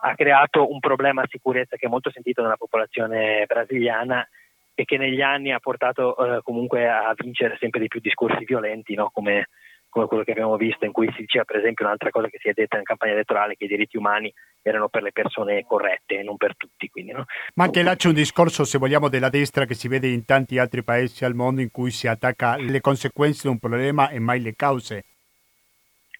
ha 0.01 0.15
creato 0.15 0.71
un 0.71 0.79
problema 0.79 1.21
a 1.21 1.27
sicurezza 1.29 1.75
che 1.75 1.85
è 1.85 1.89
molto 1.89 2.09
sentito 2.09 2.41
nella 2.41 2.57
popolazione 2.57 3.45
brasiliana 3.45 4.27
e 4.73 4.85
che 4.85 4.97
negli 4.97 5.21
anni 5.21 5.51
ha 5.51 5.59
portato 5.59 6.15
eh, 6.17 6.41
comunque 6.43 6.87
a 6.87 7.13
vincere 7.15 7.57
sempre 7.59 7.79
di 7.79 7.87
più 7.87 7.99
discorsi 7.99 8.45
violenti, 8.45 8.93
no? 8.93 9.09
come, 9.11 9.47
come, 9.89 10.07
quello 10.07 10.23
che 10.23 10.31
abbiamo 10.31 10.57
visto, 10.57 10.85
in 10.85 10.91
cui 10.91 11.11
si 11.13 11.21
diceva 11.21 11.43
per 11.43 11.57
esempio 11.57 11.85
un'altra 11.85 12.09
cosa 12.09 12.27
che 12.27 12.37
si 12.39 12.49
è 12.49 12.53
detta 12.53 12.77
in 12.77 12.83
campagna 12.83 13.13
elettorale, 13.13 13.55
che 13.55 13.65
i 13.65 13.67
diritti 13.67 13.97
umani 13.97 14.31
erano 14.61 14.89
per 14.89 15.03
le 15.03 15.11
persone 15.11 15.63
corrette 15.65 16.19
e 16.19 16.23
non 16.23 16.37
per 16.37 16.55
tutti. 16.55 16.89
Quindi, 16.89 17.11
no? 17.11 17.25
Ma 17.55 17.65
anche 17.65 17.83
là 17.83 17.95
c'è 17.95 18.07
un 18.07 18.13
discorso, 18.13 18.63
se 18.63 18.77
vogliamo, 18.77 19.09
della 19.09 19.29
destra 19.29 19.65
che 19.65 19.73
si 19.73 19.87
vede 19.87 20.07
in 20.07 20.25
tanti 20.25 20.57
altri 20.57 20.83
paesi 20.83 21.25
al 21.25 21.35
mondo 21.35 21.61
in 21.61 21.71
cui 21.71 21.91
si 21.91 22.07
attacca 22.07 22.57
le 22.57 22.81
conseguenze 22.81 23.41
di 23.43 23.49
un 23.49 23.59
problema 23.59 24.09
e 24.09 24.19
mai 24.19 24.41
le 24.41 24.55
cause. 24.55 25.03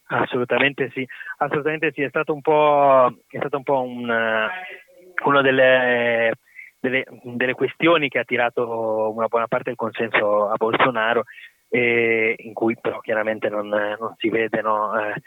Assolutamente 0.09 0.89
sì, 0.93 1.05
assolutamente 1.37 1.91
sì, 1.93 2.01
è 2.01 2.07
stato 2.07 2.33
un 2.33 2.41
po', 2.41 3.13
è 3.27 3.37
stato 3.37 3.57
un 3.57 3.63
po 3.63 3.81
un, 3.81 4.09
una 5.25 5.41
delle 5.41 6.31
delle, 6.79 7.03
delle, 7.23 7.53
questioni 7.53 8.07
che 8.07 8.19
ha 8.19 8.23
tirato 8.23 9.11
una 9.13 9.27
buona 9.27 9.47
parte 9.47 9.69
del 9.69 9.75
consenso 9.75 10.49
a 10.49 10.55
Bolsonaro, 10.55 11.23
in 11.69 12.53
cui 12.53 12.77
però 12.79 12.99
chiaramente 12.99 13.49
non, 13.49 13.67
non 13.67 14.13
si 14.17 14.29
vede 14.29 14.61
no, 14.61 14.97
eh, 14.99 15.21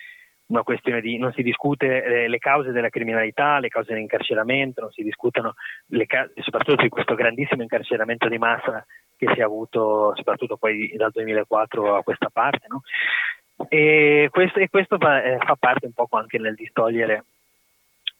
una 0.50 0.62
questione 0.62 1.00
di 1.00 1.16
non 1.18 1.32
si 1.32 1.42
discute 1.42 2.02
eh, 2.02 2.28
le 2.28 2.38
cause 2.38 2.72
della 2.72 2.88
criminalità, 2.88 3.58
le 3.58 3.68
cause 3.68 3.92
dell'incarceramento, 3.92 4.80
non 4.80 4.90
si 4.90 5.02
discutono 5.02 5.54
le 5.86 6.06
cause, 6.06 6.32
soprattutto 6.36 6.82
di 6.82 6.88
questo 6.88 7.14
grandissimo 7.14 7.62
incarceramento 7.62 8.28
di 8.28 8.38
massa 8.38 8.84
che 9.16 9.30
si 9.32 9.40
è 9.40 9.42
avuto 9.42 10.12
soprattutto 10.16 10.56
poi 10.56 10.92
dal 10.96 11.10
2004 11.12 11.96
a 11.96 12.02
questa 12.02 12.30
parte. 12.30 12.66
No? 12.68 12.82
E 13.68 14.28
questo, 14.30 14.58
e 14.58 14.68
questo 14.68 14.96
fa, 14.98 15.22
eh, 15.22 15.38
fa 15.38 15.56
parte 15.56 15.86
un 15.86 15.92
po' 15.92 16.08
anche 16.10 16.38
nel 16.38 16.54
distogliere 16.54 17.24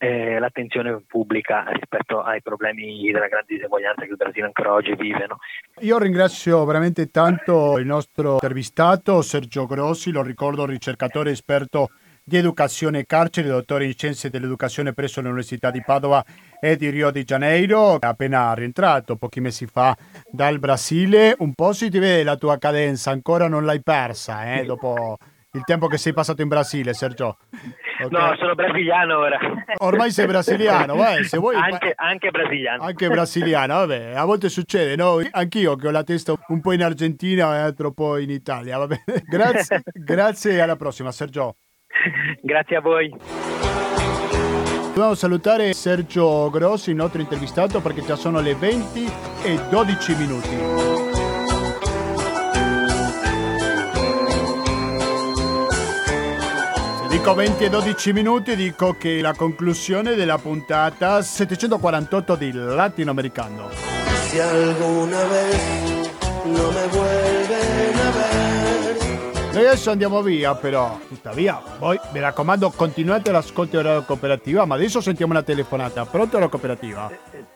eh, 0.03 0.38
l'attenzione 0.38 1.03
pubblica 1.07 1.64
rispetto 1.68 2.22
ai 2.22 2.40
problemi 2.40 3.11
della 3.12 3.28
grande 3.28 3.55
diseguaglianza 3.55 4.05
che 4.05 4.11
il 4.11 4.16
Brasile 4.16 4.46
ancora 4.46 4.72
oggi 4.72 4.94
vive. 4.94 5.26
No? 5.28 5.38
Io 5.80 5.98
ringrazio 5.98 6.64
veramente 6.64 7.11
tanto 7.11 7.76
il 7.76 7.84
nostro 7.84 8.34
intervistato 8.34 9.20
Sergio 9.20 9.66
Grossi, 9.66 10.11
lo 10.11 10.22
ricordo 10.22 10.64
ricercatore 10.64 11.32
esperto 11.32 11.90
di 12.24 12.38
educazione 12.38 13.01
e 13.01 13.07
carcere, 13.07 13.48
dottore 13.48 13.84
in 13.84 13.92
scienze 13.92 14.30
dell'educazione 14.30 14.94
presso 14.94 15.20
l'Università 15.20 15.70
di 15.70 15.82
Padova 15.84 16.24
e 16.59 16.76
di 16.76 16.88
Rio 16.88 17.11
de 17.11 17.24
Janeiro, 17.24 17.96
appena 18.01 18.55
rientrato 18.55 19.16
pochi 19.16 19.40
mesi 19.40 19.66
fa 19.66 19.94
dal 20.30 20.59
Brasile. 20.59 21.34
Un 21.40 21.53
po' 21.53 21.74
si 21.74 21.90
ti 21.90 21.98
vede 21.98 22.22
la 22.22 22.36
tua 22.36 22.57
cadenza, 22.57 23.11
ancora 23.11 23.48
non 23.48 23.66
l'hai 23.66 23.82
persa 23.82 24.55
eh, 24.55 24.64
dopo 24.64 25.18
il 25.53 25.64
tempo 25.64 25.88
che 25.88 25.98
sei 25.98 26.14
passato 26.14 26.40
in 26.40 26.48
Brasile, 26.48 26.94
Sergio. 26.94 27.36
Okay. 28.03 28.09
No, 28.11 28.34
sono 28.36 28.55
brasiliano 28.55 29.18
ora. 29.18 29.38
Ormai 29.78 30.11
sei 30.11 30.26
brasiliano, 30.26 30.96
vai, 30.96 31.24
se 31.24 31.36
vuoi. 31.36 31.55
Anche, 31.55 31.92
anche 31.94 32.30
brasiliano. 32.30 32.82
Anche 32.82 33.09
brasiliano, 33.09 33.74
vabbè, 33.74 34.14
a 34.14 34.24
volte 34.24 34.48
succede, 34.48 34.96
no? 34.96 35.20
Anch'io 35.30 35.76
che 35.76 35.88
ho 35.88 35.90
la 35.90 36.03
testa 36.03 36.34
un 36.48 36.61
po' 36.61 36.72
in 36.72 36.82
Argentina 36.82 37.55
e 37.57 37.59
altro 37.59 37.92
po' 37.92 38.16
in 38.16 38.30
Italia, 38.30 38.78
va 38.78 38.86
bene. 38.86 39.03
Grazie, 39.28 39.82
grazie 39.92 40.53
e 40.53 40.61
alla 40.61 40.76
prossima, 40.76 41.12
Sergio. 41.12 41.57
Grazie 42.40 42.76
a 42.76 42.80
voi. 42.80 43.14
Dobbiamo 44.86 45.14
salutare 45.14 45.72
Sergio 45.72 46.48
Grossi, 46.51 46.90
il 46.90 46.96
nostro 46.96 47.20
intervistato, 47.20 47.80
perché 47.80 48.03
già 48.03 48.16
sono 48.16 48.40
le 48.40 48.55
20 48.55 49.05
e 49.44 49.61
12 49.68 50.14
minuti. 50.16 50.99
Dico 57.11 57.35
20 57.35 57.65
e 57.65 57.69
12 57.69 58.13
minuti, 58.13 58.55
dico 58.55 58.95
che 58.97 59.21
la 59.21 59.35
conclusione 59.35 60.15
della 60.15 60.39
puntata 60.39 61.21
748 61.21 62.37
di 62.37 62.53
Latinoamericano. 62.53 63.69
Si 64.29 64.39
alguna 64.39 65.25
vez 65.25 66.11
no 66.45 66.71
me 66.71 66.87
vuelven 66.87 67.99
a 67.99 68.11
ver. 68.13 69.51
Noi 69.53 69.67
adesso 69.67 69.91
andiamo 69.91 70.23
via 70.23 70.55
però, 70.55 71.01
tuttavia, 71.09 71.61
voi 71.81 71.99
mi 72.13 72.21
raccomando 72.21 72.71
continuate 72.71 73.33
l'ascolto 73.33 73.79
della 73.79 74.03
cooperativa, 74.03 74.65
ma 74.65 74.77
adesso 74.77 75.01
sentiamo 75.01 75.33
una 75.33 75.43
telefonata. 75.43 76.07
Pronto 76.07 76.39
la 76.39 76.47
cooperativa? 76.47 77.11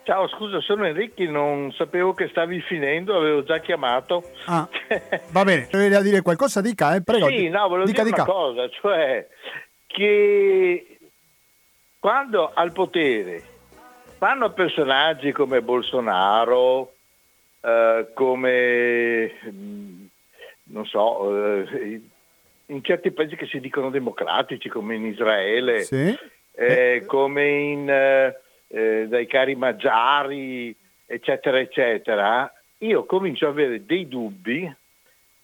Ciao, 0.05 0.27
scusa, 0.27 0.61
sono 0.61 0.85
Enrico, 0.85 1.23
non 1.23 1.73
sapevo 1.75 2.13
che 2.13 2.27
stavi 2.27 2.61
finendo, 2.61 3.17
avevo 3.17 3.43
già 3.43 3.57
chiamato. 3.57 4.23
Ah, 4.45 4.69
va 5.33 5.43
bene, 5.43 5.67
dovevi 5.71 5.99
dire 6.03 6.21
qualcosa, 6.21 6.61
dica, 6.61 6.93
eh, 6.93 7.01
prego. 7.01 7.27
Sì, 7.27 7.49
no, 7.49 7.67
volevo 7.67 7.87
dica, 7.87 8.03
dire 8.03 8.15
dica. 8.15 8.21
una 8.21 8.31
cosa, 8.31 8.69
cioè 8.69 9.27
che 9.87 10.99
quando 11.97 12.51
al 12.53 12.71
potere 12.71 13.41
fanno 14.19 14.51
personaggi 14.51 15.31
come 15.31 15.63
Bolsonaro, 15.63 16.93
eh, 17.61 18.07
come, 18.13 19.31
non 20.65 20.85
so, 20.85 21.65
eh, 21.65 22.01
in 22.67 22.83
certi 22.83 23.09
paesi 23.09 23.35
che 23.35 23.47
si 23.47 23.59
dicono 23.59 23.89
democratici, 23.89 24.69
come 24.69 24.93
in 24.93 25.05
Israele, 25.07 25.81
sì. 25.81 26.15
eh, 26.51 27.03
come 27.07 27.47
in 27.49 28.33
eh, 28.67 29.05
dai 29.07 29.27
cari 29.27 29.55
Maggiari, 29.55 30.75
eccetera, 31.05 31.59
eccetera, 31.59 32.51
io 32.79 33.05
comincio 33.05 33.47
ad 33.47 33.53
avere 33.53 33.85
dei 33.85 34.07
dubbi 34.07 34.73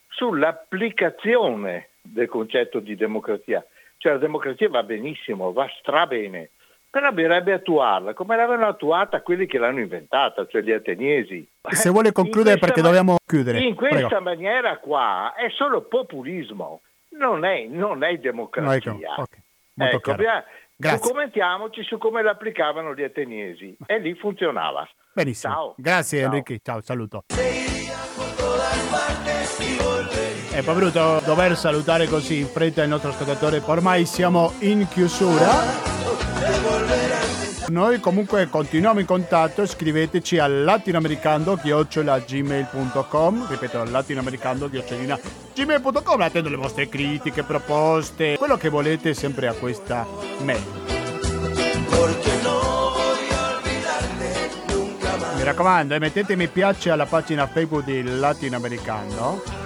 sull'applicazione 0.09 1.89
del 2.01 2.28
concetto 2.28 2.80
di 2.80 2.95
democrazia. 2.95 3.65
Cioè 3.97 4.13
la 4.13 4.17
democrazia 4.17 4.67
va 4.69 4.84
benissimo, 4.84 5.53
va 5.53 5.69
strabene, 5.80 6.49
però 6.89 7.11
bisognerebbe 7.11 7.53
attuarla 7.53 8.13
come 8.13 8.36
l'avevano 8.36 8.67
attuata 8.67 9.22
quelli 9.22 9.45
che 9.45 9.57
l'hanno 9.57 9.80
inventata, 9.80 10.45
cioè 10.47 10.61
gli 10.61 10.72
ateniesi. 10.72 11.47
Se 11.69 11.89
vuole 11.89 12.11
concludere 12.11 12.57
perché 12.57 12.82
man- 12.82 12.91
dobbiamo 12.91 13.17
chiudere. 13.26 13.59
In 13.59 13.76
questa 13.76 14.07
Prego. 14.07 14.22
maniera 14.22 14.78
qua 14.78 15.34
è 15.36 15.49
solo 15.49 15.82
populismo, 15.84 16.82
non 17.09 17.45
è, 17.45 17.65
non 17.65 18.03
è 18.03 18.17
democrazia. 18.17 18.91
No, 18.91 18.99
ecco, 18.99 19.22
ok, 19.22 19.38
molto 19.76 19.95
Ecco, 19.95 20.11
Grazie. 20.82 20.99
documentiamoci 20.99 21.84
su 21.84 21.99
come 21.99 22.23
l'applicavano 22.23 22.95
gli 22.95 23.03
ateniesi 23.03 23.77
e 23.86 23.99
lì 23.99 24.15
funzionava. 24.15 24.89
Benissimo. 25.13 25.53
Ciao. 25.53 25.75
Grazie 25.77 26.19
Ciao. 26.19 26.27
Enrique, 26.27 26.59
ciao, 26.63 26.82
saluto. 26.82 27.25
È 30.53 30.61
po' 30.63 30.73
brutto 30.73 31.21
dover 31.23 31.55
salutare 31.55 32.07
così 32.07 32.39
in 32.39 32.47
fretta 32.47 32.82
il 32.82 32.89
nostro 32.89 33.11
ascoltatore, 33.11 33.61
ormai 33.63 34.05
siamo 34.05 34.53
in 34.59 34.88
chiusura. 34.88 35.90
Noi 37.68 37.99
comunque 37.99 38.49
continuiamo 38.49 38.99
in 38.99 39.05
contatto, 39.05 39.64
scriveteci 39.66 40.39
al 40.39 40.64
latinoamericando-gmail.com 40.64 43.47
ripeto 43.47 43.84
latinoamericando-gmail.com 43.84 46.22
attendo 46.22 46.49
le 46.49 46.57
vostre 46.57 46.89
critiche, 46.89 47.43
proposte, 47.43 48.36
quello 48.38 48.57
che 48.57 48.70
volete 48.70 49.14
sempre 49.14 49.47
a 49.47 49.53
questa 49.53 50.05
mail. 50.39 50.64
Mi 55.36 55.43
raccomando, 55.43 55.93
eh, 55.95 55.99
mettete 55.99 56.36
mi 56.36 56.47
piace 56.47 56.91
alla 56.91 57.05
pagina 57.05 57.47
Facebook 57.47 57.84
di 57.84 58.03
Latinoamericano. 58.03 59.61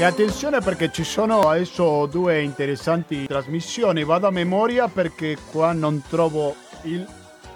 E 0.00 0.04
attenzione 0.04 0.60
perché 0.60 0.90
ci 0.90 1.04
sono 1.04 1.40
adesso 1.40 2.06
due 2.06 2.40
interessanti 2.40 3.26
trasmissioni. 3.26 4.02
Vado 4.02 4.28
a 4.28 4.30
memoria 4.30 4.88
perché 4.88 5.36
qua 5.50 5.72
non 5.72 6.02
trovo 6.08 6.56
il 6.84 7.06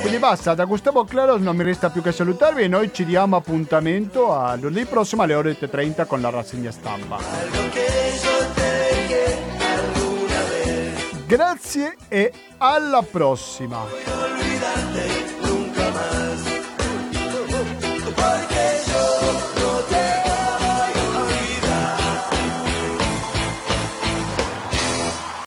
Quindi 0.00 0.18
basta, 0.18 0.54
da 0.54 0.64
Gustavo 0.64 1.04
Claros 1.04 1.40
non 1.40 1.54
mi 1.54 1.64
resta 1.64 1.90
più 1.90 2.02
che 2.02 2.12
salutarvi 2.12 2.62
e 2.62 2.68
noi 2.68 2.92
ci 2.92 3.04
diamo 3.04 3.36
appuntamento 3.36 4.34
a 4.34 4.56
lunedì 4.56 4.86
prossimo 4.86 5.22
alle 5.22 5.34
ore 5.34 5.58
8.30 5.58 6.06
con 6.06 6.20
la 6.20 6.30
rassegna 6.30 6.70
stampa. 6.70 7.18
Grazie 11.26 11.96
e 12.08 12.32
alla 12.56 13.02
prossima! 13.02 13.84